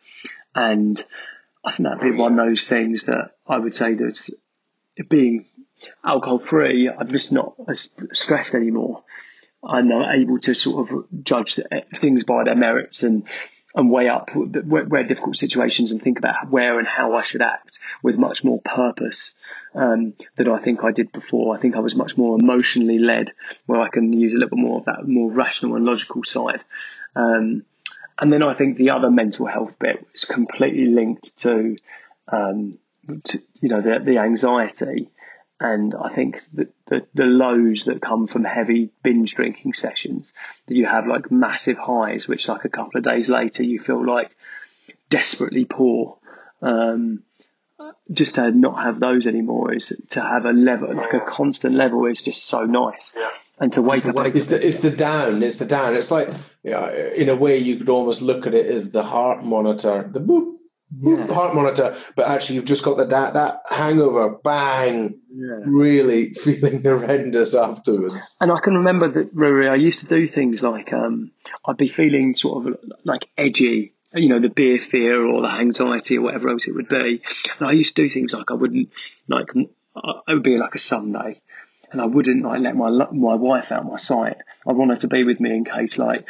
and 0.56 1.04
I 1.66 1.72
think 1.72 1.88
that'd 1.88 2.02
be 2.02 2.18
one 2.18 2.40
of 2.40 2.46
those 2.46 2.66
things 2.66 3.04
that 3.06 3.32
I 3.46 3.58
would 3.58 3.76
say 3.76 3.96
that's 3.96 4.32
being 5.04 5.46
alcohol 6.04 6.40
free, 6.40 6.90
I'm 6.90 7.10
just 7.10 7.32
not 7.32 7.54
as 7.68 7.90
stressed 8.14 8.56
anymore. 8.56 9.04
I'm 9.64 9.88
not 9.88 10.16
able 10.16 10.40
to 10.40 10.54
sort 10.54 10.90
of 10.90 11.06
judge 11.24 11.60
things 11.96 12.24
by 12.24 12.44
their 12.44 12.56
merits 12.56 13.04
and 13.04 13.24
and 13.76 13.92
weigh 13.92 14.10
up 14.10 14.32
where, 14.34 14.86
where 14.86 15.04
difficult 15.04 15.38
situations 15.38 15.92
and 15.92 16.02
think 16.02 16.18
about 16.18 16.50
where 16.50 16.80
and 16.80 16.88
how 16.88 17.16
I 17.16 17.22
should 17.22 17.44
act 17.44 17.80
with 18.02 18.16
much 18.16 18.44
more 18.44 18.60
purpose 18.60 19.36
um, 19.76 20.16
than 20.36 20.50
I 20.50 20.60
think 20.60 20.84
I 20.84 20.92
did 20.92 21.12
before. 21.12 21.56
I 21.56 21.60
think 21.60 21.76
I 21.76 21.80
was 21.82 21.94
much 21.94 22.18
more 22.18 22.40
emotionally 22.40 22.98
led, 22.98 23.34
where 23.68 23.80
I 23.80 23.90
can 23.90 24.12
use 24.14 24.34
a 24.34 24.38
little 24.38 24.58
bit 24.58 24.64
more 24.64 24.80
of 24.80 24.86
that 24.86 25.08
more 25.08 25.32
rational 25.32 25.76
and 25.76 25.86
logical 25.86 26.24
side. 26.24 26.64
Um, 27.16 27.66
and 28.20 28.34
then 28.34 28.42
I 28.42 28.56
think 28.56 28.78
the 28.78 28.90
other 28.90 29.12
mental 29.12 29.46
health 29.46 29.78
bit 29.80 30.04
is 30.12 30.26
completely 30.26 30.88
linked 30.88 31.38
to 31.40 31.78
um, 32.30 32.80
to, 33.26 33.42
you 33.62 33.70
know, 33.70 33.82
the, 33.82 34.00
the 34.04 34.18
anxiety. 34.20 35.10
And 35.60 35.96
I 35.96 36.10
think 36.10 36.42
that 36.54 36.72
the, 36.86 37.08
the 37.16 37.24
lows 37.24 37.86
that 37.86 38.02
come 38.02 38.28
from 38.28 38.44
heavy 38.44 38.92
binge 39.04 39.34
drinking 39.34 39.74
sessions, 39.74 40.34
that 40.68 40.76
you 40.76 40.86
have 40.86 41.08
like 41.08 41.32
massive 41.32 41.78
highs, 41.78 42.28
which 42.28 42.48
like 42.48 42.66
a 42.66 42.70
couple 42.70 43.00
of 43.00 43.04
days 43.04 43.28
later 43.28 43.64
you 43.64 43.80
feel 43.80 44.06
like 44.06 44.30
desperately 45.10 45.66
poor. 45.66 46.20
Um, 46.62 47.24
just 48.12 48.36
to 48.36 48.52
not 48.52 48.84
have 48.84 49.00
those 49.00 49.28
anymore 49.28 49.74
is 49.74 49.94
to 50.10 50.22
have 50.22 50.46
a 50.46 50.52
level, 50.52 50.94
like 50.94 51.14
a 51.14 51.20
constant 51.22 51.76
level 51.76 52.06
is 52.06 52.22
just 52.22 52.46
so 52.46 52.64
nice. 52.64 53.14
Yeah. 53.16 53.30
And 53.60 53.72
to 53.72 53.82
wake 53.82 54.06
up. 54.06 54.16
It's 54.36 54.46
the, 54.46 54.66
it's 54.66 54.82
the 54.82 54.92
down, 54.92 55.42
it's 55.42 55.58
the 55.58 55.66
down. 55.66 55.96
It's 55.96 56.12
like, 56.12 56.30
you 56.64 56.72
know, 56.72 56.88
in 57.16 57.30
a 57.30 57.36
way, 57.36 57.58
you 57.58 57.78
could 57.78 57.90
almost 57.90 58.22
look 58.22 58.46
at 58.46 58.54
it 58.54 58.68
as 58.68 58.92
the 58.92 59.04
heart 59.04 59.44
monitor, 59.44 60.08
the 60.12 60.22
boop, 60.22 60.57
yeah. 61.02 61.28
heart 61.34 61.54
monitor, 61.54 61.96
but 62.16 62.28
actually 62.28 62.56
you've 62.56 62.66
just 62.66 62.84
got 62.84 62.98
the 62.98 63.06
that 63.06 63.34
that 63.34 63.62
hangover, 63.70 64.30
bang, 64.44 65.20
yeah. 65.34 65.60
really 65.66 66.34
feeling 66.34 66.82
horrendous 66.82 67.54
afterwards. 67.54 68.38
And 68.40 68.52
I 68.52 68.60
can 68.60 68.76
remember 68.76 69.10
that 69.10 69.30
Rory, 69.34 69.68
I 69.68 69.76
used 69.76 70.00
to 70.00 70.08
do 70.08 70.28
things 70.28 70.64
like 70.64 70.94
um, 70.94 71.32
I'd 71.66 71.78
be 71.78 71.88
feeling 71.88 72.36
sort 72.36 72.68
of 72.68 72.80
like 73.04 73.28
edgy, 73.38 73.94
you 74.14 74.30
know, 74.30 74.40
the 74.40 74.50
beer 74.50 74.80
fear 74.80 75.26
or 75.26 75.42
the 75.42 75.50
anxiety 75.50 76.18
or 76.18 76.22
whatever 76.22 76.50
else 76.50 76.68
it 76.68 76.76
would 76.76 76.90
be. 76.90 77.22
And 77.60 77.68
I 77.68 77.74
used 77.74 77.96
to 77.96 78.04
do 78.04 78.10
things 78.10 78.34
like 78.34 78.50
I 78.50 78.56
wouldn't 78.56 78.90
like 79.28 79.48
it 79.56 79.70
would 80.28 80.44
be 80.44 80.58
like 80.58 80.76
a 80.76 80.80
Sunday. 80.80 81.42
And 81.90 82.02
I 82.02 82.06
wouldn't 82.06 82.44
like 82.44 82.60
let 82.62 82.76
my 82.76 82.90
my 82.90 83.36
wife 83.36 83.72
out 83.72 83.86
my 83.86 83.98
sight. 83.98 84.38
I 84.68 84.74
want 84.74 84.92
her 84.92 84.98
to 84.98 85.08
be 85.08 85.24
with 85.24 85.40
me 85.40 85.52
in 85.52 85.64
case 85.64 85.98
like 85.98 86.28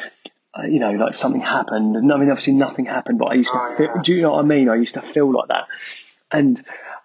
Uh, 0.58 0.64
you 0.64 0.80
know, 0.80 0.91
like 0.91 1.14
something 1.14 1.41
happened. 1.41 1.95
And 1.95 2.12
I 2.12 2.18
mean, 2.18 2.32
obviously 2.32 2.53
nothing 2.53 2.86
happened, 2.86 3.20
but 3.20 3.26
I 3.26 3.34
used 3.36 3.49
to 3.49 3.60
oh, 3.60 3.76
feel, 3.78 3.86
yeah. 3.95 4.01
do 4.01 4.16
you 4.16 4.22
know 4.22 4.32
what 4.32 4.45
I 4.45 4.47
mean? 4.47 4.70
I 4.70 4.76
used 4.76 4.95
to 4.95 5.01
feel 5.01 5.32
like 5.32 5.49
that. 5.49 5.66
And 6.32 6.62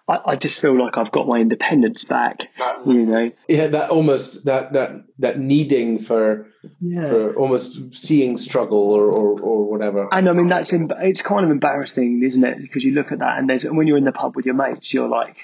I, 0.07 0.19
I 0.25 0.35
just 0.37 0.59
feel 0.59 0.77
like 0.77 0.97
I've 0.97 1.11
got 1.11 1.27
my 1.27 1.39
independence 1.39 2.03
back, 2.03 2.49
that, 2.57 2.87
you 2.87 3.05
know? 3.05 3.31
Yeah, 3.47 3.67
that 3.67 3.89
almost, 3.91 4.45
that, 4.45 4.73
that, 4.73 5.03
that 5.19 5.39
needing 5.39 5.99
for, 5.99 6.47
yeah. 6.81 7.05
for 7.05 7.35
almost 7.35 7.93
seeing 7.93 8.37
struggle 8.37 8.91
or, 8.91 9.05
or, 9.05 9.39
or 9.39 9.71
whatever. 9.71 10.07
And 10.11 10.27
I 10.27 10.33
mean, 10.33 10.47
that's, 10.47 10.71
it's 10.73 11.21
kind 11.21 11.45
of 11.45 11.51
embarrassing, 11.51 12.23
isn't 12.23 12.43
it? 12.43 12.61
Because 12.61 12.83
you 12.83 12.93
look 12.93 13.11
at 13.11 13.19
that 13.19 13.37
and 13.37 13.49
there's, 13.49 13.65
when 13.65 13.85
you're 13.87 13.97
in 13.97 14.03
the 14.03 14.11
pub 14.11 14.35
with 14.35 14.45
your 14.45 14.55
mates, 14.55 14.93
you're 14.93 15.07
like, 15.07 15.37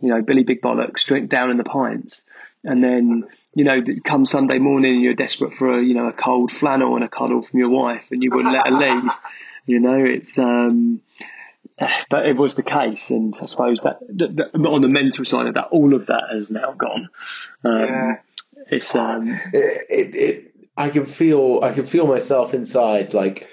you 0.00 0.08
know, 0.08 0.22
Billy 0.22 0.42
Big 0.42 0.60
Bollocks, 0.60 1.04
drink 1.04 1.30
down 1.30 1.50
in 1.50 1.56
the 1.56 1.64
pints. 1.64 2.24
And 2.64 2.82
then, 2.82 3.24
you 3.54 3.64
know, 3.64 3.82
come 4.04 4.26
Sunday 4.26 4.58
morning, 4.58 5.00
you're 5.00 5.14
desperate 5.14 5.54
for 5.54 5.78
a, 5.78 5.82
you 5.82 5.94
know, 5.94 6.08
a 6.08 6.12
cold 6.12 6.50
flannel 6.50 6.96
and 6.96 7.04
a 7.04 7.08
cuddle 7.08 7.42
from 7.42 7.58
your 7.58 7.70
wife, 7.70 8.08
and 8.10 8.22
you 8.22 8.30
wouldn't 8.30 8.54
let 8.54 8.66
her 8.66 8.72
leave. 8.72 9.10
You 9.66 9.80
know, 9.80 9.96
it's, 9.98 10.36
um, 10.36 11.00
but 11.78 12.26
it 12.26 12.36
was 12.36 12.54
the 12.54 12.62
case, 12.62 13.08
and 13.08 13.34
I 13.40 13.46
suppose 13.46 13.80
that, 13.80 13.98
that, 14.18 14.36
that, 14.36 14.68
on 14.68 14.82
the 14.82 14.88
mental 14.88 15.24
side 15.24 15.46
of 15.46 15.54
that, 15.54 15.68
all 15.70 15.94
of 15.94 16.04
that 16.04 16.24
has 16.30 16.50
now 16.50 16.72
gone. 16.72 17.08
Um, 17.64 17.80
yeah. 17.80 18.12
It's 18.70 18.94
um, 18.94 19.26
it, 19.54 19.86
it, 19.88 20.14
it, 20.14 20.54
I 20.76 20.90
can 20.90 21.06
feel, 21.06 21.60
I 21.62 21.72
can 21.72 21.84
feel 21.84 22.06
myself 22.06 22.52
inside, 22.52 23.14
like 23.14 23.48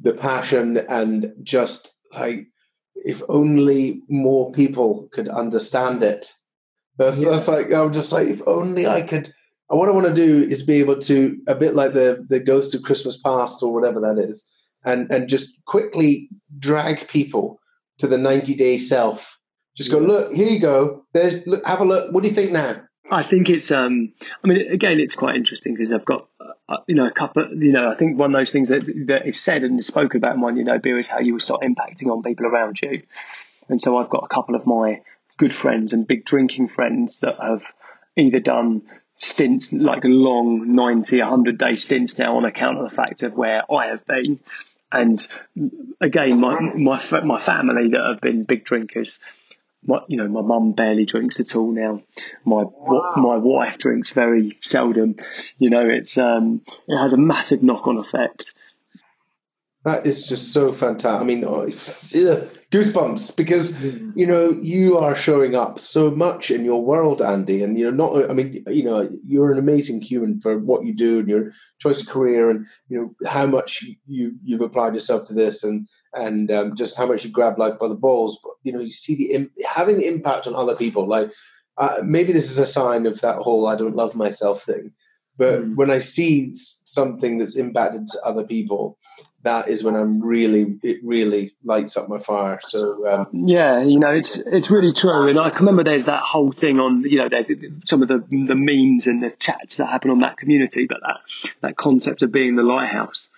the 0.00 0.12
passion 0.12 0.76
and 0.76 1.32
just 1.42 1.96
like 2.12 2.46
if 2.94 3.22
only 3.28 4.02
more 4.08 4.52
people 4.52 5.08
could 5.12 5.28
understand 5.28 6.02
it 6.02 6.32
that's, 7.00 7.22
yeah. 7.22 7.30
that's 7.30 7.48
like 7.48 7.72
I'm 7.72 7.92
just 7.92 8.12
like 8.12 8.28
if 8.28 8.42
only 8.46 8.86
I 8.86 9.02
could. 9.02 9.32
What 9.68 9.88
I 9.88 9.92
want 9.92 10.06
to 10.08 10.12
do 10.12 10.42
is 10.42 10.64
be 10.64 10.80
able 10.80 10.98
to 10.98 11.38
a 11.46 11.54
bit 11.54 11.74
like 11.74 11.94
the 11.94 12.26
the 12.28 12.40
Ghost 12.40 12.74
of 12.74 12.82
Christmas 12.82 13.16
Past 13.16 13.62
or 13.62 13.72
whatever 13.72 14.00
that 14.00 14.18
is, 14.18 14.50
and 14.84 15.10
and 15.10 15.28
just 15.28 15.64
quickly 15.64 16.28
drag 16.58 17.08
people 17.08 17.60
to 17.98 18.06
the 18.06 18.18
90 18.18 18.54
day 18.56 18.78
self. 18.78 19.38
Just 19.76 19.90
go 19.90 19.98
look 19.98 20.34
here 20.34 20.48
you 20.48 20.58
go. 20.58 21.06
There's 21.14 21.46
look 21.46 21.64
have 21.66 21.80
a 21.80 21.84
look. 21.84 22.12
What 22.12 22.22
do 22.22 22.28
you 22.28 22.34
think 22.34 22.52
now? 22.52 22.82
I 23.10 23.22
think 23.22 23.48
it's 23.48 23.70
um 23.70 24.12
I 24.44 24.48
mean 24.48 24.70
again 24.70 25.00
it's 25.00 25.14
quite 25.14 25.36
interesting 25.36 25.74
because 25.74 25.92
I've 25.92 26.04
got 26.04 26.28
uh, 26.68 26.78
you 26.86 26.96
know 26.96 27.06
a 27.06 27.12
couple 27.12 27.48
you 27.54 27.72
know 27.72 27.90
I 27.90 27.94
think 27.94 28.18
one 28.18 28.34
of 28.34 28.38
those 28.38 28.50
things 28.50 28.68
that 28.68 28.84
that 29.06 29.26
is 29.26 29.40
said 29.40 29.62
and 29.62 29.78
is 29.78 29.86
spoken 29.86 30.18
about 30.18 30.34
in 30.34 30.40
One 30.40 30.56
Year 30.56 30.66
No 30.66 30.78
Beer 30.78 30.98
is 30.98 31.06
how 31.06 31.20
you 31.20 31.32
will 31.32 31.40
start 31.40 31.62
impacting 31.62 32.10
on 32.10 32.22
people 32.22 32.46
around 32.46 32.80
you, 32.82 33.02
and 33.68 33.80
so 33.80 33.96
I've 33.96 34.10
got 34.10 34.24
a 34.24 34.34
couple 34.34 34.54
of 34.54 34.66
my 34.66 35.00
good 35.40 35.54
friends 35.54 35.94
and 35.94 36.06
big 36.06 36.22
drinking 36.26 36.68
friends 36.68 37.20
that 37.20 37.36
have 37.40 37.62
either 38.14 38.40
done 38.40 38.82
stints, 39.16 39.72
like 39.72 40.02
long 40.04 40.74
90, 40.74 41.18
100 41.18 41.56
day 41.56 41.76
stints 41.76 42.18
now 42.18 42.36
on 42.36 42.44
account 42.44 42.76
of 42.76 42.90
the 42.90 42.94
fact 42.94 43.22
of 43.22 43.32
where 43.32 43.62
I 43.72 43.86
have 43.86 44.06
been. 44.06 44.38
And 44.92 45.26
again, 45.98 46.38
my, 46.40 46.60
my, 46.60 47.20
my 47.22 47.40
family 47.40 47.88
that 47.88 48.06
have 48.12 48.20
been 48.20 48.44
big 48.44 48.64
drinkers, 48.64 49.18
my, 49.82 50.00
you 50.08 50.18
know, 50.18 50.28
my 50.28 50.42
mum 50.42 50.72
barely 50.72 51.06
drinks 51.06 51.40
at 51.40 51.56
all 51.56 51.72
now. 51.72 52.02
My 52.44 52.64
wow. 52.64 53.14
my 53.16 53.38
wife 53.38 53.78
drinks 53.78 54.10
very 54.10 54.58
seldom. 54.60 55.16
You 55.56 55.70
know, 55.70 55.88
it's 55.88 56.18
um, 56.18 56.60
it 56.86 56.98
has 56.98 57.14
a 57.14 57.16
massive 57.16 57.62
knock 57.62 57.86
on 57.86 57.96
effect. 57.96 58.52
That 59.84 60.06
is 60.06 60.28
just 60.28 60.52
so 60.52 60.70
fantastic. 60.72 61.22
I 61.22 61.24
mean, 61.24 61.44
oh, 61.46 61.66
goosebumps 62.70 63.36
because 63.36 63.82
you 63.82 64.26
know 64.26 64.50
you 64.62 64.96
are 64.96 65.16
showing 65.16 65.56
up 65.56 65.78
so 65.80 66.10
much 66.10 66.50
in 66.50 66.64
your 66.64 66.84
world, 66.84 67.20
Andy, 67.20 67.62
and 67.62 67.76
you 67.76 67.90
know 67.90 68.08
not. 68.08 68.30
I 68.30 68.32
mean, 68.32 68.64
you 68.68 68.84
know, 68.84 69.08
you're 69.26 69.50
an 69.50 69.58
amazing 69.58 70.02
human 70.02 70.38
for 70.40 70.58
what 70.58 70.84
you 70.84 70.94
do 70.94 71.18
and 71.18 71.28
your 71.28 71.50
choice 71.80 72.00
of 72.00 72.08
career, 72.08 72.48
and 72.48 72.66
you 72.88 72.98
know 72.98 73.28
how 73.28 73.46
much 73.46 73.84
you 74.06 74.34
you've 74.44 74.60
applied 74.60 74.94
yourself 74.94 75.24
to 75.24 75.34
this, 75.34 75.64
and 75.64 75.88
and 76.14 76.50
um, 76.50 76.76
just 76.76 76.96
how 76.96 77.06
much 77.06 77.24
you 77.24 77.30
grab 77.30 77.58
life 77.58 77.78
by 77.78 77.88
the 77.88 77.94
balls. 77.94 78.38
But 78.42 78.52
you 78.62 78.72
know, 78.72 78.80
you 78.80 78.90
see 78.90 79.16
the 79.16 79.50
having 79.66 79.98
the 79.98 80.06
impact 80.06 80.46
on 80.46 80.54
other 80.54 80.76
people. 80.76 81.08
Like 81.08 81.32
uh, 81.76 81.98
maybe 82.04 82.32
this 82.32 82.50
is 82.50 82.58
a 82.58 82.66
sign 82.66 83.06
of 83.06 83.20
that 83.20 83.38
whole 83.38 83.66
"I 83.66 83.74
don't 83.74 83.96
love 83.96 84.14
myself" 84.14 84.62
thing. 84.62 84.92
But 85.36 85.62
mm. 85.62 85.74
when 85.74 85.90
I 85.90 85.98
see 85.98 86.50
something 86.52 87.38
that's 87.38 87.56
impacted 87.56 88.06
other 88.24 88.44
people, 88.44 88.98
that 89.42 89.68
is 89.68 89.82
when 89.82 89.96
I'm 89.96 90.20
really 90.20 90.78
it 90.82 90.98
really 91.02 91.54
lights 91.64 91.96
up 91.96 92.08
my 92.08 92.18
fire. 92.18 92.60
So 92.62 93.06
um, 93.10 93.26
yeah, 93.32 93.82
you 93.82 93.98
know, 93.98 94.10
it's 94.10 94.36
it's 94.36 94.70
really 94.70 94.92
true. 94.92 95.28
And 95.28 95.38
I 95.38 95.50
can 95.50 95.60
remember 95.60 95.84
there's 95.84 96.04
that 96.06 96.22
whole 96.22 96.52
thing 96.52 96.78
on 96.78 97.02
you 97.02 97.18
know 97.18 97.28
some 97.84 98.02
of 98.02 98.08
the 98.08 98.18
the 98.18 98.56
memes 98.56 99.06
and 99.06 99.22
the 99.22 99.30
chats 99.30 99.78
that 99.78 99.86
happen 99.86 100.10
on 100.10 100.20
that 100.20 100.36
community, 100.36 100.86
but 100.86 100.98
that 101.00 101.16
that 101.62 101.76
concept 101.76 102.22
of 102.22 102.32
being 102.32 102.56
the 102.56 102.62
lighthouse 102.62 103.30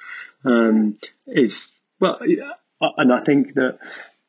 um, 0.44 0.98
is 1.26 1.72
well, 2.00 2.18
and 2.96 3.12
I 3.12 3.20
think 3.20 3.55
that 3.55 3.78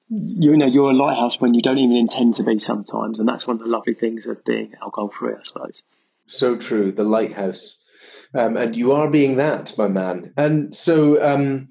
you 0.10 0.56
know 0.56 0.68
you're 0.68 0.92
a 0.92 0.96
lighthouse 0.96 1.42
when 1.42 1.54
you 1.54 1.62
don't 1.62 1.80
even 1.80 1.98
intend 1.98 2.36
to 2.36 2.44
be 2.44 2.60
sometimes, 2.60 3.20
and 3.20 3.28
that's 3.28 3.48
one 3.48 3.56
of 3.56 3.64
the 3.64 3.70
lovely 3.70 3.96
things 3.96 4.28
of 4.28 4.46
being 4.46 4.74
alcohol 4.82 5.10
free, 5.10 5.34
I 5.34 5.44
suppose. 5.44 5.82
So 6.28 6.56
true, 6.56 6.92
the 6.92 7.04
lighthouse. 7.04 7.83
Um, 8.36 8.58
and 8.58 8.76
you 8.76 8.92
are 8.94 9.10
being 9.10 9.38
that, 9.38 9.78
my 9.78 9.88
man. 9.88 10.34
And 10.38 10.76
so, 10.76 11.22
um, 11.24 11.70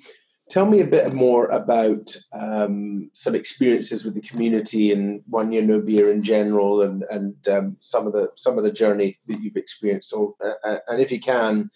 tell 0.48 0.66
me 0.66 0.80
a 0.80 0.86
bit 0.86 1.14
more 1.14 1.46
about 1.46 2.14
um, 2.32 3.10
some 3.14 3.34
experiences 3.34 4.04
with 4.04 4.14
the 4.14 4.20
community 4.20 4.92
and 4.92 5.22
one 5.26 5.50
year 5.50 5.62
no 5.62 5.80
beer 5.80 6.10
in 6.12 6.22
general, 6.22 6.82
and 6.82 7.04
and 7.10 7.34
um, 7.48 7.76
some 7.80 8.06
of 8.06 8.12
the 8.12 8.28
some 8.36 8.58
of 8.58 8.64
the 8.64 8.70
journey 8.70 9.18
that 9.26 9.40
you've 9.40 9.56
experienced. 9.56 10.10
So, 10.10 10.36
uh, 10.44 10.68
uh, 10.68 10.78
and 10.88 11.00
if 11.00 11.10
you 11.10 11.20
can, 11.20 11.70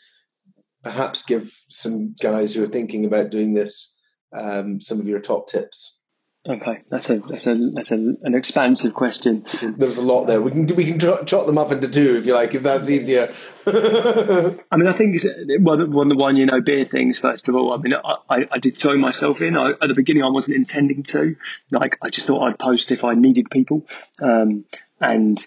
perhaps 0.83 1.25
give 1.25 1.53
some 1.69 2.15
guys 2.23 2.55
who 2.55 2.63
are 2.63 2.69
thinking 2.69 3.07
about 3.07 3.31
doing 3.31 3.55
this 3.55 3.97
um, 4.37 4.81
some 4.81 5.01
of 5.01 5.09
your 5.09 5.21
top 5.21 5.49
tips. 5.49 5.96
Okay, 6.49 6.83
that's 6.89 7.11
a 7.11 7.19
that's 7.19 7.47
a 7.49 7.71
that's 7.75 7.91
a, 7.91 7.95
an 7.95 8.35
expansive 8.35 8.95
question. 8.95 9.45
There 9.61 9.89
was 9.89 9.99
a 9.99 10.03
lot 10.03 10.27
there. 10.27 10.41
We 10.41 10.53
can 10.53 10.67
we 10.77 10.85
can 10.85 10.99
chop 11.01 11.47
them 11.47 11.59
up 11.59 11.73
into 11.73 11.89
two 11.89 12.17
if 12.17 12.27
you 12.27 12.35
like, 12.35 12.55
if 12.55 12.63
that's 12.63 12.89
easier. 12.89 13.35
I 13.67 14.77
mean, 14.77 14.87
I 14.87 14.93
think 14.93 15.21
one 15.61 15.91
one 15.91 16.09
the 16.09 16.15
One 16.15 16.37
Year 16.37 16.47
No 16.47 16.61
Beer 16.61 16.85
things. 16.85 17.19
First 17.19 17.49
of 17.49 17.57
all, 17.57 17.73
I 17.73 17.79
mean, 17.79 17.95
I, 17.95 18.47
I 18.51 18.59
did 18.59 18.77
throw 18.77 18.97
myself 18.97 19.41
in. 19.41 19.57
I, 19.57 19.71
at 19.71 19.89
the 19.89 19.95
beginning, 19.95 20.23
I 20.23 20.29
wasn't 20.29 20.57
intending 20.57 21.03
to. 21.05 21.35
Like, 21.73 21.99
I 22.01 22.11
just 22.11 22.29
thought 22.29 22.47
I'd 22.47 22.59
post 22.59 22.93
if 22.93 23.03
I 23.03 23.15
needed 23.15 23.51
people, 23.51 23.85
um, 24.21 24.67
and 25.01 25.45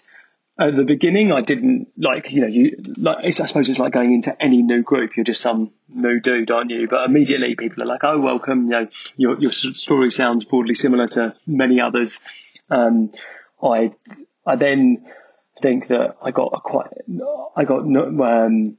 at 0.60 0.76
the 0.76 0.84
beginning, 0.84 1.32
I 1.32 1.40
didn't 1.40 1.88
like, 1.96 2.30
you 2.30 2.42
know, 2.42 2.46
you 2.46 2.76
like, 2.98 3.24
I 3.24 3.30
suppose 3.30 3.68
it's 3.68 3.78
like 3.78 3.94
going 3.94 4.12
into 4.12 4.36
any 4.40 4.62
new 4.62 4.82
group. 4.82 5.16
You're 5.16 5.24
just 5.24 5.40
some 5.40 5.72
new 5.88 6.20
dude, 6.20 6.50
aren't 6.50 6.70
you? 6.70 6.86
But 6.86 7.06
immediately 7.06 7.54
people 7.56 7.82
are 7.82 7.86
like, 7.86 8.04
oh, 8.04 8.20
welcome. 8.20 8.64
You 8.64 8.70
know, 8.70 8.88
your, 9.16 9.40
your 9.40 9.52
story 9.52 10.10
sounds 10.10 10.44
broadly 10.44 10.74
similar 10.74 11.08
to 11.08 11.34
many 11.46 11.80
others. 11.80 12.20
Um, 12.68 13.10
I, 13.62 13.94
I 14.46 14.56
then 14.56 15.06
think 15.62 15.88
that 15.88 16.16
I 16.22 16.30
got 16.30 16.50
a 16.52 16.60
quite, 16.60 16.88
I 17.56 17.64
got, 17.64 17.80
um, 17.80 18.76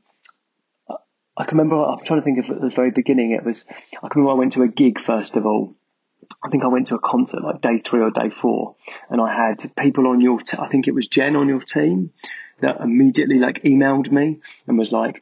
I 1.36 1.46
can 1.46 1.58
remember, 1.58 1.84
I'm 1.84 2.04
trying 2.04 2.20
to 2.20 2.24
think 2.24 2.40
of 2.40 2.50
at 2.52 2.62
the 2.62 2.70
very 2.70 2.92
beginning, 2.92 3.32
it 3.32 3.44
was, 3.44 3.66
I 4.04 4.08
can 4.08 4.22
remember 4.22 4.32
I 4.32 4.40
went 4.40 4.54
to 4.54 4.62
a 4.62 4.68
gig 4.68 5.00
first 5.00 5.36
of 5.36 5.48
all 5.48 5.76
I 6.44 6.50
think 6.50 6.64
I 6.64 6.68
went 6.68 6.88
to 6.88 6.96
a 6.96 7.00
concert 7.00 7.44
like 7.44 7.62
day 7.62 7.80
three 7.80 8.02
or 8.02 8.12
day 8.12 8.30
four, 8.30 8.76
and 9.10 9.22
I 9.22 9.34
had 9.34 9.72
people 9.78 10.08
on 10.08 10.22
your, 10.22 10.40
t- 10.40 10.58
I 10.60 10.68
think 10.68 10.88
it 10.88 10.96
was 10.96 11.08
Jen 11.08 11.36
on 11.36 11.48
your 11.48 11.62
team, 11.62 12.12
that 12.62 12.80
immediately 12.80 13.40
like 13.40 13.64
emailed 13.64 14.12
me 14.12 14.40
and 14.68 14.78
was 14.78 14.92
like, 14.92 15.22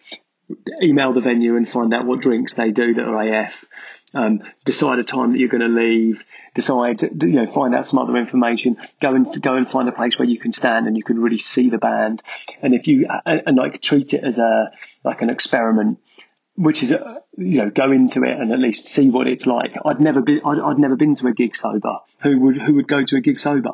email 0.81 1.13
the 1.13 1.21
venue 1.21 1.55
and 1.55 1.67
find 1.67 1.93
out 1.93 2.05
what 2.05 2.21
drinks 2.21 2.53
they 2.55 2.71
do 2.71 2.93
that 2.95 3.05
are 3.05 3.43
AF. 3.43 3.65
Um, 4.13 4.41
decide 4.65 4.97
a 4.97 5.03
time 5.03 5.33
that 5.33 5.37
you're 5.37 5.49
going 5.49 5.61
to 5.61 5.67
leave. 5.67 6.23
Decide, 6.55 7.03
you 7.03 7.33
know, 7.33 7.45
find 7.45 7.75
out 7.75 7.85
some 7.85 7.99
other 7.99 8.17
information. 8.17 8.77
Go 8.99 9.13
and 9.13 9.41
go 9.41 9.55
and 9.55 9.69
find 9.69 9.87
a 9.87 9.91
place 9.91 10.17
where 10.17 10.27
you 10.27 10.39
can 10.39 10.51
stand 10.51 10.87
and 10.87 10.97
you 10.97 11.03
can 11.03 11.19
really 11.19 11.37
see 11.37 11.69
the 11.69 11.77
band. 11.77 12.23
And 12.61 12.73
if 12.73 12.87
you 12.87 13.07
and, 13.25 13.43
and 13.45 13.57
like 13.57 13.81
treat 13.81 14.13
it 14.13 14.23
as 14.23 14.39
a 14.39 14.71
like 15.03 15.21
an 15.21 15.29
experiment 15.29 15.99
which 16.59 16.83
is 16.83 16.91
uh, 16.91 17.19
you 17.37 17.57
know 17.59 17.69
go 17.69 17.91
into 17.91 18.23
it 18.23 18.37
and 18.37 18.51
at 18.51 18.59
least 18.59 18.85
see 18.85 19.09
what 19.09 19.27
it's 19.27 19.45
like. 19.45 19.73
I'd 19.85 20.01
never 20.01 20.21
been 20.21 20.41
I'd, 20.45 20.59
I'd, 20.59 20.77
never 20.77 20.97
been 20.97 21.13
to 21.15 21.27
a 21.27 21.33
gig 21.33 21.55
sober. 21.55 21.99
Who 22.21 22.37
would 22.39 22.57
who 22.61 22.75
would 22.75 22.87
go 22.87 23.03
to 23.03 23.15
a 23.15 23.21
gig 23.21 23.39
sober? 23.39 23.71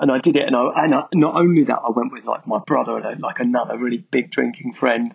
And 0.00 0.10
I 0.10 0.18
did 0.18 0.36
it, 0.36 0.46
and 0.46 0.56
I 0.56 0.84
and 0.84 0.94
I, 0.94 1.04
not 1.14 1.34
only 1.34 1.64
that, 1.64 1.78
I 1.78 1.90
went 1.90 2.12
with 2.12 2.24
like 2.24 2.46
my 2.46 2.58
brother 2.66 2.96
and 2.98 3.20
like 3.20 3.40
another 3.40 3.76
really 3.76 3.98
big 3.98 4.30
drinking 4.30 4.72
friend, 4.72 5.14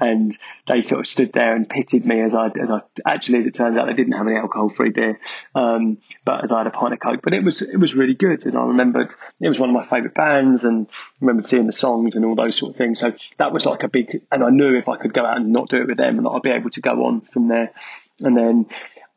and 0.00 0.36
they 0.66 0.80
sort 0.80 1.00
of 1.00 1.06
stood 1.06 1.32
there 1.32 1.54
and 1.54 1.68
pitied 1.68 2.06
me 2.06 2.20
as 2.20 2.34
I 2.34 2.48
as 2.60 2.70
I 2.70 2.80
actually 3.06 3.38
as 3.38 3.46
it 3.46 3.54
turns 3.54 3.76
out 3.76 3.86
they 3.86 3.92
didn't 3.92 4.14
have 4.14 4.26
any 4.26 4.36
alcohol 4.36 4.68
free 4.70 4.90
beer, 4.90 5.20
um, 5.54 5.98
but 6.24 6.42
as 6.42 6.52
I 6.52 6.58
had 6.58 6.66
a 6.66 6.70
pint 6.70 6.94
of 6.94 7.00
coke. 7.00 7.20
But 7.22 7.34
it 7.34 7.44
was 7.44 7.62
it 7.62 7.76
was 7.76 7.94
really 7.94 8.14
good, 8.14 8.46
and 8.46 8.56
I 8.56 8.64
remembered 8.64 9.10
it 9.40 9.48
was 9.48 9.58
one 9.58 9.68
of 9.70 9.74
my 9.74 9.84
favourite 9.84 10.14
bands, 10.14 10.64
and 10.64 10.88
remembered 11.20 11.46
seeing 11.46 11.66
the 11.66 11.72
songs 11.72 12.16
and 12.16 12.24
all 12.24 12.34
those 12.34 12.56
sort 12.56 12.72
of 12.72 12.76
things. 12.76 13.00
So 13.00 13.12
that 13.38 13.52
was 13.52 13.66
like 13.66 13.82
a 13.82 13.88
big, 13.88 14.22
and 14.32 14.42
I 14.42 14.50
knew 14.50 14.76
if 14.76 14.88
I 14.88 14.96
could 14.96 15.12
go 15.12 15.24
out 15.24 15.36
and 15.36 15.52
not 15.52 15.68
do 15.68 15.76
it 15.76 15.86
with 15.86 15.98
them, 15.98 16.18
and 16.18 16.26
I'd 16.26 16.42
be 16.42 16.50
able 16.50 16.70
to 16.70 16.80
go 16.80 17.04
on 17.04 17.20
from 17.20 17.48
there. 17.48 17.72
And 18.20 18.36
then 18.36 18.66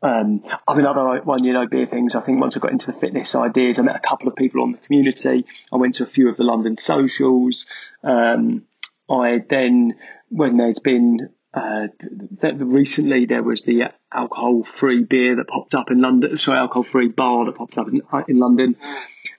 um, 0.02 0.44
I 0.68 0.76
mean, 0.76 0.86
other 0.86 1.22
One 1.24 1.44
Year 1.44 1.54
No 1.54 1.68
Beer 1.68 1.86
things. 1.86 2.16
I 2.16 2.22
think 2.22 2.40
once 2.40 2.56
I 2.56 2.60
got 2.60 2.72
into 2.72 2.92
the 2.92 3.00
fitness 3.00 3.36
ideas, 3.36 3.80
I 3.80 3.82
met 3.82 3.96
a 3.96 4.08
couple 4.08 4.28
of 4.28 4.36
people 4.36 4.62
on 4.62 4.74
the 4.74 4.78
community. 4.78 5.46
I 5.72 5.76
went 5.78 5.96
to 5.96 6.04
a 6.04 6.08
few 6.08 6.30
of 6.30 6.38
the 6.38 6.44
London 6.44 6.78
socials. 6.78 7.66
Um, 8.04 8.66
I 9.10 9.40
then, 9.48 9.96
when 10.30 10.58
there's 10.58 10.80
been 10.80 11.30
uh, 11.54 11.88
recently 12.42 13.26
there 13.26 13.42
was 13.42 13.64
the 13.64 13.86
alcohol-free 14.14 15.06
beer 15.06 15.38
that 15.38 15.48
popped 15.48 15.74
up 15.74 15.90
in 15.90 16.02
London. 16.02 16.38
Sorry, 16.38 16.60
alcohol-free 16.60 17.10
bar 17.10 17.46
that 17.46 17.56
popped 17.56 17.78
up 17.78 17.88
in, 17.88 18.02
in 18.28 18.38
London, 18.38 18.76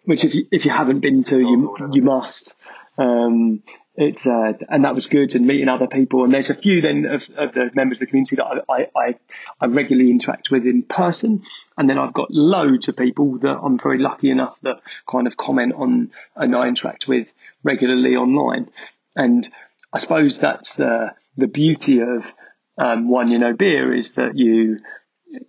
which 0.04 0.24
if 0.24 0.34
you 0.34 0.46
if 0.50 0.64
you 0.64 0.70
haven't 0.72 1.00
been 1.00 1.22
to, 1.22 1.38
you 1.38 1.76
you 1.92 2.02
must. 2.02 2.54
Um, 2.96 3.62
it's 4.00 4.28
uh, 4.28 4.52
and 4.68 4.84
that 4.84 4.94
was 4.94 5.08
good 5.08 5.34
and 5.34 5.44
meeting 5.44 5.68
other 5.68 5.88
people. 5.88 6.22
And 6.22 6.32
there's 6.32 6.50
a 6.50 6.54
few 6.54 6.80
then 6.80 7.04
of, 7.04 7.28
of 7.36 7.52
the 7.52 7.72
members 7.74 7.96
of 7.96 8.00
the 8.00 8.06
community 8.06 8.36
that 8.36 8.64
I, 8.68 8.86
I, 8.96 9.14
I 9.60 9.66
regularly 9.66 10.12
interact 10.12 10.52
with 10.52 10.66
in 10.66 10.84
person. 10.84 11.42
And 11.76 11.90
then 11.90 11.98
I've 11.98 12.12
got 12.12 12.30
loads 12.30 12.86
of 12.86 12.96
people 12.96 13.38
that 13.38 13.58
I'm 13.58 13.76
very 13.76 13.98
lucky 13.98 14.30
enough 14.30 14.56
that 14.62 14.76
kind 15.10 15.26
of 15.26 15.36
comment 15.36 15.74
on 15.74 16.12
and 16.36 16.54
I 16.54 16.68
interact 16.68 17.08
with 17.08 17.32
regularly 17.64 18.14
online. 18.14 18.70
And 19.16 19.48
I 19.92 19.98
suppose 19.98 20.38
that's 20.38 20.76
the 20.76 21.14
the 21.36 21.48
beauty 21.48 22.00
of 22.00 22.32
um, 22.78 23.08
One 23.08 23.30
Year 23.30 23.40
No 23.40 23.52
Beer 23.52 23.92
is 23.92 24.12
that 24.12 24.36
you 24.36 24.78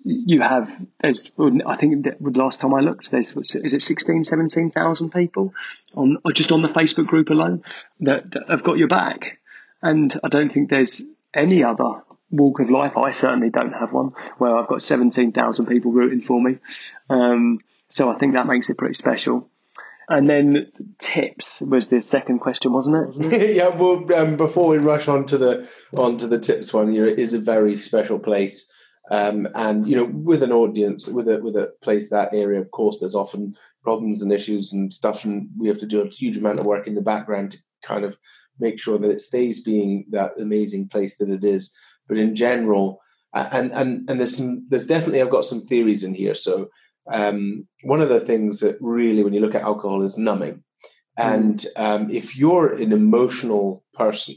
you 0.04 0.42
have 0.42 0.70
I 1.04 1.76
think 1.76 2.04
the 2.04 2.16
last 2.20 2.60
time 2.60 2.74
I 2.74 2.80
looked 2.80 3.12
there's 3.12 3.36
is 3.36 3.74
it 3.74 3.82
16 3.82 4.24
17,000 4.24 5.12
people 5.12 5.54
on 5.94 6.18
just 6.34 6.52
on 6.52 6.62
the 6.62 6.70
Facebook 6.70 7.08
group 7.08 7.30
alone 7.30 7.64
that, 8.02 8.32
that 8.32 8.50
have 8.50 8.64
got 8.64 8.78
your 8.78 8.88
back 8.88 9.40
and 9.82 10.18
I 10.24 10.28
don't 10.28 10.52
think 10.52 10.70
there's 10.70 11.02
any 11.34 11.64
other 11.64 12.04
walk 12.32 12.60
of 12.60 12.70
life 12.70 12.98
I 12.98 13.12
certainly 13.12 13.50
don't 13.50 13.74
have 13.74 13.94
one 13.94 14.12
where 14.38 14.56
I've 14.56 14.68
got 14.68 14.82
17,000 14.82 15.66
people 15.66 15.92
rooting 15.92 16.22
for 16.22 16.42
me 16.42 16.58
um, 17.10 17.60
so 17.90 18.10
I 18.10 18.18
think 18.18 18.34
that 18.34 18.48
makes 18.48 18.70
it 18.70 18.78
pretty 18.78 18.96
special 18.96 19.50
and 20.10 20.28
then 20.28 20.72
tips 20.98 21.62
was 21.62 21.90
the 21.90 22.02
second 22.02 22.40
question, 22.40 22.74
wasn't 22.74 23.16
it? 23.32 23.56
yeah. 23.56 23.68
Well, 23.68 24.12
um, 24.16 24.38
before 24.38 24.70
we 24.70 24.80
rush 24.80 25.08
on 25.08 25.28
to 25.28 25.38
the 25.38 25.72
on 25.96 26.18
to 26.18 26.26
the 26.26 26.40
tips 26.40 26.74
one, 26.74 26.92
you 26.92 27.06
know, 27.06 27.12
it 27.12 27.20
is 27.20 27.36
a 27.36 27.40
very 27.40 27.76
special 27.76 28.18
place 28.18 28.74
um, 29.10 29.48
and 29.56 29.88
you 29.88 29.96
know, 29.96 30.06
with 30.06 30.44
an 30.44 30.52
audience, 30.52 31.08
with 31.08 31.28
a 31.28 31.40
with 31.40 31.56
a 31.56 31.72
place 31.82 32.10
that 32.10 32.34
area, 32.34 32.62
of 32.62 32.72
course, 32.72 33.00
there's 33.00 33.16
often 33.16 33.56
problems 33.84 34.22
and 34.22 34.32
issues 34.32 34.72
and 34.72 34.94
stuff, 34.94 35.26
and 35.26 35.50
we 35.58 35.68
have 35.68 35.80
to 35.80 35.88
do 35.88 36.02
a 36.02 36.10
huge 36.10 36.38
amount 36.38 36.60
of 36.60 36.66
work 36.66 36.88
in 36.88 36.96
the 36.96 37.02
background 37.02 37.52
to 37.52 37.58
kind 37.84 38.06
of 38.06 38.18
make 38.60 38.80
sure 38.80 38.98
that 38.98 39.10
it 39.10 39.22
stays 39.22 39.64
being 39.64 40.06
that 40.12 40.40
amazing 40.40 40.88
place 40.88 41.18
that 41.18 41.30
it 41.30 41.44
is. 41.44 41.74
But 42.08 42.18
in 42.18 42.36
general, 42.36 43.02
and 43.34 43.72
and 43.72 44.10
and 44.10 44.20
there's 44.20 44.38
some 44.38 44.66
there's 44.68 44.88
definitely 44.88 45.22
I've 45.22 45.32
got 45.32 45.46
some 45.46 45.62
theories 45.62 46.04
in 46.04 46.14
here. 46.14 46.36
So 46.36 46.70
um, 47.12 47.68
one 47.84 48.02
of 48.02 48.10
the 48.10 48.20
things 48.20 48.60
that 48.60 48.78
really, 48.80 49.24
when 49.24 49.34
you 49.34 49.42
look 49.42 49.56
at 49.56 49.64
alcohol, 49.64 50.04
is 50.04 50.18
numbing. 50.18 50.64
And 51.18 51.66
um, 51.76 52.10
if 52.10 52.38
you're 52.38 52.74
an 52.74 52.94
emotional 52.94 53.84
person, 53.94 54.36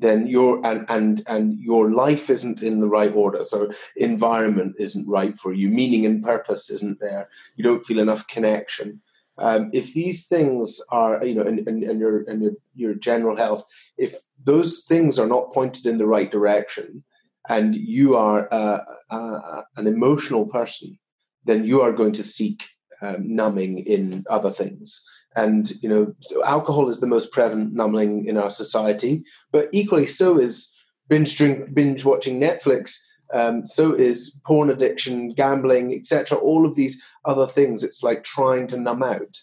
then 0.00 0.26
your 0.26 0.64
and 0.66 0.84
and 0.88 1.22
and 1.26 1.58
your 1.58 1.92
life 1.92 2.30
isn't 2.30 2.62
in 2.62 2.80
the 2.80 2.88
right 2.88 3.14
order. 3.14 3.44
So 3.44 3.70
environment 3.96 4.76
isn't 4.78 5.08
right 5.08 5.36
for 5.36 5.52
you. 5.52 5.68
Meaning 5.68 6.06
and 6.06 6.22
purpose 6.22 6.70
isn't 6.70 7.00
there. 7.00 7.28
You 7.56 7.64
don't 7.64 7.84
feel 7.84 7.98
enough 8.00 8.26
connection. 8.26 9.00
Um, 9.38 9.70
if 9.72 9.94
these 9.94 10.26
things 10.26 10.80
are 10.90 11.24
you 11.24 11.34
know 11.34 11.42
and, 11.42 11.66
and, 11.66 11.82
and 11.82 12.00
your 12.00 12.24
and 12.28 12.42
your, 12.42 12.52
your 12.74 12.94
general 12.94 13.36
health 13.36 13.64
if 13.96 14.14
those 14.44 14.84
things 14.86 15.18
are 15.18 15.26
not 15.26 15.50
pointed 15.52 15.86
in 15.86 15.96
the 15.96 16.06
right 16.06 16.30
direction 16.30 17.02
and 17.48 17.74
you 17.74 18.16
are 18.16 18.52
uh, 18.52 18.80
uh, 19.10 19.62
an 19.76 19.86
emotional 19.86 20.46
person 20.46 20.98
then 21.44 21.64
you 21.64 21.80
are 21.80 21.92
going 21.92 22.12
to 22.12 22.22
seek 22.22 22.68
um, 23.00 23.34
numbing 23.34 23.78
in 23.78 24.24
other 24.28 24.50
things 24.50 25.02
and 25.36 25.70
you 25.82 25.88
know, 25.88 26.14
alcohol 26.44 26.88
is 26.88 27.00
the 27.00 27.06
most 27.06 27.32
prevalent 27.32 27.72
numbing 27.72 28.26
in 28.26 28.36
our 28.36 28.50
society, 28.50 29.22
but 29.52 29.68
equally 29.72 30.06
so 30.06 30.38
is 30.38 30.72
binge 31.08 31.36
drink, 31.36 31.72
binge 31.74 32.04
watching 32.04 32.40
Netflix. 32.40 32.96
Um, 33.32 33.64
so 33.64 33.94
is 33.94 34.36
porn 34.44 34.70
addiction, 34.70 35.34
gambling, 35.34 35.94
etc. 35.94 36.36
All 36.36 36.66
of 36.66 36.74
these 36.74 37.00
other 37.24 37.46
things. 37.46 37.84
It's 37.84 38.02
like 38.02 38.24
trying 38.24 38.66
to 38.68 38.76
numb 38.76 39.04
out, 39.04 39.38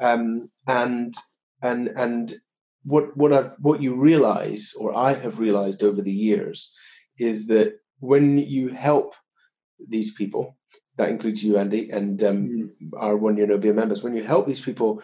um, 0.00 0.48
and 0.68 1.12
and 1.60 1.88
and 1.88 2.34
what 2.84 3.16
what 3.16 3.32
I've 3.32 3.56
what 3.58 3.82
you 3.82 3.96
realize, 3.96 4.72
or 4.78 4.96
I 4.96 5.14
have 5.14 5.40
realized 5.40 5.82
over 5.82 6.00
the 6.00 6.12
years, 6.12 6.72
is 7.18 7.48
that 7.48 7.80
when 7.98 8.38
you 8.38 8.68
help 8.68 9.14
these 9.88 10.12
people, 10.12 10.56
that 10.98 11.08
includes 11.08 11.42
you, 11.42 11.56
Andy, 11.56 11.90
and 11.90 12.22
um, 12.22 12.48
mm. 12.48 12.90
our 12.96 13.16
one 13.16 13.36
year 13.36 13.46
no 13.46 13.58
beer 13.58 13.74
members, 13.74 14.02
when 14.02 14.14
you 14.14 14.22
help 14.22 14.46
these 14.46 14.60
people, 14.60 15.02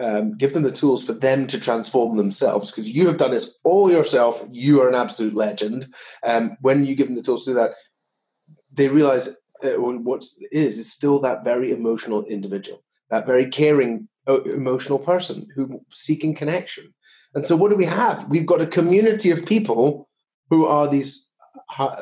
um, 0.00 0.36
give 0.36 0.54
them 0.54 0.62
the 0.62 0.72
tools 0.72 1.04
for 1.04 1.12
them 1.12 1.46
to 1.46 1.60
transform 1.60 2.16
themselves 2.16 2.70
because 2.70 2.90
you 2.90 3.06
have 3.06 3.18
done 3.18 3.30
this 3.30 3.58
all 3.64 3.90
yourself. 3.90 4.42
You 4.50 4.80
are 4.80 4.88
an 4.88 4.94
absolute 4.94 5.34
legend. 5.34 5.94
Um, 6.24 6.56
when 6.60 6.84
you 6.84 6.94
give 6.94 7.06
them 7.06 7.16
the 7.16 7.22
tools 7.22 7.44
to 7.44 7.50
do 7.50 7.54
that, 7.54 7.72
they 8.72 8.88
realize 8.88 9.36
what 9.62 10.24
is 10.52 10.78
is 10.78 10.90
still 10.90 11.20
that 11.20 11.44
very 11.44 11.70
emotional 11.70 12.24
individual, 12.24 12.82
that 13.10 13.26
very 13.26 13.48
caring, 13.48 14.08
uh, 14.26 14.42
emotional 14.42 14.98
person 14.98 15.46
who 15.54 15.82
seeking 15.90 16.34
connection. 16.34 16.94
And 17.34 17.44
so, 17.44 17.56
what 17.56 17.70
do 17.70 17.76
we 17.76 17.84
have? 17.84 18.26
We've 18.28 18.46
got 18.46 18.62
a 18.62 18.66
community 18.66 19.30
of 19.30 19.44
people 19.44 20.08
who 20.48 20.66
are 20.66 20.88
these 20.88 21.30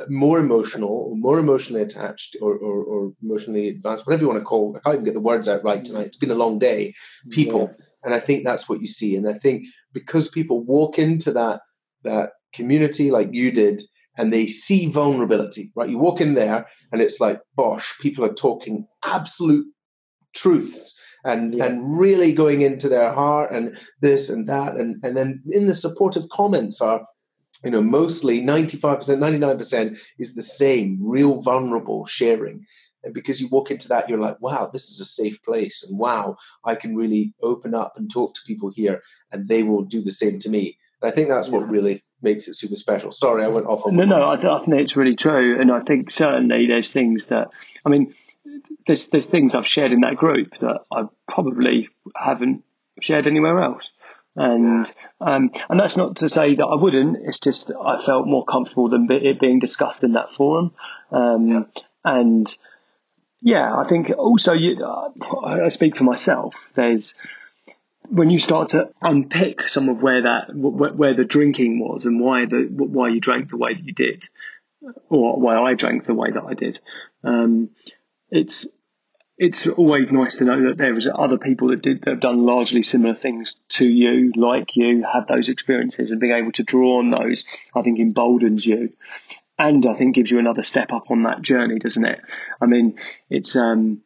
more 0.09 0.39
emotional, 0.39 1.15
more 1.17 1.39
emotionally 1.39 1.83
attached, 1.83 2.37
or, 2.41 2.55
or, 2.55 2.85
or, 2.85 3.13
emotionally 3.23 3.69
advanced, 3.69 4.07
whatever 4.07 4.23
you 4.23 4.29
want 4.29 4.41
to 4.41 4.45
call. 4.45 4.77
I 4.77 4.81
can't 4.81 4.95
even 4.95 5.05
get 5.05 5.15
the 5.15 5.21
words 5.21 5.49
out 5.49 5.65
right 5.65 5.85
tonight. 5.85 6.07
It's 6.07 6.17
been 6.17 6.31
a 6.31 6.35
long 6.35 6.59
day. 6.59 6.95
People, 7.31 7.71
yeah. 7.79 7.85
And 8.05 8.15
I 8.15 8.21
think 8.21 8.45
that's 8.45 8.69
what 8.69 8.81
you 8.81 8.87
see. 8.87 9.17
And 9.17 9.29
I 9.29 9.33
think 9.33 9.65
because 9.93 10.29
people 10.29 10.65
walk 10.65 10.99
into 10.99 11.33
that 11.33 11.61
that 12.05 12.31
community 12.53 13.11
like 13.11 13.29
you 13.33 13.51
did, 13.51 13.83
and 14.17 14.33
they 14.33 14.47
see 14.47 14.87
vulnerability, 14.87 15.71
right? 15.75 15.89
You 15.89 15.99
walk 15.99 16.21
in 16.21 16.35
there, 16.35 16.67
and 16.93 17.01
it's 17.01 17.21
like, 17.21 17.41
bosh, 17.55 17.95
people 18.01 18.25
are 18.25 18.35
talking 18.35 18.87
absolute 19.05 19.67
truths 20.35 20.99
and 21.25 21.55
yeah. 21.55 21.67
and 21.67 21.99
really 21.99 22.33
going 22.33 22.61
into 22.61 22.89
their 22.89 23.13
heart 23.13 23.51
and 23.51 23.77
this 24.01 24.31
and 24.31 24.47
that 24.47 24.77
and 24.77 25.03
and 25.03 25.17
then 25.17 25.43
in 25.49 25.67
the 25.67 25.75
supportive 25.75 26.29
comments 26.29 26.81
are 26.81 27.01
you 27.65 27.71
know 27.71 27.83
mostly 27.83 28.41
95% 28.41 29.19
99% 29.19 29.99
is 30.19 30.35
the 30.35 30.43
same 30.43 30.99
real 31.03 31.41
vulnerable 31.43 32.07
sharing 32.07 32.65
and 33.05 33.15
because 33.15 33.41
you 33.41 33.49
walk 33.49 33.71
into 33.71 33.89
that 33.89 34.09
you're 34.09 34.19
like 34.19 34.41
wow 34.41 34.69
this 34.73 34.89
is 34.89 35.01
a 35.01 35.05
safe 35.05 35.43
place 35.43 35.85
and 35.89 35.99
wow 35.99 36.37
i 36.65 36.75
can 36.75 36.97
really 36.97 37.35
open 37.43 37.75
up 37.75 37.95
and 37.97 38.11
talk 38.11 38.35
to 38.35 38.41
people 38.47 38.71
here 38.75 39.03
and 39.33 39.49
they 39.49 39.63
will 39.63 39.85
do 39.85 40.01
the 40.01 40.13
same 40.13 40.39
to 40.39 40.49
me 40.49 40.79
and 41.01 41.11
i 41.11 41.15
think 41.15 41.29
that's 41.29 41.49
what 41.49 41.69
really 41.69 42.03
makes 42.21 42.49
it 42.49 42.55
super 42.55 42.77
special 42.77 43.13
sorry 43.13 43.45
i 43.45 43.49
went 43.49 43.67
off 43.67 43.87
on 43.87 43.95
no 43.95 44.05
no 44.05 44.29
I, 44.29 44.37
th- 44.37 44.47
I 44.47 44.59
think 44.65 44.81
it's 44.81 44.97
really 44.97 45.17
true 45.17 45.61
and 45.61 45.71
i 45.71 45.81
think 45.81 46.11
certainly 46.11 46.67
there's 46.67 46.91
things 46.91 47.27
that 47.27 47.49
i 47.87 47.89
mean 47.89 48.15
there's 48.87 49.09
there's 49.09 49.27
things 49.27 49.55
I've 49.55 49.67
shared 49.67 49.93
in 49.93 50.01
that 50.01 50.17
group 50.17 50.59
that 50.59 50.81
I 50.91 51.05
probably 51.29 51.89
haven't 52.17 52.65
shared 53.01 53.27
anywhere 53.27 53.63
else. 53.63 53.89
And 54.35 54.91
um, 55.21 55.51
and 55.69 55.81
that's 55.81 55.97
not 55.97 56.17
to 56.17 56.29
say 56.29 56.55
that 56.55 56.65
I 56.65 56.81
wouldn't. 56.81 57.19
It's 57.25 57.39
just 57.41 57.71
I 57.71 58.01
felt 58.01 58.27
more 58.27 58.45
comfortable 58.45 58.89
than 58.89 59.09
it 59.11 59.41
being 59.41 59.59
discussed 59.59 60.05
in 60.05 60.13
that 60.13 60.33
forum. 60.33 60.73
Um, 61.11 61.49
yeah. 61.49 61.63
And 62.05 62.57
yeah, 63.41 63.75
I 63.75 63.87
think 63.87 64.11
also 64.11 64.53
you, 64.53 64.85
I 65.45 65.69
speak 65.69 65.97
for 65.97 66.05
myself. 66.05 66.69
There's 66.75 67.15
when 68.09 68.31
you 68.31 68.39
start 68.39 68.69
to 68.69 68.91
unpick 69.03 69.69
some 69.69 69.89
of 69.89 70.03
where 70.03 70.23
that 70.23 70.51
where 70.55 71.15
the 71.15 71.25
drinking 71.25 71.79
was 71.79 72.05
and 72.05 72.21
why 72.21 72.47
the 72.47 72.69
why 72.71 73.09
you 73.09 73.21
drank 73.21 73.51
the 73.51 73.57
way 73.57 73.75
that 73.75 73.85
you 73.85 73.93
did, 73.93 74.25
or 75.09 75.39
why 75.41 75.57
I 75.59 75.75
drank 75.75 76.05
the 76.05 76.15
way 76.15 76.31
that 76.31 76.43
I 76.43 76.55
did. 76.55 76.81
Um, 77.23 77.71
it's 78.31 78.67
it's 79.37 79.69
always 79.69 80.11
nice 80.11 80.37
to 80.37 80.45
know 80.45 80.65
that 80.65 80.79
there 80.79 80.99
is 80.99 81.09
other 81.13 81.39
people 81.39 81.69
that 81.69 81.81
did 81.81 82.03
that 82.03 82.11
have 82.11 82.21
done 82.21 82.45
largely 82.45 82.83
similar 82.83 83.15
things 83.15 83.55
to 83.69 83.87
you, 83.87 84.33
like 84.35 84.75
you, 84.75 85.05
had 85.05 85.29
those 85.29 85.49
experiences, 85.49 86.11
and 86.11 86.21
being 86.21 86.33
able 86.33 86.53
to 86.53 86.65
draw 86.65 86.99
on 86.99 87.11
those, 87.11 87.45
I 87.75 87.83
think 87.83 88.01
emboldens 88.01 88.67
you, 88.67 88.93
and 89.59 89.85
I 89.87 89.95
think 89.95 90.15
gives 90.15 90.31
you 90.31 90.39
another 90.39 90.63
step 90.63 90.93
up 90.93 91.11
on 91.11 91.25
that 91.25 91.43
journey, 91.43 91.79
doesn't 91.79 92.05
it? 92.05 92.21
I 92.61 92.67
mean, 92.67 92.99
it's 93.29 93.57
um, 93.57 94.03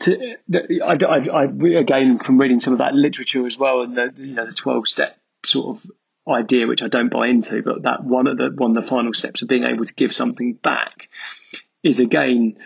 to, 0.00 0.36
I, 0.84 0.96
I, 1.06 1.44
I, 1.44 1.44
again 1.78 2.18
from 2.18 2.38
reading 2.38 2.60
some 2.60 2.72
of 2.72 2.80
that 2.80 2.94
literature 2.94 3.46
as 3.46 3.58
well, 3.58 3.82
and 3.82 3.96
the 3.96 4.12
you 4.16 4.34
know 4.34 4.46
the 4.46 4.52
twelve 4.52 4.88
step 4.88 5.18
sort 5.44 5.76
of 5.76 5.90
idea, 6.28 6.66
which 6.66 6.82
I 6.82 6.88
don't 6.88 7.10
buy 7.10 7.28
into, 7.28 7.62
but 7.62 7.82
that 7.82 8.04
one 8.04 8.26
of 8.26 8.36
the 8.36 8.50
one 8.50 8.76
of 8.76 8.82
the 8.82 8.88
final 8.88 9.14
steps 9.14 9.42
of 9.42 9.48
being 9.48 9.64
able 9.64 9.84
to 9.84 9.94
give 9.94 10.14
something 10.14 10.54
back 10.54 11.08
is 11.82 12.00
again 12.00 12.56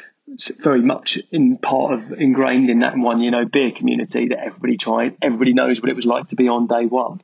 very 0.61 0.80
much 0.80 1.18
in 1.30 1.59
part 1.59 1.93
of 1.93 2.12
ingrained 2.12 2.70
in 2.70 2.80
that 2.80 2.97
One 2.97 3.20
Year 3.20 3.32
No 3.32 3.45
Beer 3.45 3.72
community 3.72 4.28
that 4.28 4.38
everybody 4.38 4.76
tried. 4.76 5.16
Everybody 5.20 5.53
knows 5.53 5.80
what 5.80 5.90
it 5.90 5.97
was 5.97 6.07
like 6.07 6.28
to 6.28 6.36
be 6.36 6.49
on 6.49 6.66
day 6.66 6.86
one, 6.86 7.20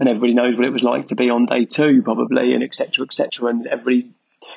and 0.00 0.08
everybody 0.08 0.32
knows 0.32 0.56
what 0.56 0.66
it 0.66 0.72
was 0.72 0.82
like 0.82 1.08
to 1.08 1.14
be 1.14 1.28
on 1.28 1.44
day 1.44 1.66
two, 1.66 2.02
probably, 2.02 2.54
and 2.54 2.64
etc. 2.64 3.04
etc. 3.04 3.50
And 3.50 3.66
everybody 3.66 4.10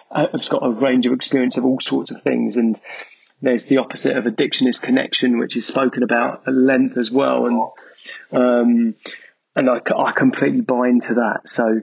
uh, 0.10 0.28
has 0.32 0.48
got 0.48 0.66
a 0.66 0.72
range 0.72 1.06
of 1.06 1.12
experience 1.12 1.58
of 1.58 1.66
all 1.66 1.82
sorts 1.82 2.12
of 2.12 2.22
things. 2.22 2.56
And 2.56 2.80
there's 3.42 3.66
the 3.66 3.78
opposite 3.78 4.16
of 4.16 4.26
addiction 4.26 4.68
is 4.68 4.80
connection, 4.80 5.38
which 5.38 5.58
is 5.58 5.68
spoken 5.68 6.02
about 6.02 6.48
at 6.48 6.54
length 6.54 6.98
as 6.98 7.12
well. 7.12 7.46
And 7.46 7.62
um, 8.32 8.96
and 9.56 9.70
I, 9.70 9.82
I 9.96 10.14
completely 10.14 10.62
buy 10.62 10.88
into 10.88 11.16
that. 11.16 11.42
So 11.48 11.82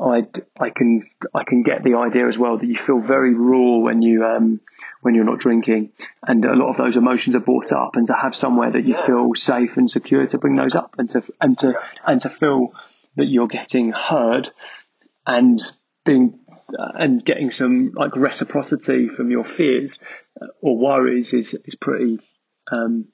I, 0.00 0.26
I 0.58 0.70
can 0.70 1.10
I 1.34 1.42
can 1.42 1.64
get 1.64 1.82
the 1.82 1.96
idea 1.96 2.28
as 2.28 2.38
well 2.38 2.58
that 2.58 2.66
you 2.66 2.76
feel 2.76 3.00
very 3.00 3.34
raw 3.34 3.78
when 3.78 4.02
you 4.02 4.24
um, 4.24 4.60
when 5.00 5.16
you're 5.16 5.24
not 5.24 5.40
drinking, 5.40 5.92
and 6.26 6.44
a 6.44 6.54
lot 6.54 6.70
of 6.70 6.76
those 6.76 6.96
emotions 6.96 7.34
are 7.34 7.40
brought 7.40 7.72
up, 7.72 7.96
and 7.96 8.06
to 8.06 8.14
have 8.14 8.36
somewhere 8.36 8.70
that 8.70 8.84
you 8.84 8.94
feel 8.94 9.34
safe 9.34 9.76
and 9.76 9.90
secure 9.90 10.26
to 10.28 10.38
bring 10.38 10.54
those 10.54 10.76
up, 10.76 10.94
and 10.96 11.10
to 11.10 11.24
and 11.40 11.58
to 11.58 11.74
and 12.06 12.20
to 12.20 12.30
feel 12.30 12.72
that 13.16 13.26
you're 13.26 13.48
getting 13.48 13.92
heard, 13.92 14.50
and 15.26 15.60
being 16.04 16.40
uh, 16.78 16.92
and 16.94 17.24
getting 17.24 17.50
some 17.50 17.92
like 17.94 18.16
reciprocity 18.16 19.08
from 19.08 19.30
your 19.30 19.44
fears 19.44 19.98
uh, 20.40 20.46
or 20.62 20.78
worries 20.78 21.32
is 21.32 21.54
is 21.64 21.74
pretty 21.74 22.20
um, 22.72 23.06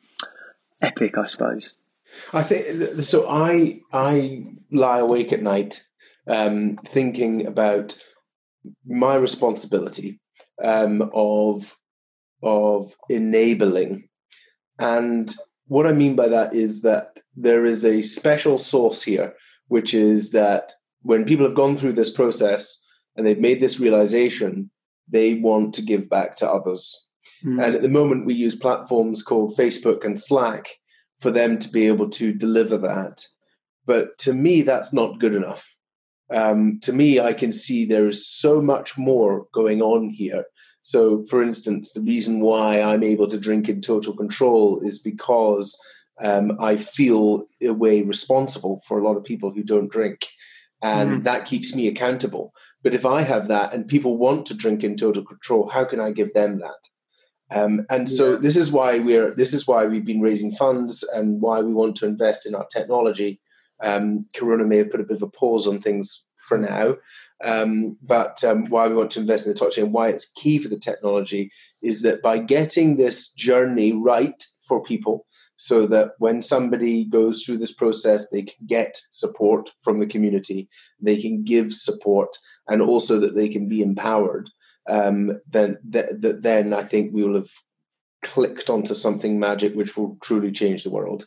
epic, 0.82 1.16
I 1.18 1.24
suppose. 1.24 1.74
I 2.32 2.42
think 2.42 3.02
so. 3.02 3.28
I 3.28 3.80
I 3.92 4.46
lie 4.70 4.98
awake 4.98 5.32
at 5.32 5.42
night 5.42 5.82
um, 6.26 6.78
thinking 6.84 7.46
about 7.46 7.96
my 8.84 9.16
responsibility 9.16 10.20
um, 10.62 11.10
of 11.14 11.76
of 12.42 12.94
enabling, 13.08 14.08
and 14.78 15.32
what 15.66 15.86
I 15.86 15.92
mean 15.92 16.14
by 16.14 16.28
that 16.28 16.54
is 16.54 16.82
that 16.82 17.18
there 17.34 17.66
is 17.66 17.84
a 17.84 18.02
special 18.02 18.58
source 18.58 19.02
here, 19.02 19.34
which 19.68 19.94
is 19.94 20.30
that 20.30 20.72
when 21.02 21.24
people 21.24 21.46
have 21.46 21.54
gone 21.54 21.76
through 21.76 21.92
this 21.92 22.10
process 22.10 22.80
and 23.16 23.26
they've 23.26 23.38
made 23.38 23.60
this 23.60 23.80
realization, 23.80 24.70
they 25.08 25.34
want 25.34 25.74
to 25.74 25.82
give 25.82 26.08
back 26.08 26.36
to 26.36 26.50
others. 26.50 27.08
Mm. 27.44 27.64
And 27.64 27.74
at 27.74 27.82
the 27.82 27.88
moment, 27.88 28.26
we 28.26 28.34
use 28.34 28.56
platforms 28.56 29.22
called 29.22 29.56
Facebook 29.56 30.04
and 30.04 30.18
Slack 30.18 30.68
for 31.20 31.30
them 31.30 31.58
to 31.58 31.68
be 31.70 31.86
able 31.86 32.10
to 32.10 32.32
deliver 32.32 32.76
that. 32.78 33.24
But 33.86 34.18
to 34.18 34.32
me, 34.32 34.62
that's 34.62 34.92
not 34.92 35.20
good 35.20 35.34
enough. 35.34 35.76
Um, 36.30 36.80
to 36.82 36.92
me, 36.92 37.20
I 37.20 37.32
can 37.32 37.52
see 37.52 37.84
there 37.84 38.08
is 38.08 38.26
so 38.26 38.60
much 38.60 38.98
more 38.98 39.46
going 39.54 39.80
on 39.80 40.10
here. 40.10 40.44
So, 40.80 41.24
for 41.26 41.42
instance, 41.42 41.92
the 41.92 42.00
reason 42.00 42.40
why 42.40 42.80
I'm 42.82 43.02
able 43.02 43.28
to 43.28 43.38
drink 43.38 43.68
in 43.68 43.80
total 43.80 44.14
control 44.16 44.80
is 44.80 44.98
because 44.98 45.76
um, 46.22 46.56
I 46.60 46.76
feel 46.76 47.46
a 47.62 47.72
way 47.72 48.02
responsible 48.02 48.80
for 48.86 48.98
a 48.98 49.04
lot 49.04 49.16
of 49.16 49.24
people 49.24 49.52
who 49.52 49.62
don't 49.62 49.90
drink. 49.90 50.26
And 50.82 51.10
mm-hmm. 51.10 51.22
that 51.22 51.46
keeps 51.46 51.74
me 51.74 51.88
accountable. 51.88 52.52
But 52.82 52.94
if 52.94 53.06
I 53.06 53.22
have 53.22 53.48
that 53.48 53.72
and 53.72 53.88
people 53.88 54.18
want 54.18 54.46
to 54.46 54.54
drink 54.54 54.84
in 54.84 54.96
total 54.96 55.24
control, 55.24 55.70
how 55.70 55.84
can 55.84 56.00
I 56.00 56.10
give 56.10 56.34
them 56.34 56.60
that? 56.60 56.76
Um, 57.50 57.86
and 57.90 58.10
so 58.10 58.32
yeah. 58.32 58.38
this 58.40 58.56
is 58.56 58.72
why 58.72 58.98
we're 58.98 59.34
this 59.34 59.54
is 59.54 59.66
why 59.66 59.86
we've 59.86 60.04
been 60.04 60.20
raising 60.20 60.52
funds 60.52 61.02
and 61.14 61.40
why 61.40 61.60
we 61.60 61.72
want 61.72 61.96
to 61.96 62.06
invest 62.06 62.44
in 62.44 62.54
our 62.54 62.66
technology. 62.66 63.40
Um, 63.82 64.26
Corona 64.34 64.64
may 64.64 64.78
have 64.78 64.90
put 64.90 65.00
a 65.00 65.04
bit 65.04 65.16
of 65.16 65.22
a 65.22 65.28
pause 65.28 65.66
on 65.66 65.80
things 65.80 66.24
for 66.48 66.58
now, 66.58 66.96
um, 67.44 67.96
but 68.02 68.42
um, 68.42 68.66
why 68.66 68.88
we 68.88 68.94
want 68.94 69.10
to 69.12 69.20
invest 69.20 69.46
in 69.46 69.52
the 69.52 69.82
and 69.82 69.92
why 69.92 70.08
it's 70.08 70.32
key 70.32 70.58
for 70.58 70.68
the 70.68 70.78
technology 70.78 71.50
is 71.82 72.02
that 72.02 72.22
by 72.22 72.38
getting 72.38 72.96
this 72.96 73.32
journey 73.32 73.92
right 73.92 74.44
for 74.66 74.82
people, 74.82 75.26
so 75.56 75.86
that 75.86 76.12
when 76.18 76.42
somebody 76.42 77.04
goes 77.04 77.42
through 77.42 77.58
this 77.58 77.72
process, 77.72 78.28
they 78.28 78.42
can 78.42 78.66
get 78.66 79.00
support 79.10 79.70
from 79.80 80.00
the 80.00 80.06
community, 80.06 80.68
they 81.00 81.20
can 81.20 81.42
give 81.44 81.72
support, 81.72 82.36
and 82.68 82.82
also 82.82 83.18
that 83.18 83.34
they 83.34 83.48
can 83.48 83.68
be 83.68 83.82
empowered 83.82 84.50
um, 84.88 85.40
then 85.48 85.78
th- 85.90 86.20
th- 86.22 86.36
then 86.40 86.72
I 86.72 86.82
think 86.82 87.12
we 87.12 87.22
will 87.22 87.34
have 87.34 87.50
clicked 88.22 88.70
onto 88.70 88.94
something 88.94 89.38
magic 89.38 89.74
which 89.74 89.96
will 89.96 90.16
truly 90.22 90.52
change 90.52 90.84
the 90.84 90.90
world. 90.90 91.26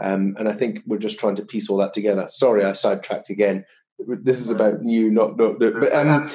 Um, 0.00 0.36
and 0.38 0.48
I 0.48 0.52
think 0.52 0.82
we're 0.86 0.98
just 0.98 1.18
trying 1.18 1.36
to 1.36 1.44
piece 1.44 1.68
all 1.68 1.78
that 1.78 1.94
together. 1.94 2.26
Sorry, 2.28 2.64
I 2.64 2.72
sidetracked 2.72 3.30
again. 3.30 3.64
This 3.98 4.40
is 4.40 4.50
about 4.50 4.82
you, 4.82 5.10
not 5.10 5.36
not. 5.36 5.58
But, 5.58 5.92
um, 5.92 6.30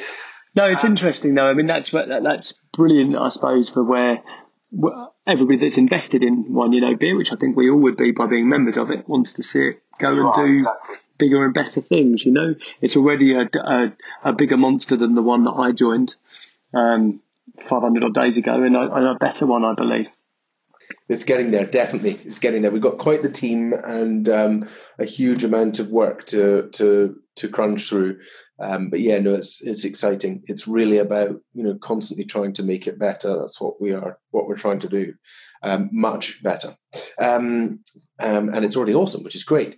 no, 0.55 0.65
it's 0.65 0.83
interesting 0.83 1.35
though. 1.35 1.47
I 1.47 1.53
mean, 1.53 1.67
that's 1.67 1.91
that's 1.91 2.53
brilliant, 2.73 3.15
I 3.15 3.29
suppose, 3.29 3.69
for 3.69 3.83
where 3.83 4.21
everybody 5.25 5.57
that's 5.57 5.77
invested 5.77 6.23
in 6.23 6.53
One 6.53 6.73
Year 6.73 6.81
No 6.81 6.95
Beer, 6.95 7.15
which 7.15 7.31
I 7.31 7.35
think 7.35 7.55
we 7.55 7.69
all 7.69 7.79
would 7.79 7.97
be 7.97 8.11
by 8.11 8.27
being 8.27 8.49
members 8.49 8.77
of 8.77 8.89
it, 8.91 9.07
wants 9.07 9.33
to 9.33 9.43
see 9.43 9.59
it 9.59 9.83
go 9.99 10.09
and 10.09 10.45
do 10.47 10.53
exactly. 10.53 10.95
bigger 11.17 11.45
and 11.45 11.53
better 11.53 11.81
things. 11.81 12.25
You 12.25 12.31
know, 12.31 12.55
it's 12.81 12.95
already 12.95 13.33
a, 13.35 13.47
a, 13.55 13.93
a 14.23 14.33
bigger 14.33 14.57
monster 14.57 14.95
than 14.95 15.15
the 15.15 15.21
one 15.21 15.43
that 15.43 15.51
I 15.51 15.71
joined. 15.71 16.15
Um, 16.73 17.21
500 17.59 18.03
odd 18.03 18.13
days 18.13 18.37
ago, 18.37 18.63
and 18.63 18.75
a, 18.75 18.93
and 18.93 19.07
a 19.07 19.15
better 19.15 19.45
one, 19.45 19.63
I 19.63 19.73
believe. 19.73 20.07
It's 21.07 21.23
getting 21.23 21.51
there, 21.51 21.65
definitely. 21.65 22.19
It's 22.25 22.39
getting 22.39 22.61
there. 22.61 22.71
We've 22.71 22.81
got 22.81 22.97
quite 22.97 23.21
the 23.21 23.29
team 23.29 23.73
and 23.73 24.27
um, 24.29 24.67
a 24.99 25.05
huge 25.05 25.43
amount 25.43 25.79
of 25.79 25.89
work 25.89 26.25
to 26.27 26.69
to 26.73 27.19
to 27.35 27.49
crunch 27.49 27.89
through. 27.89 28.19
Um, 28.59 28.89
but 28.89 28.99
yeah, 28.99 29.19
no, 29.19 29.33
it's 29.33 29.65
it's 29.65 29.83
exciting. 29.83 30.43
It's 30.45 30.67
really 30.67 30.97
about 30.97 31.35
you 31.53 31.63
know 31.63 31.75
constantly 31.75 32.25
trying 32.25 32.53
to 32.53 32.63
make 32.63 32.87
it 32.87 32.99
better. 32.99 33.37
That's 33.39 33.59
what 33.59 33.81
we 33.81 33.91
are 33.91 34.17
what 34.31 34.47
we're 34.47 34.57
trying 34.57 34.79
to 34.79 34.89
do, 34.89 35.13
um, 35.63 35.89
much 35.91 36.41
better. 36.43 36.75
Um, 37.19 37.79
um, 38.19 38.49
and 38.53 38.63
it's 38.63 38.77
already 38.77 38.93
awesome, 38.93 39.23
which 39.23 39.35
is 39.35 39.43
great. 39.43 39.77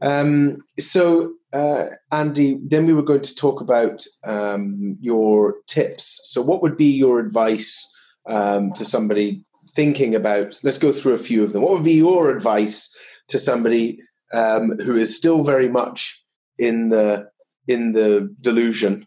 Um, 0.00 0.58
so 0.78 1.34
uh, 1.52 1.90
Andy, 2.10 2.58
then 2.64 2.86
we 2.86 2.94
were 2.94 3.02
going 3.02 3.22
to 3.22 3.34
talk 3.34 3.60
about 3.60 4.04
um, 4.24 4.96
your 5.00 5.56
tips. 5.66 6.20
So, 6.24 6.40
what 6.40 6.62
would 6.62 6.76
be 6.76 6.90
your 6.90 7.20
advice 7.20 7.90
to 8.26 8.84
somebody 8.84 9.44
thinking 9.70 10.14
about? 10.14 10.58
Let's 10.62 10.78
go 10.78 10.92
through 10.92 11.12
a 11.12 11.18
few 11.18 11.44
of 11.44 11.52
them. 11.52 11.62
What 11.62 11.72
would 11.72 11.84
be 11.84 11.92
your 11.92 12.30
advice 12.30 12.92
to 13.28 13.38
somebody 13.38 14.00
who 14.32 14.96
is 14.96 15.14
still 15.14 15.44
very 15.44 15.68
much 15.68 16.24
in 16.58 16.88
the 16.88 17.28
in 17.66 17.92
the 17.92 18.34
delusion, 18.40 19.06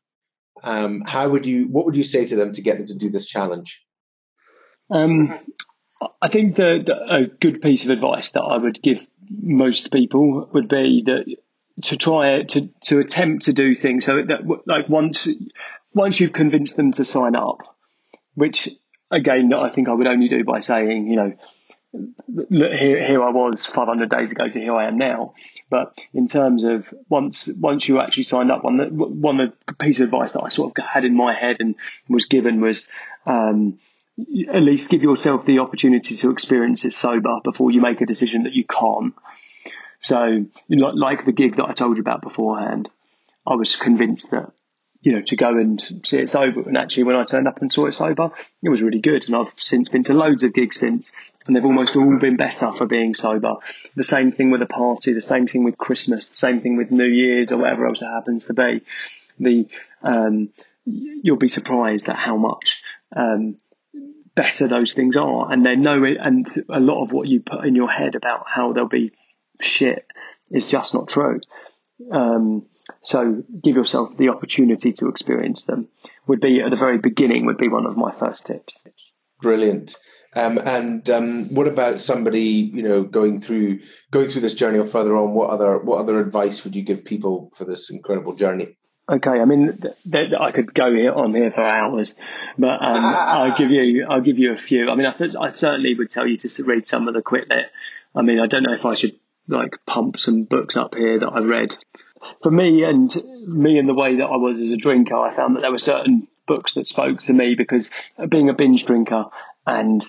um, 0.63 1.03
how 1.05 1.29
would 1.29 1.45
you? 1.45 1.67
What 1.67 1.85
would 1.85 1.95
you 1.95 2.03
say 2.03 2.25
to 2.25 2.35
them 2.35 2.51
to 2.53 2.61
get 2.61 2.77
them 2.77 2.87
to 2.87 2.95
do 2.95 3.09
this 3.09 3.25
challenge? 3.25 3.83
Um, 4.89 5.39
I 6.21 6.27
think 6.29 6.57
a 6.59 7.25
good 7.39 7.61
piece 7.61 7.83
of 7.83 7.91
advice 7.91 8.31
that 8.31 8.41
I 8.41 8.57
would 8.57 8.81
give 8.81 9.05
most 9.29 9.91
people 9.91 10.49
would 10.53 10.69
be 10.69 11.03
that 11.05 11.35
to 11.83 11.97
try 11.97 12.43
to 12.43 12.69
to 12.81 12.99
attempt 12.99 13.45
to 13.45 13.53
do 13.53 13.75
things 13.75 14.05
so 14.05 14.15
that 14.15 14.63
like 14.65 14.89
once 14.89 15.27
once 15.93 16.19
you've 16.19 16.33
convinced 16.33 16.75
them 16.75 16.91
to 16.93 17.03
sign 17.03 17.35
up, 17.35 17.57
which 18.35 18.69
again 19.11 19.53
I 19.53 19.69
think 19.69 19.89
I 19.89 19.93
would 19.93 20.07
only 20.07 20.27
do 20.27 20.43
by 20.43 20.59
saying 20.59 21.07
you 21.07 21.15
know 21.15 21.33
look, 21.93 22.71
here, 22.71 23.05
here 23.05 23.23
I 23.23 23.29
was 23.29 23.65
500 23.65 24.09
days 24.09 24.31
ago 24.31 24.45
to 24.45 24.59
here 24.59 24.75
I 24.75 24.87
am 24.87 24.97
now. 24.97 25.33
But 25.69 26.05
in 26.13 26.27
terms 26.27 26.63
of 26.63 26.93
once 27.09 27.49
once 27.59 27.87
you 27.87 27.99
actually 27.99 28.23
signed 28.23 28.51
up, 28.51 28.63
one 28.63 28.79
one 28.97 29.37
the 29.37 29.53
piece 29.75 29.99
of 29.99 30.05
advice 30.05 30.31
that 30.31 30.43
I 30.43 30.49
sort 30.49 30.77
of 30.77 30.85
had 30.85 31.03
in 31.03 31.15
my 31.15 31.33
head 31.33 31.57
and 31.59 31.75
was 32.07 32.25
given 32.25 32.61
was 32.61 32.87
um, 33.25 33.79
at 34.49 34.63
least 34.63 34.89
give 34.89 35.03
yourself 35.03 35.45
the 35.45 35.59
opportunity 35.59 36.15
to 36.15 36.31
experience 36.31 36.85
it 36.85 36.93
sober 36.93 37.39
before 37.43 37.71
you 37.71 37.81
make 37.81 38.01
a 38.01 38.05
decision 38.05 38.43
that 38.43 38.53
you 38.53 38.63
can't. 38.63 39.13
So, 39.99 40.45
like 40.69 41.25
the 41.25 41.31
gig 41.33 41.57
that 41.57 41.65
I 41.65 41.73
told 41.73 41.97
you 41.97 42.01
about 42.01 42.21
beforehand, 42.21 42.89
I 43.45 43.55
was 43.55 43.75
convinced 43.75 44.31
that 44.31 44.51
you 45.01 45.11
know, 45.13 45.21
to 45.21 45.35
go 45.35 45.57
and 45.57 46.01
see 46.03 46.17
it 46.17 46.29
sober. 46.29 46.61
And 46.61 46.77
actually, 46.77 47.03
when 47.03 47.15
I 47.15 47.23
turned 47.23 47.47
up 47.47 47.61
and 47.61 47.71
saw 47.71 47.85
it 47.85 47.93
sober, 47.93 48.31
it 48.61 48.69
was 48.69 48.81
really 48.81 48.99
good. 48.99 49.25
And 49.27 49.35
I've 49.35 49.53
since 49.57 49.89
been 49.89 50.03
to 50.03 50.13
loads 50.13 50.43
of 50.43 50.53
gigs 50.53 50.77
since, 50.77 51.11
and 51.47 51.55
they've 51.55 51.65
almost 51.65 51.95
all 51.95 52.19
been 52.19 52.37
better 52.37 52.71
for 52.73 52.85
being 52.85 53.13
sober. 53.13 53.55
The 53.95 54.03
same 54.03 54.31
thing 54.31 54.51
with 54.51 54.61
a 54.61 54.67
party, 54.67 55.13
the 55.13 55.21
same 55.21 55.47
thing 55.47 55.63
with 55.63 55.77
Christmas, 55.77 56.27
the 56.27 56.35
same 56.35 56.61
thing 56.61 56.77
with 56.77 56.91
New 56.91 57.05
Year's 57.05 57.51
or 57.51 57.57
whatever 57.57 57.87
else 57.87 58.01
it 58.01 58.05
happens 58.05 58.45
to 58.45 58.53
be. 58.53 58.81
The 59.39 59.67
um, 60.03 60.49
you'll 60.85 61.37
be 61.37 61.47
surprised 61.47 62.09
at 62.09 62.15
how 62.15 62.37
much 62.37 62.83
um, 63.15 63.57
better 64.35 64.67
those 64.67 64.93
things 64.93 65.17
are, 65.17 65.51
and 65.51 65.65
they 65.65 65.75
know 65.75 66.03
it. 66.03 66.17
And 66.19 66.47
a 66.69 66.79
lot 66.79 67.03
of 67.03 67.11
what 67.11 67.27
you 67.27 67.41
put 67.41 67.65
in 67.65 67.75
your 67.75 67.89
head 67.89 68.15
about 68.15 68.47
how 68.47 68.73
they'll 68.73 68.87
be 68.87 69.11
shit 69.61 70.05
is 70.51 70.67
just 70.67 70.93
not 70.93 71.07
true. 71.07 71.39
Um, 72.11 72.65
so 73.01 73.43
give 73.63 73.75
yourself 73.75 74.17
the 74.17 74.29
opportunity 74.29 74.93
to 74.93 75.09
experience 75.09 75.65
them 75.65 75.87
would 76.25 76.39
be 76.39 76.61
at 76.61 76.69
the 76.69 76.77
very 76.77 76.97
beginning 76.97 77.45
would 77.45 77.57
be 77.57 77.67
one 77.67 77.85
of 77.85 77.97
my 77.97 78.11
first 78.11 78.45
tips. 78.45 78.81
Brilliant. 79.41 79.95
Um, 80.37 80.57
and 80.59 81.09
um, 81.09 81.53
what 81.53 81.67
about 81.67 81.99
somebody 81.99 82.41
you 82.41 82.83
know 82.83 83.03
going 83.03 83.41
through 83.41 83.79
going 84.11 84.29
through 84.29 84.41
this 84.41 84.53
journey 84.53 84.77
or 84.77 84.85
further 84.85 85.17
on? 85.17 85.33
What 85.33 85.49
other 85.49 85.77
what 85.79 85.99
other 85.99 86.19
advice 86.19 86.63
would 86.63 86.75
you 86.75 86.83
give 86.83 87.03
people 87.03 87.51
for 87.55 87.65
this 87.65 87.89
incredible 87.89 88.35
journey? 88.35 88.77
Okay, 89.09 89.39
I 89.39 89.45
mean, 89.45 89.77
th- 89.77 89.93
th- 90.11 90.33
I 90.37 90.51
could 90.51 90.73
go 90.73 90.93
here 90.93 91.13
on 91.13 91.33
here 91.33 91.49
for 91.49 91.63
hours, 91.63 92.13
but 92.57 92.81
um, 92.81 93.05
I'll 93.05 93.57
give 93.57 93.71
you 93.71 94.05
I'll 94.09 94.21
give 94.21 94.37
you 94.37 94.51
a 94.51 94.57
few. 94.57 94.89
I 94.89 94.95
mean, 94.95 95.05
I, 95.05 95.13
th- 95.13 95.35
I 95.39 95.49
certainly 95.49 95.95
would 95.95 96.09
tell 96.09 96.27
you 96.27 96.37
to 96.37 96.63
read 96.65 96.85
some 96.85 97.07
of 97.07 97.13
the 97.13 97.21
Quit 97.21 97.49
Lit. 97.49 97.67
I 98.13 98.21
mean, 98.21 98.39
I 98.39 98.47
don't 98.47 98.63
know 98.63 98.73
if 98.73 98.85
I 98.85 98.95
should 98.95 99.15
like 99.47 99.77
pump 99.85 100.19
some 100.19 100.43
books 100.43 100.75
up 100.75 100.93
here 100.95 101.19
that 101.19 101.29
I've 101.29 101.45
read 101.45 101.77
for 102.41 102.51
me 102.51 102.83
and 102.83 103.13
me 103.47 103.77
and 103.77 103.87
the 103.87 103.93
way 103.93 104.17
that 104.17 104.25
I 104.25 104.37
was 104.37 104.59
as 104.59 104.71
a 104.71 104.77
drinker, 104.77 105.15
I 105.15 105.33
found 105.33 105.55
that 105.55 105.61
there 105.61 105.71
were 105.71 105.77
certain 105.77 106.27
books 106.47 106.73
that 106.73 106.85
spoke 106.85 107.21
to 107.21 107.33
me 107.33 107.55
because 107.55 107.89
being 108.29 108.49
a 108.49 108.53
binge 108.53 108.85
drinker 108.85 109.25
and 109.65 110.03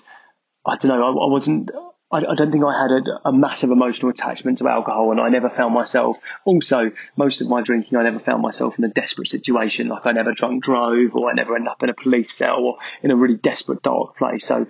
I 0.69 0.75
don't 0.77 0.89
know, 0.89 1.03
I, 1.03 1.25
I 1.25 1.29
wasn't. 1.29 1.71
I, 2.11 2.17
I, 2.17 2.35
don't 2.35 2.51
think 2.51 2.63
I 2.63 2.81
had 2.81 2.91
a, 2.91 3.29
a, 3.29 3.31
massive 3.31 3.69
emotional 3.69 4.09
attachment 4.09 4.57
to 4.57 4.67
alcohol, 4.67 5.11
and 5.11 5.19
I 5.19 5.29
never 5.29 5.47
found 5.47 5.75
myself. 5.75 6.17
Also, 6.43 6.91
most 7.15 7.41
of 7.41 7.49
my 7.49 7.61
drinking, 7.61 7.99
I 7.99 8.03
never 8.03 8.17
found 8.17 8.41
myself 8.41 8.79
in 8.79 8.83
a 8.83 8.87
desperate 8.87 9.27
situation. 9.27 9.89
Like 9.89 10.07
I 10.07 10.11
never 10.11 10.33
drunk 10.33 10.63
drove, 10.63 11.15
or 11.15 11.29
I 11.29 11.33
never 11.33 11.55
end 11.55 11.67
up 11.67 11.83
in 11.83 11.89
a 11.89 11.93
police 11.93 12.31
cell, 12.31 12.57
or 12.57 12.77
in 13.03 13.11
a 13.11 13.15
really 13.15 13.35
desperate 13.35 13.83
dark 13.83 14.17
place. 14.17 14.47
So 14.47 14.65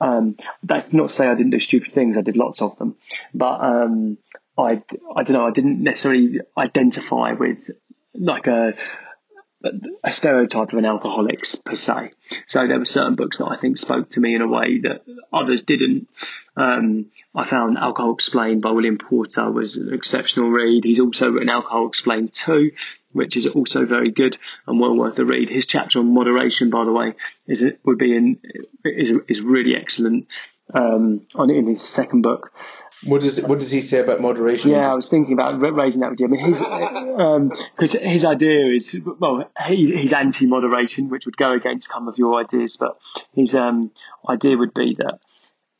um, 0.00 0.36
that's 0.62 0.92
not 0.92 1.08
to 1.08 1.14
say 1.14 1.26
I 1.26 1.34
didn't 1.34 1.50
do 1.50 1.60
stupid 1.60 1.92
things. 1.92 2.16
I 2.16 2.20
did 2.22 2.36
lots 2.36 2.62
of 2.62 2.78
them, 2.78 2.96
but 3.34 3.60
um, 3.60 4.18
I 4.56 4.82
I 5.14 5.22
don't 5.24 5.32
know 5.32 5.46
I 5.46 5.50
didn't 5.52 5.82
necessarily 5.82 6.40
identify 6.56 7.32
with 7.32 7.68
like 8.14 8.46
a 8.46 8.74
a 10.04 10.12
stereotype 10.12 10.72
of 10.72 10.78
an 10.78 10.84
alcoholics 10.84 11.54
per 11.54 11.76
se. 11.76 12.12
So 12.46 12.66
there 12.66 12.78
were 12.78 12.84
certain 12.84 13.14
books 13.14 13.38
that 13.38 13.48
I 13.48 13.56
think 13.56 13.78
spoke 13.78 14.10
to 14.10 14.20
me 14.20 14.34
in 14.34 14.42
a 14.42 14.48
way 14.48 14.80
that 14.80 15.02
others 15.32 15.62
didn't. 15.62 16.08
Um, 16.56 17.06
I 17.34 17.46
found 17.46 17.76
Alcohol 17.78 18.14
Explained 18.14 18.62
by 18.62 18.70
William 18.70 18.98
Porter 18.98 19.50
was 19.50 19.76
an 19.76 19.92
exceptional 19.92 20.50
read. 20.50 20.84
He's 20.84 21.00
also 21.00 21.30
written 21.30 21.48
Alcohol 21.48 21.88
Explained 21.88 22.32
2, 22.32 22.72
which 23.12 23.36
is 23.36 23.46
also 23.46 23.86
very 23.86 24.10
good 24.10 24.38
and 24.66 24.80
well 24.80 24.94
worth 24.94 25.16
the 25.16 25.24
read. 25.24 25.48
His 25.48 25.66
chapter 25.66 25.98
on 25.98 26.14
moderation, 26.14 26.70
by 26.70 26.84
the 26.84 26.92
way, 26.92 27.14
is 27.46 27.64
would 27.84 27.98
be 27.98 28.14
in, 28.14 28.38
is 28.84 29.12
is 29.28 29.40
really 29.40 29.74
excellent 29.74 30.28
um, 30.72 31.26
on 31.34 31.50
in 31.50 31.66
his 31.66 31.82
second 31.82 32.22
book. 32.22 32.52
What 33.04 33.20
does 33.20 33.42
what 33.42 33.60
does 33.60 33.70
he 33.70 33.80
say 33.82 33.98
about 34.00 34.20
moderation? 34.20 34.70
Yeah, 34.70 34.90
I 34.90 34.94
was 34.94 35.08
thinking 35.08 35.34
about 35.34 35.60
raising 35.60 36.00
that 36.00 36.10
with 36.10 36.20
you. 36.20 36.26
I 36.26 36.30
mean, 36.30 36.44
his 36.46 36.58
because 36.58 37.94
um, 37.94 38.00
his 38.00 38.24
idea 38.24 38.74
is 38.74 38.98
well, 39.18 39.50
he, 39.66 39.94
he's 39.96 40.12
anti-moderation, 40.12 41.10
which 41.10 41.26
would 41.26 41.36
go 41.36 41.52
against 41.52 41.90
some 41.90 42.08
of 42.08 42.16
your 42.16 42.40
ideas, 42.40 42.76
but 42.76 42.98
his 43.32 43.54
um, 43.54 43.90
idea 44.28 44.56
would 44.56 44.72
be 44.72 44.96
that 44.98 45.20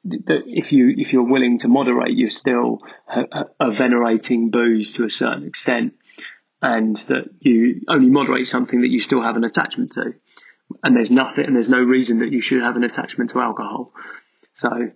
that 0.05 0.43
if 0.47 0.73
you 0.73 0.95
if 0.97 1.13
you're 1.13 1.29
willing 1.29 1.59
to 1.59 1.69
moderate, 1.69 2.17
you're 2.17 2.31
still 2.31 2.81
a, 3.09 3.71
venerating 3.71 4.51
booze 4.51 4.93
to 4.93 5.07
a 5.07 5.11
certain 5.11 5.47
extent, 5.47 5.95
and 6.61 6.97
that 7.09 7.31
you 7.41 7.81
only 7.89 8.11
moderate 8.11 8.47
something 8.47 8.83
that 8.83 8.91
you 8.91 9.01
still 9.01 9.23
have 9.23 9.37
an 9.37 9.45
attachment 9.45 9.93
to, 9.93 10.15
and 10.85 10.95
there's 10.95 11.11
nothing 11.11 11.47
and 11.47 11.57
there's 11.57 11.71
no 11.71 11.81
reason 11.81 12.19
that 12.19 12.31
you 12.31 12.43
should 12.43 12.61
have 12.61 12.77
an 12.77 12.85
attachment 12.85 13.31
to 13.31 13.41
alcohol. 13.41 13.93
So 14.55 14.91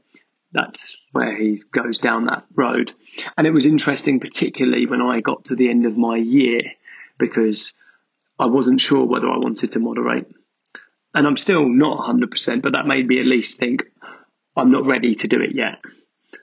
that's 0.52 0.96
where 1.12 1.36
he 1.36 1.62
goes 1.72 1.98
down 1.98 2.26
that 2.26 2.44
road. 2.54 2.92
And 3.36 3.46
it 3.46 3.52
was 3.52 3.66
interesting, 3.66 4.20
particularly 4.20 4.86
when 4.86 5.02
I 5.02 5.20
got 5.20 5.46
to 5.46 5.56
the 5.56 5.68
end 5.68 5.86
of 5.86 5.96
my 5.96 6.16
year, 6.16 6.62
because 7.18 7.72
I 8.38 8.46
wasn't 8.46 8.80
sure 8.80 9.04
whether 9.04 9.28
I 9.28 9.38
wanted 9.38 9.72
to 9.72 9.80
moderate. 9.80 10.26
And 11.14 11.26
I'm 11.26 11.36
still 11.36 11.68
not 11.68 11.98
100%, 11.98 12.62
but 12.62 12.72
that 12.72 12.86
made 12.86 13.06
me 13.06 13.20
at 13.20 13.26
least 13.26 13.58
think 13.58 13.84
I'm 14.56 14.70
not 14.70 14.86
ready 14.86 15.14
to 15.16 15.28
do 15.28 15.40
it 15.40 15.54
yet. 15.54 15.80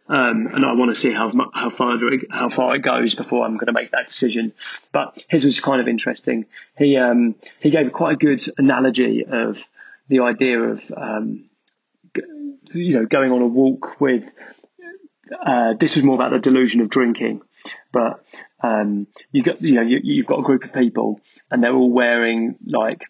Um, 0.10 0.48
and 0.54 0.66
I 0.66 0.74
want 0.74 0.90
to 0.90 0.96
see 0.96 1.12
how 1.12 1.32
how 1.54 1.70
far 1.70 1.98
how 2.30 2.50
far 2.50 2.76
it 2.76 2.82
goes 2.82 3.14
before 3.16 3.46
I'm 3.46 3.56
going 3.56 3.68
to 3.68 3.74
make 3.74 3.92
that 3.92 4.08
decision. 4.08 4.54
But 4.94 5.22
his 5.30 5.44
was 5.44 5.60
kind 5.60 5.82
of 5.82 5.88
interesting. 5.88 6.46
He 6.78 6.98
um, 6.98 7.36
he 7.60 7.70
gave 7.70 7.92
quite 7.92 8.14
a 8.14 8.18
good 8.18 8.46
analogy 8.58 9.26
of 9.26 9.66
the 10.08 10.22
idea 10.22 10.62
of 10.62 10.92
um, 10.96 11.47
you 12.74 13.00
know, 13.00 13.06
going 13.06 13.32
on 13.32 13.42
a 13.42 13.48
walk 13.48 14.00
with. 14.00 14.30
Uh, 15.46 15.74
this 15.74 15.96
was 15.96 16.06
more 16.06 16.16
about 16.16 16.32
the 16.32 16.40
delusion 16.40 16.80
of 16.80 16.90
drinking, 16.90 17.42
but 17.92 18.24
um, 18.62 19.08
you 19.32 19.44
got 19.44 19.62
you 19.62 19.74
know 19.74 19.82
you, 19.82 20.00
you've 20.02 20.26
got 20.26 20.40
a 20.40 20.44
group 20.44 20.64
of 20.64 20.72
people 20.72 21.20
and 21.52 21.62
they're 21.62 21.76
all 21.76 21.92
wearing 21.92 22.56
like 22.66 23.04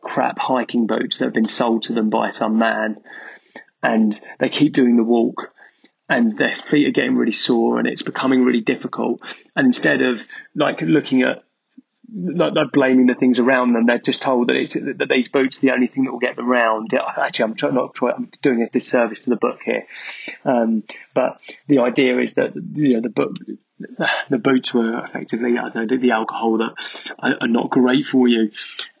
crap 0.00 0.38
hiking 0.38 0.86
boots 0.86 1.18
that 1.18 1.24
have 1.24 1.34
been 1.34 1.44
sold 1.44 1.82
to 1.84 1.92
them 1.92 2.08
by 2.08 2.30
some 2.30 2.58
man, 2.58 2.98
and 3.82 4.20
they 4.38 4.48
keep 4.48 4.72
doing 4.72 4.96
the 4.96 5.02
walk 5.02 5.52
and 6.10 6.36
their 6.36 6.56
feet 6.56 6.88
are 6.88 6.92
getting 6.92 7.14
really 7.14 7.32
sore 7.32 7.78
and 7.78 7.86
it's 7.86 8.02
becoming 8.02 8.44
really 8.44 8.60
difficult. 8.60 9.20
And 9.54 9.66
instead 9.66 10.02
of 10.02 10.26
like 10.56 10.80
looking 10.80 11.22
at 11.22 11.44
not, 12.12 12.54
not 12.54 12.72
blaming 12.72 13.06
the 13.06 13.14
things 13.14 13.38
around 13.38 13.72
them. 13.72 13.86
They're 13.86 13.98
just 13.98 14.22
told 14.22 14.48
that 14.48 14.56
it's 14.56 14.74
that 14.74 15.08
these 15.08 15.28
boots 15.28 15.58
are 15.58 15.60
the 15.60 15.72
only 15.72 15.86
thing 15.86 16.04
that 16.04 16.12
will 16.12 16.18
get 16.18 16.36
them 16.36 16.48
round. 16.48 16.92
Actually, 16.94 17.54
I'm 17.62 17.74
not 17.74 17.94
try, 17.94 18.12
I'm 18.12 18.30
doing 18.42 18.62
a 18.62 18.68
disservice 18.68 19.20
to 19.20 19.30
the 19.30 19.36
book 19.36 19.60
here. 19.64 19.86
Um, 20.44 20.84
but 21.14 21.40
the 21.66 21.80
idea 21.80 22.18
is 22.18 22.34
that 22.34 22.54
you 22.54 22.94
know 22.94 23.00
the 23.00 23.10
book. 23.10 23.32
The 24.28 24.38
boots 24.38 24.74
were 24.74 25.02
effectively, 25.02 25.52
know, 25.52 25.70
the 25.70 26.10
alcohol 26.10 26.58
that 26.58 26.74
are, 27.18 27.36
are 27.40 27.48
not 27.48 27.70
great 27.70 28.06
for 28.06 28.28
you, 28.28 28.50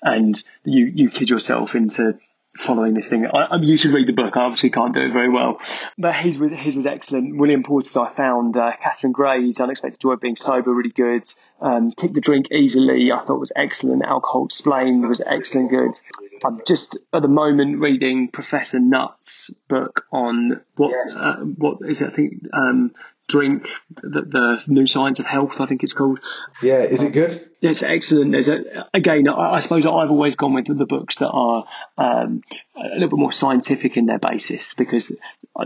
and 0.00 0.42
you 0.64 0.86
you 0.86 1.10
kid 1.10 1.28
yourself 1.28 1.74
into 1.74 2.18
following 2.60 2.94
this 2.94 3.08
thing. 3.08 3.26
I, 3.26 3.56
you 3.56 3.76
should 3.76 3.92
read 3.92 4.06
the 4.06 4.12
book. 4.12 4.36
I 4.36 4.42
obviously 4.42 4.70
can't 4.70 4.94
do 4.94 5.00
it 5.00 5.12
very 5.12 5.28
well, 5.28 5.60
but 5.98 6.14
his 6.14 6.38
was 6.38 6.52
his 6.52 6.76
was 6.76 6.86
excellent. 6.86 7.36
William 7.36 7.62
Porter's 7.62 7.96
I 7.96 8.08
found. 8.08 8.56
Uh, 8.56 8.72
Catherine 8.76 9.12
Gray's 9.12 9.60
Unexpected 9.60 10.00
Joy 10.00 10.12
of 10.12 10.20
Being 10.20 10.36
Sober, 10.36 10.72
really 10.72 10.90
good. 10.90 11.22
Um, 11.60 11.92
Kick 11.92 12.12
the 12.12 12.20
Drink 12.20 12.50
Easily, 12.52 13.12
I 13.12 13.20
thought 13.20 13.40
was 13.40 13.52
excellent. 13.54 14.04
Alcohol 14.04 14.46
Explained 14.46 15.08
was 15.08 15.20
excellent, 15.20 15.70
good. 15.70 15.98
I'm 16.44 16.60
just 16.66 16.96
at 17.12 17.22
the 17.22 17.28
moment 17.28 17.80
reading 17.80 18.28
Professor 18.28 18.80
Nutt's 18.80 19.50
book 19.68 20.06
on 20.10 20.60
what 20.76 20.90
yes. 20.90 21.16
uh, 21.16 21.36
what 21.36 21.78
is 21.86 22.00
it? 22.00 22.08
I 22.08 22.10
think 22.10 22.44
um, 22.52 22.92
drink, 23.30 23.66
the, 24.02 24.22
the, 24.22 24.64
new 24.66 24.86
science 24.86 25.18
of 25.20 25.26
health, 25.26 25.60
I 25.60 25.66
think 25.66 25.82
it's 25.82 25.92
called. 25.92 26.20
Yeah, 26.62 26.80
is 26.80 27.02
it 27.02 27.12
good? 27.12 27.34
It's 27.62 27.82
excellent. 27.82 28.32
There's 28.32 28.48
a, 28.48 28.88
again, 28.92 29.28
I, 29.28 29.54
I 29.54 29.60
suppose 29.60 29.86
I've 29.86 30.10
always 30.10 30.36
gone 30.36 30.54
with 30.54 30.66
the 30.66 30.86
books 30.86 31.16
that 31.18 31.28
are 31.28 31.64
um, 31.96 32.42
a 32.80 32.94
little 32.94 33.10
bit 33.10 33.18
more 33.18 33.32
scientific 33.32 33.96
in 33.96 34.06
their 34.06 34.18
basis 34.18 34.74
because 34.74 35.12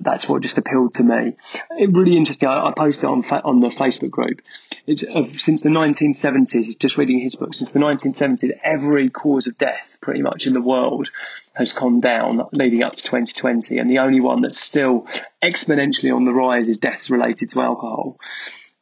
that's 0.00 0.28
what 0.28 0.42
just 0.42 0.58
appealed 0.58 0.94
to 0.94 1.02
me. 1.02 1.36
It 1.78 1.92
really 1.92 2.16
interesting. 2.16 2.48
I, 2.48 2.68
I 2.68 2.72
posted 2.76 3.04
on 3.04 3.22
on 3.24 3.60
the 3.60 3.68
Facebook 3.68 4.10
group. 4.10 4.40
It's 4.86 5.02
of, 5.02 5.40
since 5.40 5.62
the 5.62 5.70
1970s. 5.70 6.78
Just 6.78 6.96
reading 6.96 7.20
his 7.20 7.36
book 7.36 7.54
since 7.54 7.72
the 7.72 7.78
1970s, 7.80 8.50
every 8.62 9.10
cause 9.10 9.46
of 9.46 9.56
death 9.58 9.86
pretty 10.00 10.22
much 10.22 10.46
in 10.46 10.52
the 10.52 10.60
world 10.60 11.10
has 11.54 11.72
gone 11.72 12.00
down 12.00 12.42
leading 12.52 12.82
up 12.82 12.94
to 12.94 13.02
2020, 13.02 13.78
and 13.78 13.90
the 13.90 13.98
only 13.98 14.20
one 14.20 14.42
that's 14.42 14.60
still 14.60 15.06
exponentially 15.42 16.14
on 16.14 16.24
the 16.24 16.32
rise 16.32 16.68
is 16.68 16.78
deaths 16.78 17.10
related 17.10 17.50
to 17.50 17.60
alcohol, 17.60 18.18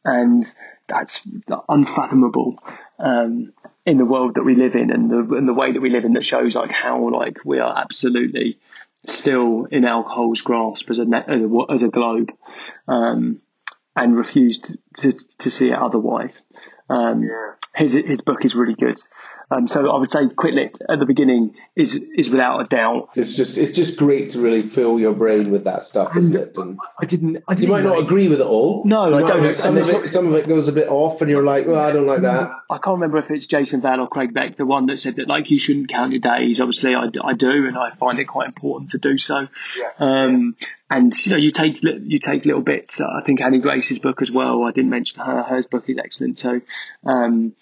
and 0.03 0.43
that's 0.93 1.21
unfathomable 1.67 2.57
um, 2.99 3.53
in 3.85 3.97
the 3.97 4.05
world 4.05 4.35
that 4.35 4.43
we 4.43 4.55
live 4.55 4.75
in 4.75 4.91
and 4.91 5.09
the 5.09 5.35
and 5.35 5.47
the 5.47 5.53
way 5.53 5.71
that 5.71 5.81
we 5.81 5.89
live 5.89 6.05
in 6.05 6.13
that 6.13 6.25
shows 6.25 6.55
like 6.55 6.71
how 6.71 7.09
like 7.09 7.37
we 7.43 7.59
are 7.59 7.77
absolutely 7.77 8.59
still 9.05 9.65
in 9.65 9.85
alcohol's 9.85 10.41
grasp 10.41 10.89
as 10.89 10.99
a 10.99 11.05
as 11.27 11.41
a, 11.41 11.49
as 11.69 11.83
a 11.83 11.89
globe, 11.89 12.31
um, 12.87 13.41
and 13.95 14.17
refused 14.17 14.77
to 14.97 15.13
to 15.39 15.51
see 15.51 15.69
it 15.69 15.77
otherwise. 15.77 16.43
Um, 16.89 17.23
yeah. 17.23 17.53
His 17.75 17.93
his 17.93 18.21
book 18.21 18.45
is 18.45 18.55
really 18.55 18.75
good. 18.75 19.01
Um, 19.51 19.67
so 19.67 19.89
I 19.89 19.99
would 19.99 20.11
say 20.11 20.27
Quit 20.29 20.53
Lit 20.53 20.77
at 20.89 20.99
the 20.99 21.05
beginning 21.05 21.55
is 21.75 21.99
is 22.15 22.29
without 22.29 22.59
a 22.59 22.63
doubt. 22.65 23.09
It's 23.15 23.35
just 23.35 23.57
it's 23.57 23.71
just 23.73 23.97
great 23.97 24.31
to 24.31 24.41
really 24.41 24.61
fill 24.61 24.99
your 24.99 25.13
brain 25.13 25.51
with 25.51 25.65
that 25.65 25.83
stuff, 25.83 26.15
isn't 26.15 26.35
it? 26.35 26.57
And 26.57 26.79
I 26.99 27.05
didn't. 27.05 27.43
I 27.47 27.53
didn't 27.53 27.63
you 27.63 27.69
might 27.69 27.83
not 27.83 27.99
agree 27.99 28.27
with 28.27 28.41
it 28.41 28.47
all. 28.47 28.83
No, 28.85 29.09
you 29.09 29.25
I 29.25 29.27
don't. 29.27 29.55
Some 29.55 29.77
of 29.77 29.89
it, 29.89 30.09
some 30.09 30.27
of 30.27 30.35
it 30.35 30.47
goes 30.47 30.67
a 30.67 30.73
bit 30.73 30.87
off, 30.87 31.21
and 31.21 31.29
you're 31.29 31.43
like, 31.43 31.67
well, 31.67 31.79
I 31.79 31.91
don't 31.91 32.07
like 32.07 32.21
that. 32.21 32.51
I 32.69 32.77
can't 32.77 32.95
remember 32.99 33.17
if 33.17 33.31
it's 33.31 33.47
Jason 33.47 33.81
Vale 33.81 34.01
or 34.01 34.07
Craig 34.07 34.33
Beck, 34.33 34.57
the 34.57 34.65
one 34.65 34.87
that 34.87 34.97
said 34.97 35.17
that 35.17 35.27
like 35.27 35.51
you 35.51 35.59
shouldn't 35.59 35.89
count 35.89 36.11
your 36.11 36.21
days. 36.21 36.59
Obviously, 36.59 36.95
I, 36.95 37.05
I 37.23 37.33
do, 37.33 37.67
and 37.67 37.77
I 37.77 37.95
find 37.95 38.19
it 38.19 38.25
quite 38.25 38.47
important 38.47 38.91
to 38.91 38.97
do 38.97 39.17
so. 39.17 39.47
Yeah. 39.77 39.91
Um, 39.99 40.55
and 40.89 41.13
you 41.25 41.31
know, 41.31 41.37
you 41.37 41.51
take 41.51 41.83
you 41.83 42.19
take 42.19 42.45
little 42.45 42.61
bits. 42.61 43.01
I 43.01 43.21
think 43.25 43.41
Annie 43.41 43.59
Grace's 43.59 43.99
book 43.99 44.21
as 44.21 44.31
well. 44.31 44.63
I 44.63 44.71
didn't 44.71 44.91
mention 44.91 45.21
her. 45.21 45.41
Her 45.41 45.63
book 45.63 45.89
is 45.89 45.97
excellent 45.97 46.37
too. 46.37 46.61
Um, 47.05 47.53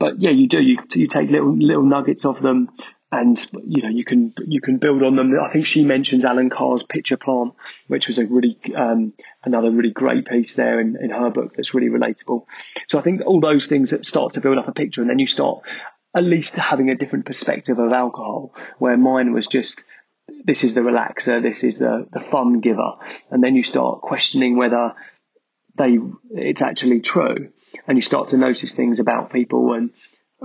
but 0.00 0.20
yeah, 0.20 0.30
you 0.30 0.48
do. 0.48 0.60
You 0.60 0.78
you 0.94 1.06
take 1.06 1.30
little 1.30 1.54
little 1.54 1.84
nuggets 1.84 2.24
of 2.24 2.40
them, 2.40 2.70
and 3.12 3.38
you 3.66 3.82
know 3.82 3.90
you 3.90 4.02
can 4.02 4.32
you 4.46 4.60
can 4.62 4.78
build 4.78 5.02
on 5.02 5.14
them. 5.14 5.38
I 5.38 5.52
think 5.52 5.66
she 5.66 5.84
mentions 5.84 6.24
Allen 6.24 6.48
Carr's 6.48 6.82
Pitcher 6.82 7.18
Plant, 7.18 7.52
which 7.86 8.08
was 8.08 8.18
a 8.18 8.26
really 8.26 8.58
um, 8.74 9.12
another 9.44 9.70
really 9.70 9.90
great 9.90 10.26
piece 10.26 10.54
there 10.54 10.80
in, 10.80 10.96
in 11.00 11.10
her 11.10 11.30
book 11.30 11.54
that's 11.54 11.74
really 11.74 11.90
relatable. 11.90 12.46
So 12.88 12.98
I 12.98 13.02
think 13.02 13.20
all 13.26 13.40
those 13.40 13.66
things 13.66 13.90
that 13.90 14.06
start 14.06 14.32
to 14.32 14.40
build 14.40 14.56
up 14.56 14.68
a 14.68 14.72
picture, 14.72 15.02
and 15.02 15.10
then 15.10 15.18
you 15.18 15.26
start 15.26 15.60
at 16.16 16.24
least 16.24 16.56
having 16.56 16.88
a 16.88 16.96
different 16.96 17.26
perspective 17.26 17.78
of 17.78 17.92
alcohol, 17.92 18.54
where 18.78 18.96
mine 18.96 19.34
was 19.34 19.46
just 19.48 19.84
this 20.44 20.64
is 20.64 20.72
the 20.72 20.80
relaxer, 20.80 21.42
this 21.42 21.62
is 21.62 21.76
the 21.76 22.08
the 22.10 22.20
fun 22.20 22.60
giver, 22.60 22.94
and 23.30 23.44
then 23.44 23.54
you 23.54 23.64
start 23.64 24.00
questioning 24.00 24.56
whether 24.56 24.94
they 25.76 25.98
it's 26.30 26.62
actually 26.62 27.00
true 27.00 27.52
and 27.86 27.98
you 27.98 28.02
start 28.02 28.28
to 28.28 28.36
notice 28.36 28.72
things 28.72 29.00
about 29.00 29.32
people 29.32 29.72
and 29.72 29.90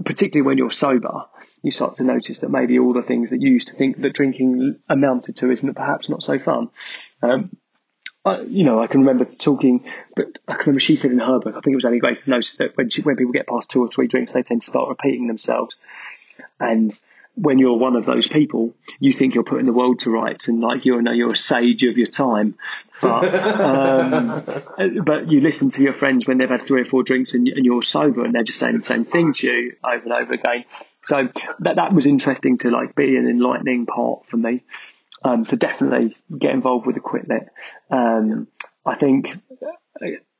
particularly 0.06 0.46
when 0.46 0.58
you're 0.58 0.72
sober 0.72 1.26
you 1.62 1.72
start 1.72 1.96
to 1.96 2.04
notice 2.04 2.40
that 2.40 2.52
maybe 2.52 2.78
all 2.78 2.94
the 2.94 3.02
things 3.02 3.30
that 3.30 3.42
you 3.42 3.52
used 3.52 3.70
to 3.70 3.74
think 3.76 4.00
that 4.02 4.14
drinking 4.14 4.78
amounted 4.90 5.36
to 5.36 5.50
isn't 5.50 5.74
perhaps 5.74 6.10
not 6.10 6.24
so 6.24 6.38
fun 6.38 6.70
um, 7.22 7.50
I, 8.26 8.42
you 8.42 8.64
know, 8.64 8.82
I 8.82 8.88
can 8.88 9.02
remember 9.02 9.26
talking, 9.26 9.86
but 10.16 10.26
I 10.48 10.54
can 10.54 10.62
remember 10.62 10.80
she 10.80 10.96
said 10.96 11.12
in 11.12 11.20
her 11.20 11.40
book, 11.40 11.56
I 11.56 11.62
think 11.62 11.74
it 11.74 11.76
was 11.76 11.86
Annie 11.86 12.00
Grace 12.00 12.24
to 12.24 12.32
notice 12.32 12.58
that 12.58 12.76
when 12.76 12.90
she, 12.90 13.04
when 13.04 13.16
people 13.16 13.32
get 13.32 13.48
past 13.48 13.70
two 13.70 13.82
or 13.82 13.88
three 13.88 14.08
drinks, 14.08 14.32
they 14.32 14.42
tend 14.42 14.62
to 14.62 14.68
start 14.68 14.90
repeating 14.90 15.28
themselves. 15.28 15.78
And 16.60 16.92
when 17.36 17.60
you're 17.60 17.78
one 17.78 17.96
of 17.96 18.06
those 18.06 18.28
people, 18.28 18.74
you 19.00 19.12
think 19.12 19.36
you're 19.36 19.44
putting 19.44 19.66
the 19.66 19.74
world 19.74 20.00
to 20.00 20.10
rights 20.10 20.48
and 20.48 20.62
like 20.62 20.86
you're, 20.86 21.02
you're 21.14 21.34
a 21.34 21.38
sage 21.38 21.84
of 21.84 21.98
your 21.98 22.08
time. 22.08 22.56
But, 23.02 23.36
um, 23.60 24.44
but 25.04 25.30
you 25.30 25.42
listen 25.42 25.70
to 25.70 25.84
your 25.84 25.94
friends 25.94 26.26
when 26.26 26.38
they've 26.38 26.50
had 26.50 26.62
three 26.62 26.82
or 26.82 26.86
four 26.86 27.04
drinks 27.04 27.34
and, 27.34 27.48
and, 27.48 27.66
you're 27.66 27.84
sober 27.84 28.24
and 28.24 28.34
they're 28.34 28.44
just 28.44 28.60
saying 28.60 28.78
the 28.78 28.84
same 28.84 29.06
thing 29.06 29.34
to 29.34 29.48
you 29.48 29.72
over 29.84 30.04
and 30.04 30.14
over 30.14 30.34
again. 30.34 30.66
So 31.04 31.28
that, 31.60 31.76
that 31.76 31.94
was 31.94 32.06
interesting 32.06 32.58
to 32.60 32.72
like 32.72 32.96
be 32.96 33.16
an 33.16 33.28
enlightening 33.30 33.86
part 33.86 34.26
for 34.26 34.38
me. 34.38 34.64
Um, 35.24 35.44
so 35.46 35.58
definitely 35.58 36.16
get 36.38 36.52
involved 36.52 36.86
with 36.86 36.96
the 36.96 37.02
Quit 37.02 37.28
Lit. 37.28 37.50
Um, 37.90 38.48
I 38.86 38.96
think 38.96 39.30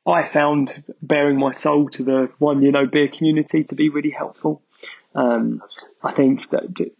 I 0.06 0.24
found 0.24 0.84
baring 1.02 1.38
my 1.38 1.50
soul 1.50 1.88
to 1.90 2.04
the 2.04 2.30
One 2.38 2.62
Year 2.62 2.72
No 2.72 2.86
Beer 2.86 3.08
community 3.08 3.64
to 3.64 3.74
be 3.74 3.88
really 3.88 4.10
helpful. 4.10 4.62
Um, 5.16 5.62
I 6.02 6.12
think 6.12 6.50
that, 6.50 6.90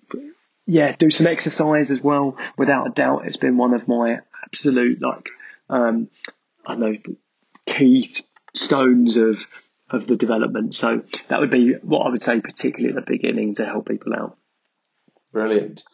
yeah, 0.66 0.96
do 0.96 1.10
some 1.10 1.26
exercise 1.26 1.90
as 1.90 2.02
well. 2.02 2.36
Without 2.56 2.88
a 2.88 2.90
doubt, 2.90 3.26
it's 3.26 3.36
been 3.36 3.56
one 3.56 3.74
of 3.74 3.86
my 3.86 4.20
absolute, 4.44 5.00
like, 5.00 5.28
um, 5.68 6.08
I 6.64 6.74
know, 6.76 6.96
key 7.66 8.10
stones 8.54 9.16
of, 9.16 9.46
of 9.90 10.06
the 10.06 10.16
development. 10.16 10.74
So 10.74 11.02
that 11.28 11.40
would 11.40 11.50
be 11.50 11.74
what 11.82 12.06
I 12.06 12.10
would 12.10 12.22
say, 12.22 12.40
particularly 12.40 12.96
at 12.96 13.04
the 13.04 13.10
beginning 13.10 13.54
to 13.56 13.66
help 13.66 13.88
people 13.88 14.14
out. 14.14 14.36
Brilliant. 15.32 15.84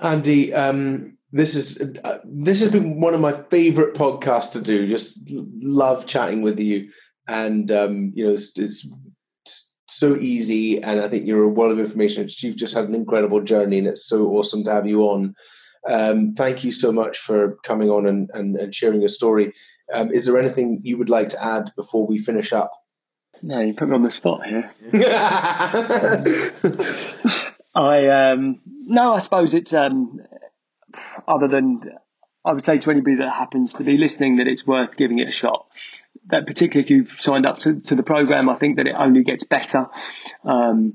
Andy, 0.00 0.54
um, 0.54 1.18
this 1.32 1.54
is 1.54 1.80
uh, 2.04 2.18
this 2.24 2.60
has 2.60 2.70
been 2.70 3.00
one 3.00 3.14
of 3.14 3.20
my 3.20 3.32
favorite 3.32 3.94
podcasts 3.94 4.52
to 4.52 4.60
do. 4.60 4.86
Just 4.86 5.30
love 5.30 6.06
chatting 6.06 6.42
with 6.42 6.58
you, 6.58 6.90
and 7.26 7.70
um, 7.70 8.12
you 8.14 8.26
know, 8.26 8.32
it's, 8.32 8.58
it's, 8.58 8.88
so 9.98 10.16
easy, 10.16 10.82
and 10.82 11.00
I 11.00 11.08
think 11.08 11.26
you're 11.26 11.42
a 11.42 11.48
world 11.48 11.72
of 11.72 11.78
information. 11.78 12.28
You've 12.38 12.56
just 12.56 12.74
had 12.74 12.88
an 12.88 12.94
incredible 12.94 13.42
journey, 13.42 13.78
and 13.78 13.86
it's 13.86 14.06
so 14.06 14.28
awesome 14.28 14.64
to 14.64 14.70
have 14.70 14.86
you 14.86 15.02
on. 15.02 15.34
Um, 15.88 16.34
thank 16.34 16.64
you 16.64 16.72
so 16.72 16.92
much 16.92 17.18
for 17.18 17.56
coming 17.64 17.90
on 17.90 18.06
and, 18.06 18.30
and, 18.34 18.56
and 18.56 18.74
sharing 18.74 19.00
your 19.00 19.08
story. 19.08 19.52
Um, 19.92 20.12
is 20.12 20.26
there 20.26 20.38
anything 20.38 20.80
you 20.82 20.98
would 20.98 21.08
like 21.08 21.28
to 21.30 21.42
add 21.42 21.72
before 21.76 22.06
we 22.06 22.18
finish 22.18 22.52
up? 22.52 22.72
No, 23.42 23.60
you 23.60 23.74
put 23.74 23.88
me 23.88 23.94
on 23.94 24.02
the 24.02 24.10
spot 24.10 24.46
here. 24.46 24.70
I 27.74 28.32
um, 28.32 28.60
no, 28.66 29.14
I 29.14 29.20
suppose 29.20 29.54
it's 29.54 29.72
um, 29.72 30.20
other 31.26 31.46
than 31.46 31.92
I 32.44 32.52
would 32.52 32.64
say 32.64 32.78
to 32.78 32.90
anybody 32.90 33.16
that 33.16 33.32
happens 33.32 33.74
to 33.74 33.84
be 33.84 33.96
listening 33.96 34.38
that 34.38 34.48
it's 34.48 34.66
worth 34.66 34.96
giving 34.96 35.20
it 35.20 35.28
a 35.28 35.32
shot 35.32 35.66
that 36.28 36.46
particularly 36.46 36.84
if 36.84 36.90
you've 36.90 37.20
signed 37.20 37.46
up 37.46 37.58
to, 37.60 37.80
to 37.80 37.94
the 37.94 38.02
program, 38.02 38.48
I 38.48 38.56
think 38.56 38.76
that 38.76 38.86
it 38.86 38.94
only 38.96 39.24
gets 39.24 39.44
better. 39.44 39.86
Um, 40.44 40.94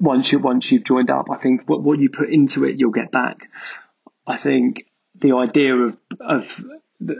once 0.00 0.30
you 0.30 0.38
once 0.38 0.70
you've 0.70 0.84
joined 0.84 1.10
up, 1.10 1.26
I 1.30 1.36
think 1.36 1.62
what, 1.66 1.82
what 1.82 1.98
you 1.98 2.10
put 2.10 2.30
into 2.30 2.64
it, 2.64 2.76
you'll 2.78 2.90
get 2.90 3.10
back. 3.10 3.48
I 4.26 4.36
think 4.36 4.84
the 5.14 5.32
idea 5.32 5.74
of 5.74 5.96
of 6.20 6.64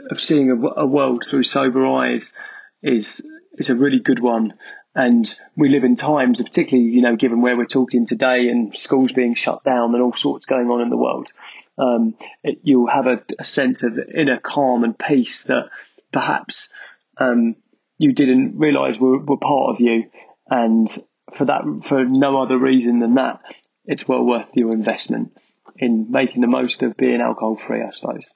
of 0.09 0.19
seeing 0.19 0.51
a, 0.51 0.81
a 0.81 0.85
world 0.85 1.25
through 1.27 1.43
sober 1.43 1.85
eyes 1.85 2.33
is 2.81 3.25
is 3.53 3.69
a 3.69 3.75
really 3.75 3.99
good 3.99 4.19
one. 4.19 4.53
And 4.93 5.31
we 5.55 5.69
live 5.69 5.83
in 5.83 5.95
times, 5.95 6.41
particularly 6.41 6.89
you 6.89 7.01
know, 7.01 7.15
given 7.15 7.41
where 7.41 7.55
we're 7.55 7.65
talking 7.65 8.05
today, 8.05 8.49
and 8.49 8.75
schools 8.75 9.11
being 9.11 9.35
shut 9.35 9.63
down 9.63 9.93
and 9.93 10.03
all 10.03 10.13
sorts 10.13 10.45
going 10.45 10.67
on 10.67 10.81
in 10.81 10.89
the 10.89 10.97
world. 10.97 11.27
Um, 11.77 12.15
it, 12.43 12.59
you'll 12.63 12.89
have 12.89 13.05
a, 13.05 13.21
a 13.37 13.45
sense 13.45 13.83
of 13.83 13.99
inner 13.99 14.39
calm 14.39 14.83
and 14.83 14.97
peace 14.97 15.43
that 15.43 15.69
perhaps 16.11 16.69
um, 17.19 17.55
you 17.97 18.13
didn't 18.13 18.57
realise 18.57 18.97
were, 18.99 19.19
were 19.19 19.37
part 19.37 19.71
of 19.71 19.79
you. 19.79 20.09
And 20.49 20.87
for 21.33 21.45
that, 21.45 21.63
for 21.83 22.05
no 22.05 22.41
other 22.41 22.57
reason 22.57 22.99
than 22.99 23.15
that, 23.15 23.41
it's 23.85 24.07
well 24.07 24.23
worth 24.23 24.49
your 24.53 24.71
investment 24.71 25.31
in 25.77 26.07
making 26.09 26.41
the 26.41 26.47
most 26.47 26.83
of 26.83 26.97
being 26.97 27.21
alcohol 27.21 27.55
free, 27.55 27.81
I 27.81 27.89
suppose. 27.89 28.33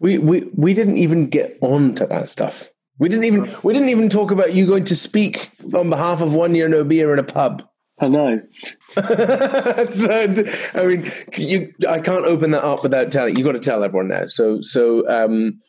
We, 0.00 0.18
we, 0.18 0.50
we 0.54 0.74
didn't 0.74 0.98
even 0.98 1.28
get 1.28 1.58
on 1.60 1.94
to 1.96 2.06
that 2.06 2.28
stuff. 2.28 2.68
We 2.98 3.08
didn't 3.08 3.24
even 3.24 3.48
we 3.62 3.72
didn't 3.72 3.90
even 3.90 4.08
talk 4.08 4.32
about 4.32 4.54
you 4.54 4.66
going 4.66 4.84
to 4.84 4.96
speak 4.96 5.52
on 5.72 5.88
behalf 5.88 6.20
of 6.20 6.34
one 6.34 6.56
year 6.56 6.68
no 6.68 6.82
beer 6.82 7.12
in 7.12 7.20
a 7.20 7.24
pub. 7.24 7.62
I 8.00 8.08
know. 8.08 8.40
so, 8.96 10.44
I 10.74 10.86
mean, 10.86 11.10
you 11.36 11.72
I 11.88 12.00
can't 12.00 12.24
open 12.24 12.50
that 12.52 12.64
up 12.64 12.82
without 12.82 13.12
telling. 13.12 13.36
You 13.36 13.44
got 13.44 13.52
to 13.52 13.60
tell 13.60 13.84
everyone 13.84 14.08
now. 14.08 14.26
So 14.26 14.60
so 14.62 15.08
um, 15.08 15.60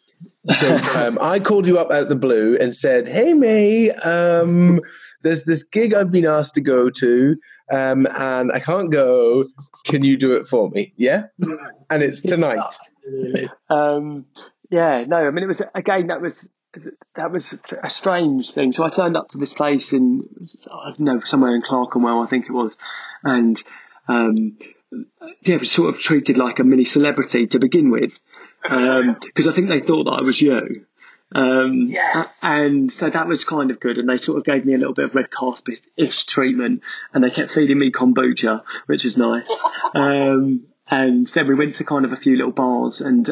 So 0.55 0.75
um, 0.95 1.17
I 1.21 1.39
called 1.39 1.67
you 1.67 1.77
up 1.77 1.91
out 1.91 2.09
the 2.09 2.15
blue 2.15 2.57
and 2.59 2.75
said, 2.75 3.07
"Hey 3.07 3.33
May, 3.33 3.91
um, 3.91 4.81
there's 5.21 5.45
this 5.45 5.63
gig 5.63 5.93
I've 5.93 6.11
been 6.11 6.25
asked 6.25 6.55
to 6.55 6.61
go 6.61 6.89
to, 6.89 7.35
um, 7.71 8.07
and 8.07 8.51
I 8.51 8.59
can't 8.59 8.91
go. 8.91 9.45
Can 9.85 10.03
you 10.03 10.17
do 10.17 10.33
it 10.33 10.47
for 10.47 10.69
me? 10.69 10.93
Yeah, 10.97 11.25
and 11.89 12.03
it's 12.03 12.21
tonight." 12.21 12.75
um, 13.69 14.25
yeah, 14.69 15.03
no, 15.07 15.17
I 15.17 15.31
mean 15.31 15.43
it 15.43 15.47
was 15.47 15.61
again 15.73 16.07
that 16.07 16.21
was 16.21 16.51
that 17.15 17.31
was 17.31 17.59
a 17.81 17.89
strange 17.89 18.51
thing. 18.51 18.71
So 18.71 18.83
I 18.83 18.89
turned 18.89 19.17
up 19.17 19.29
to 19.29 19.37
this 19.37 19.53
place 19.53 19.93
in 19.93 20.27
I 20.71 20.89
don't 20.89 20.99
know 20.99 21.19
somewhere 21.21 21.55
in 21.55 21.61
Clerkenwell, 21.61 22.21
I 22.21 22.27
think 22.27 22.45
it 22.45 22.53
was, 22.53 22.75
and 23.23 23.61
um, 24.07 24.57
yeah, 25.41 25.57
was 25.57 25.71
sort 25.71 25.93
of 25.93 25.99
treated 25.99 26.37
like 26.37 26.59
a 26.59 26.63
mini 26.63 26.85
celebrity 26.85 27.47
to 27.47 27.59
begin 27.59 27.91
with, 27.91 28.13
because 28.61 29.47
um, 29.47 29.49
I 29.49 29.51
think 29.53 29.69
they 29.69 29.79
thought 29.79 30.05
that 30.05 30.17
I 30.19 30.21
was 30.21 30.41
you. 30.41 30.85
Um, 31.31 31.87
yes. 31.87 32.39
And 32.43 32.91
so 32.91 33.09
that 33.09 33.27
was 33.27 33.43
kind 33.43 33.71
of 33.71 33.79
good. 33.79 33.97
And 33.97 34.09
they 34.09 34.17
sort 34.17 34.37
of 34.37 34.45
gave 34.45 34.65
me 34.65 34.73
a 34.73 34.77
little 34.77 34.93
bit 34.93 35.05
of 35.05 35.15
red 35.15 35.29
carpet 35.29 35.81
ish 35.95 36.25
treatment. 36.25 36.81
And 37.13 37.23
they 37.23 37.29
kept 37.29 37.51
feeding 37.51 37.77
me 37.77 37.91
kombucha, 37.91 38.63
which 38.87 39.05
is 39.05 39.17
nice. 39.17 39.47
Um, 39.95 40.67
and 40.89 41.27
then 41.27 41.47
we 41.47 41.55
went 41.55 41.75
to 41.75 41.83
kind 41.83 42.05
of 42.05 42.13
a 42.13 42.17
few 42.17 42.35
little 42.35 42.51
bars 42.51 43.01
and 43.01 43.29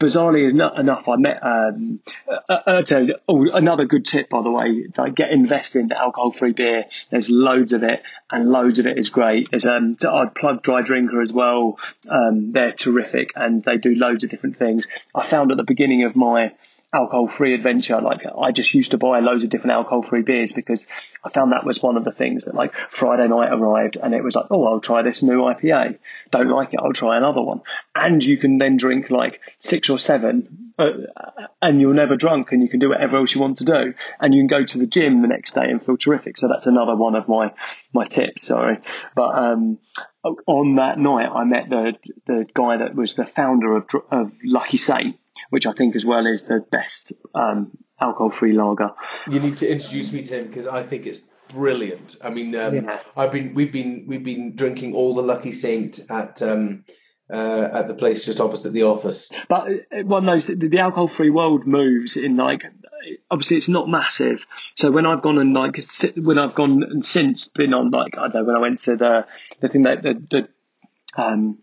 bizarrely 0.00 0.50
enough 0.50 1.08
i 1.08 1.16
met 1.16 1.38
um, 1.42 2.00
uh, 2.28 2.58
uh, 2.66 2.82
oh, 3.28 3.50
another 3.52 3.84
good 3.84 4.04
tip 4.04 4.28
by 4.28 4.42
the 4.42 4.50
way 4.50 4.86
like 4.96 5.14
get 5.14 5.30
invest 5.30 5.76
in 5.76 5.88
the 5.88 5.98
alcohol 5.98 6.32
free 6.32 6.52
beer. 6.52 6.84
There's 7.10 7.30
loads 7.30 7.72
of 7.72 7.82
it 7.82 8.02
and 8.30 8.48
loads 8.48 8.78
of 8.78 8.86
it 8.86 8.98
is 8.98 9.10
great. 9.10 9.50
There's 9.50 9.64
um 9.64 9.96
i'd 10.02 10.34
plug 10.34 10.62
dry 10.62 10.82
drinker 10.82 11.20
as 11.20 11.32
well 11.32 11.78
um, 12.08 12.52
they're 12.52 12.72
terrific 12.72 13.32
and 13.36 13.62
they 13.64 13.78
do 13.78 13.94
loads 13.94 14.24
of 14.24 14.30
different 14.30 14.56
things. 14.56 14.86
I 15.14 15.26
found 15.26 15.50
at 15.50 15.56
the 15.56 15.64
beginning 15.64 16.04
of 16.04 16.16
my 16.16 16.52
alcohol 16.92 17.26
free 17.26 17.54
adventure. 17.54 18.00
Like 18.00 18.20
I 18.26 18.52
just 18.52 18.74
used 18.74 18.90
to 18.90 18.98
buy 18.98 19.20
loads 19.20 19.44
of 19.44 19.50
different 19.50 19.72
alcohol 19.72 20.02
free 20.02 20.22
beers 20.22 20.52
because 20.52 20.86
I 21.24 21.30
found 21.30 21.52
that 21.52 21.64
was 21.64 21.82
one 21.82 21.96
of 21.96 22.04
the 22.04 22.12
things 22.12 22.44
that 22.44 22.54
like 22.54 22.74
Friday 22.90 23.28
night 23.28 23.50
arrived 23.50 23.96
and 23.96 24.14
it 24.14 24.22
was 24.22 24.34
like, 24.34 24.46
oh, 24.50 24.64
I'll 24.66 24.80
try 24.80 25.02
this 25.02 25.22
new 25.22 25.40
IPA. 25.40 25.98
Don't 26.30 26.50
like 26.50 26.74
it, 26.74 26.80
I'll 26.82 26.92
try 26.92 27.16
another 27.16 27.42
one. 27.42 27.62
And 27.94 28.22
you 28.22 28.36
can 28.36 28.58
then 28.58 28.76
drink 28.76 29.10
like 29.10 29.40
six 29.58 29.88
or 29.88 29.98
seven 29.98 30.72
uh, 30.78 30.90
and 31.62 31.80
you're 31.80 31.94
never 31.94 32.16
drunk 32.16 32.52
and 32.52 32.62
you 32.62 32.68
can 32.68 32.80
do 32.80 32.90
whatever 32.90 33.16
else 33.16 33.34
you 33.34 33.40
want 33.40 33.58
to 33.58 33.64
do. 33.64 33.94
And 34.20 34.34
you 34.34 34.40
can 34.40 34.48
go 34.48 34.64
to 34.64 34.78
the 34.78 34.86
gym 34.86 35.22
the 35.22 35.28
next 35.28 35.54
day 35.54 35.64
and 35.64 35.82
feel 35.82 35.96
terrific. 35.96 36.36
So 36.36 36.48
that's 36.48 36.66
another 36.66 36.96
one 36.96 37.14
of 37.14 37.26
my, 37.26 37.52
my 37.92 38.04
tips. 38.04 38.46
Sorry. 38.46 38.78
But, 39.14 39.38
um, 39.38 39.78
on 40.46 40.76
that 40.76 40.98
night, 40.98 41.28
I 41.28 41.44
met 41.44 41.68
the 41.68 41.94
the 42.26 42.46
guy 42.54 42.76
that 42.76 42.94
was 42.94 43.14
the 43.14 43.26
founder 43.26 43.76
of, 43.76 43.88
of 44.10 44.32
Lucky 44.44 44.76
Saint, 44.76 45.16
which 45.50 45.66
I 45.66 45.72
think 45.72 45.96
as 45.96 46.04
well 46.04 46.26
is 46.26 46.44
the 46.44 46.60
best 46.60 47.12
um, 47.34 47.76
alcohol-free 48.00 48.52
lager. 48.52 48.90
You 49.30 49.40
need 49.40 49.56
to 49.58 49.70
introduce 49.70 50.12
me 50.12 50.22
to 50.24 50.38
him 50.38 50.46
because 50.48 50.66
I 50.66 50.82
think 50.82 51.06
it's 51.06 51.20
brilliant. 51.48 52.16
I 52.22 52.30
mean, 52.30 52.54
um, 52.56 52.74
yeah. 52.76 53.00
I've 53.16 53.32
been 53.32 53.54
we've 53.54 53.72
been 53.72 54.04
we've 54.06 54.24
been 54.24 54.56
drinking 54.56 54.94
all 54.94 55.14
the 55.14 55.22
Lucky 55.22 55.52
Saint 55.52 56.00
at. 56.10 56.42
Um, 56.42 56.84
uh, 57.32 57.70
at 57.72 57.88
the 57.88 57.94
place 57.94 58.26
just 58.26 58.40
opposite 58.40 58.74
the 58.74 58.82
office, 58.82 59.30
but 59.48 59.66
uh, 59.66 60.02
one 60.04 60.26
knows 60.26 60.48
the, 60.48 60.54
the 60.54 60.80
alcohol-free 60.80 61.30
world 61.30 61.66
moves 61.66 62.16
in 62.16 62.36
like 62.36 62.62
obviously 63.30 63.56
it's 63.56 63.68
not 63.68 63.88
massive. 63.88 64.46
So 64.74 64.90
when 64.90 65.06
I've 65.06 65.22
gone 65.22 65.38
and 65.38 65.54
like 65.54 65.82
when 66.16 66.38
I've 66.38 66.54
gone 66.54 66.82
and 66.82 67.04
since 67.04 67.48
been 67.48 67.74
on 67.74 67.90
like 67.90 68.16
I 68.18 68.28
don't 68.28 68.34
know 68.34 68.44
when 68.44 68.56
I 68.56 68.60
went 68.60 68.80
to 68.80 68.96
the 68.96 69.26
the 69.60 69.68
thing 69.68 69.82
that 69.84 70.02
the, 70.02 70.14
the 70.30 71.22
um 71.22 71.58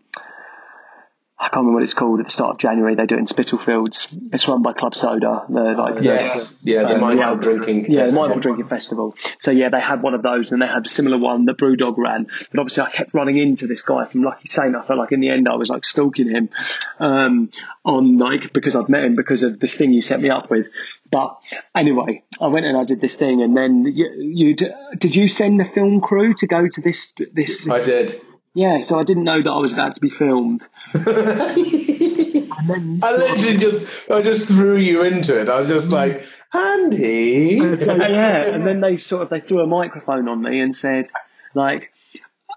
I 1.40 1.44
can't 1.44 1.62
remember 1.62 1.76
what 1.76 1.84
it's 1.84 1.94
called 1.94 2.20
at 2.20 2.26
the 2.26 2.30
start 2.30 2.50
of 2.50 2.58
January. 2.58 2.94
They 2.96 3.06
do 3.06 3.14
it 3.14 3.18
in 3.18 3.26
Spitalfields. 3.26 4.08
It's 4.30 4.46
run 4.46 4.60
by 4.60 4.74
Club 4.74 4.94
Soda. 4.94 5.46
The 5.48 5.60
like 5.72 6.04
yes, 6.04 6.60
the, 6.60 6.72
yeah, 6.72 6.82
the 6.82 6.96
um, 6.96 7.00
mindful 7.00 7.34
yeah, 7.34 7.40
drinking. 7.40 7.90
Yeah, 7.90 8.06
the 8.08 8.12
mindful 8.12 8.40
drinking 8.42 8.68
festival. 8.68 9.16
So 9.38 9.50
yeah, 9.50 9.70
they 9.70 9.80
had 9.80 10.02
one 10.02 10.12
of 10.12 10.22
those, 10.22 10.52
and 10.52 10.60
they 10.60 10.66
had 10.66 10.84
a 10.84 10.88
similar 10.88 11.16
one 11.16 11.46
that 11.46 11.56
Brewdog 11.56 11.96
ran. 11.96 12.26
But 12.50 12.60
obviously, 12.60 12.82
I 12.82 12.90
kept 12.90 13.14
running 13.14 13.38
into 13.38 13.66
this 13.66 13.80
guy 13.80 14.04
from 14.04 14.22
Lucky 14.22 14.50
Saint. 14.50 14.76
I 14.76 14.82
felt 14.82 14.98
like 14.98 15.12
in 15.12 15.20
the 15.20 15.30
end, 15.30 15.48
I 15.48 15.54
was 15.54 15.70
like 15.70 15.86
stalking 15.86 16.28
him 16.28 16.50
um, 16.98 17.50
on 17.86 18.18
like 18.18 18.52
because 18.52 18.76
I'd 18.76 18.90
met 18.90 19.04
him 19.04 19.16
because 19.16 19.42
of 19.42 19.58
this 19.58 19.74
thing 19.74 19.94
you 19.94 20.02
set 20.02 20.20
me 20.20 20.28
up 20.28 20.50
with. 20.50 20.68
But 21.10 21.38
anyway, 21.74 22.22
I 22.38 22.48
went 22.48 22.66
and 22.66 22.76
I 22.76 22.84
did 22.84 23.00
this 23.00 23.14
thing, 23.14 23.40
and 23.40 23.56
then 23.56 23.86
you, 23.86 24.10
you 24.18 24.54
did 24.54 25.16
you 25.16 25.26
send 25.26 25.58
the 25.58 25.64
film 25.64 26.02
crew 26.02 26.34
to 26.34 26.46
go 26.46 26.68
to 26.68 26.80
this 26.82 27.14
this? 27.32 27.66
I 27.66 27.80
did. 27.80 28.14
Yeah, 28.54 28.80
so 28.80 28.98
I 28.98 29.04
didn't 29.04 29.24
know 29.24 29.40
that 29.40 29.50
I 29.50 29.58
was 29.58 29.72
about 29.72 29.94
to 29.94 30.00
be 30.00 30.10
filmed. 30.10 30.66
and 30.92 31.04
then 31.04 33.00
I 33.02 33.12
literally 33.12 33.58
just 33.58 34.10
I 34.10 34.22
just 34.22 34.48
threw 34.48 34.76
you 34.76 35.04
into 35.04 35.40
it. 35.40 35.48
I 35.48 35.60
was 35.60 35.70
just 35.70 35.92
like, 35.92 36.24
Andy. 36.52 37.60
yeah, 37.60 38.42
and 38.42 38.66
then 38.66 38.80
they 38.80 38.96
sort 38.96 39.22
of 39.22 39.30
they 39.30 39.38
threw 39.40 39.60
a 39.60 39.68
microphone 39.68 40.28
on 40.28 40.42
me 40.42 40.60
and 40.60 40.74
said, 40.74 41.10
like, 41.54 41.92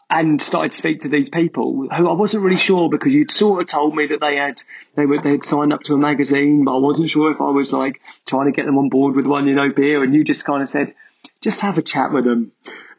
and 0.09 0.41
started 0.41 0.71
to 0.71 0.77
speak 0.77 1.01
to 1.01 1.09
these 1.09 1.29
people 1.29 1.87
who 1.91 2.09
I 2.09 2.13
wasn't 2.13 2.43
really 2.43 2.57
sure 2.57 2.89
because 2.89 3.13
you'd 3.13 3.29
sort 3.29 3.61
of 3.61 3.67
told 3.67 3.95
me 3.95 4.07
that 4.07 4.19
they 4.19 4.37
had 4.37 4.63
they 4.95 5.05
were 5.05 5.21
they 5.21 5.31
had 5.31 5.43
signed 5.43 5.73
up 5.73 5.83
to 5.83 5.93
a 5.93 5.97
magazine, 5.97 6.65
but 6.65 6.75
I 6.75 6.79
wasn't 6.79 7.11
sure 7.11 7.31
if 7.31 7.39
I 7.39 7.51
was 7.51 7.71
like 7.71 8.01
trying 8.25 8.45
to 8.45 8.51
get 8.51 8.65
them 8.65 8.79
on 8.79 8.89
board 8.89 9.15
with 9.15 9.27
One 9.27 9.45
Year 9.45 9.55
No 9.55 9.69
Beer, 9.69 10.03
and 10.03 10.15
you 10.15 10.23
just 10.23 10.43
kind 10.43 10.63
of 10.63 10.69
said, 10.69 10.95
just 11.41 11.59
have 11.59 11.77
a 11.77 11.83
chat 11.83 12.11
with 12.11 12.25
them 12.25 12.51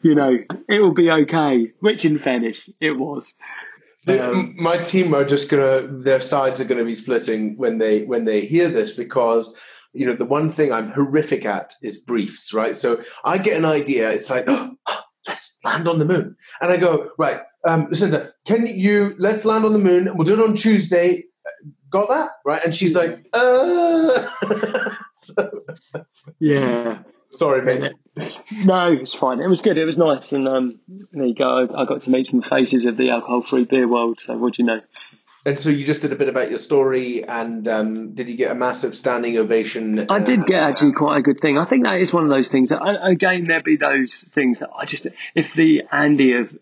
you 0.05 0.15
know, 0.15 0.39
it 0.69 0.81
will 0.81 0.95
be 0.95 1.11
okay. 1.11 1.73
Which, 1.81 2.05
in 2.05 2.19
fairness, 2.19 2.71
it 2.81 2.93
was. 2.93 3.35
The, 4.05 4.31
um, 4.31 4.55
my 4.57 4.77
team 4.77 5.15
are 5.15 5.25
just 5.25 5.49
gonna 5.49 5.89
their 5.89 6.21
sides 6.21 6.61
are 6.61 6.67
gonna 6.67 6.85
be 6.85 6.95
splitting 6.95 7.57
when 7.57 7.79
they 7.79 8.05
when 8.05 8.27
they 8.27 8.43
hear 8.43 8.69
this 8.69 8.93
because 8.93 9.57
you 9.95 10.05
know 10.07 10.13
the 10.13 10.27
one 10.27 10.51
thing 10.51 10.73
I'm 10.73 10.91
horrific 10.91 11.47
at 11.47 11.73
is 11.83 12.03
briefs, 12.03 12.53
right? 12.53 12.77
So 12.77 13.01
I 13.25 13.39
get 13.39 13.57
an 13.57 13.65
idea, 13.65 14.11
it's 14.11 14.29
like 14.29 14.45
oh, 14.47 14.77
let's 15.27 15.59
land 15.65 15.89
on 15.89 15.99
the 15.99 16.05
moon, 16.05 16.37
and 16.61 16.71
I 16.71 16.77
go 16.77 17.13
right, 17.17 17.41
um, 17.67 17.87
Lucinda, 17.89 18.33
can 18.45 18.67
you 18.67 19.15
let's 19.19 19.47
land 19.47 19.65
on 19.65 19.73
the 19.73 19.79
moon? 19.79 20.11
We'll 20.15 20.27
do 20.27 20.35
it 20.35 20.47
on 20.47 20.55
Tuesday. 20.55 21.25
Got 21.89 22.09
that 22.09 22.31
right? 22.45 22.63
And 22.63 22.77
she's 22.77 22.95
like, 22.95 23.25
uh. 23.33 24.27
so, 25.17 25.51
yeah. 26.41 26.99
Sorry, 27.35 27.63
mate. 27.63 27.93
No, 28.65 28.93
it's 28.93 29.13
fine. 29.13 29.41
It 29.41 29.49
was 29.49 29.61
good. 29.61 29.77
It 29.77 29.85
was 29.85 29.99
nice, 29.99 30.33
and 30.33 30.47
um, 30.47 30.81
there 31.13 31.27
you 31.27 31.35
go. 31.35 31.69
I 31.77 31.85
got 31.85 32.03
to 32.03 32.11
meet 32.11 32.27
some 32.27 32.43
faces 32.43 32.85
of 32.85 32.97
the 32.97 33.11
alcohol-free 33.11 33.65
beer 33.65 33.89
world. 33.89 34.21
So, 34.21 34.37
what 34.37 34.55
do 34.55 34.63
you 34.63 34.67
know? 34.67 34.81
And 35.47 35.59
so 35.59 35.69
you 35.69 35.85
just 35.85 36.01
did 36.01 36.13
a 36.13 36.17
bit 36.17 36.29
about 36.29 36.49
your 36.49 36.59
story, 36.59 37.25
and 37.25 37.67
um, 37.69 38.15
did 38.15 38.29
you 38.29 38.37
get 38.37 38.53
a 38.53 38.55
massive 38.55 38.97
standing 38.97 39.37
ovation? 39.37 40.07
I 40.09 40.21
did 40.21 40.47
get 40.47 40.63
actually 40.63 40.93
quite 40.93 41.19
a 41.19 41.23
good 41.23 41.39
thing. 41.39 41.59
I 41.59 41.67
think 41.67 41.85
that 41.85 42.01
is 42.01 42.13
one 42.13 42.25
of 42.25 42.31
those 42.31 42.49
things. 42.49 42.71
That, 42.71 42.81
again, 43.03 43.47
there 43.47 43.63
be 43.63 43.77
those 43.77 44.25
things 44.31 44.61
that 44.61 44.71
I 44.75 44.87
just, 44.87 45.07
if 45.35 45.53
the 45.53 45.83
Andy 45.93 46.35
of 46.35 46.57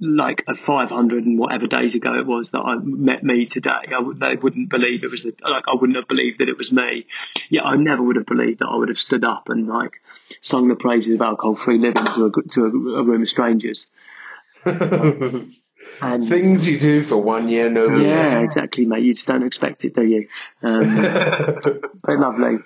like 0.00 0.44
a 0.46 0.54
500 0.54 1.24
and 1.24 1.38
whatever 1.38 1.66
days 1.66 1.94
ago 1.94 2.14
it 2.14 2.26
was 2.26 2.50
that 2.50 2.60
I 2.60 2.76
met 2.76 3.22
me 3.22 3.46
today, 3.46 3.70
I 3.94 3.98
would, 3.98 4.20
they 4.20 4.36
wouldn't 4.36 4.68
believe 4.68 5.04
it 5.04 5.10
was 5.10 5.22
the, 5.22 5.34
like 5.42 5.64
I 5.68 5.74
wouldn't 5.74 5.96
have 5.96 6.08
believed 6.08 6.40
that 6.40 6.48
it 6.48 6.58
was 6.58 6.72
me. 6.72 7.06
Yeah, 7.48 7.62
I 7.62 7.76
never 7.76 8.02
would 8.02 8.16
have 8.16 8.26
believed 8.26 8.60
that 8.60 8.68
I 8.68 8.76
would 8.76 8.88
have 8.88 8.98
stood 8.98 9.24
up 9.24 9.48
and 9.48 9.66
like 9.66 10.00
sung 10.40 10.68
the 10.68 10.76
praises 10.76 11.14
of 11.14 11.20
alcohol-free 11.20 11.78
living 11.78 12.04
to 12.04 12.26
a 12.26 12.42
to 12.50 12.64
a, 12.64 13.00
a 13.00 13.04
room 13.04 13.22
of 13.22 13.28
strangers. 13.28 13.86
and 14.64 16.28
things 16.28 16.68
you 16.68 16.78
do 16.78 17.02
for 17.02 17.18
one 17.18 17.48
year, 17.48 17.70
no. 17.70 17.94
Yeah, 17.94 18.40
exactly, 18.40 18.86
mate. 18.86 19.02
You 19.02 19.14
just 19.14 19.26
don't 19.26 19.42
expect 19.42 19.84
it, 19.84 19.94
do 19.94 20.04
you? 20.04 20.28
Um, 20.62 20.82
very 22.04 22.18
lovely. 22.18 22.58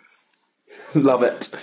Love 0.95 1.23
it. 1.23 1.55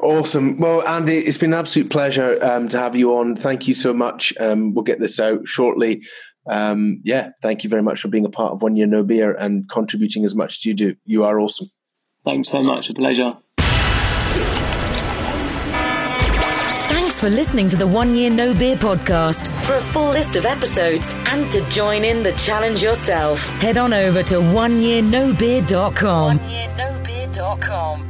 Awesome. 0.00 0.58
Well, 0.58 0.86
Andy, 0.86 1.18
it's 1.18 1.38
been 1.38 1.52
an 1.52 1.58
absolute 1.58 1.90
pleasure 1.90 2.38
um, 2.42 2.68
to 2.68 2.78
have 2.78 2.96
you 2.96 3.14
on. 3.16 3.36
Thank 3.36 3.68
you 3.68 3.74
so 3.74 3.92
much. 3.92 4.32
Um, 4.40 4.74
we'll 4.74 4.84
get 4.84 5.00
this 5.00 5.20
out 5.20 5.46
shortly. 5.46 6.02
Um, 6.46 7.00
yeah, 7.04 7.30
thank 7.42 7.64
you 7.64 7.70
very 7.70 7.82
much 7.82 8.00
for 8.00 8.08
being 8.08 8.24
a 8.24 8.30
part 8.30 8.52
of 8.52 8.62
One 8.62 8.76
Year 8.76 8.86
No 8.86 9.02
Beer 9.02 9.34
and 9.34 9.68
contributing 9.68 10.24
as 10.24 10.34
much 10.34 10.58
as 10.58 10.64
you 10.64 10.72
do. 10.74 10.94
You 11.04 11.24
are 11.24 11.38
awesome. 11.38 11.68
Thanks 12.24 12.48
so 12.48 12.62
much. 12.62 12.88
A 12.90 12.94
pleasure. 12.94 13.34
Thanks 16.88 17.20
for 17.20 17.28
listening 17.28 17.68
to 17.68 17.76
the 17.76 17.86
One 17.86 18.14
Year 18.14 18.30
No 18.30 18.54
Beer 18.54 18.76
podcast. 18.76 19.48
For 19.66 19.74
a 19.74 19.80
full 19.80 20.10
list 20.10 20.36
of 20.36 20.46
episodes 20.46 21.14
and 21.26 21.50
to 21.52 21.60
join 21.68 22.04
in 22.04 22.22
the 22.22 22.32
challenge 22.32 22.82
yourself, 22.82 23.46
head 23.60 23.76
on 23.76 23.92
over 23.92 24.22
to 24.22 24.36
oneyearnobeer.com. 24.36 26.38
Oneyearnobeer.com. 26.38 28.09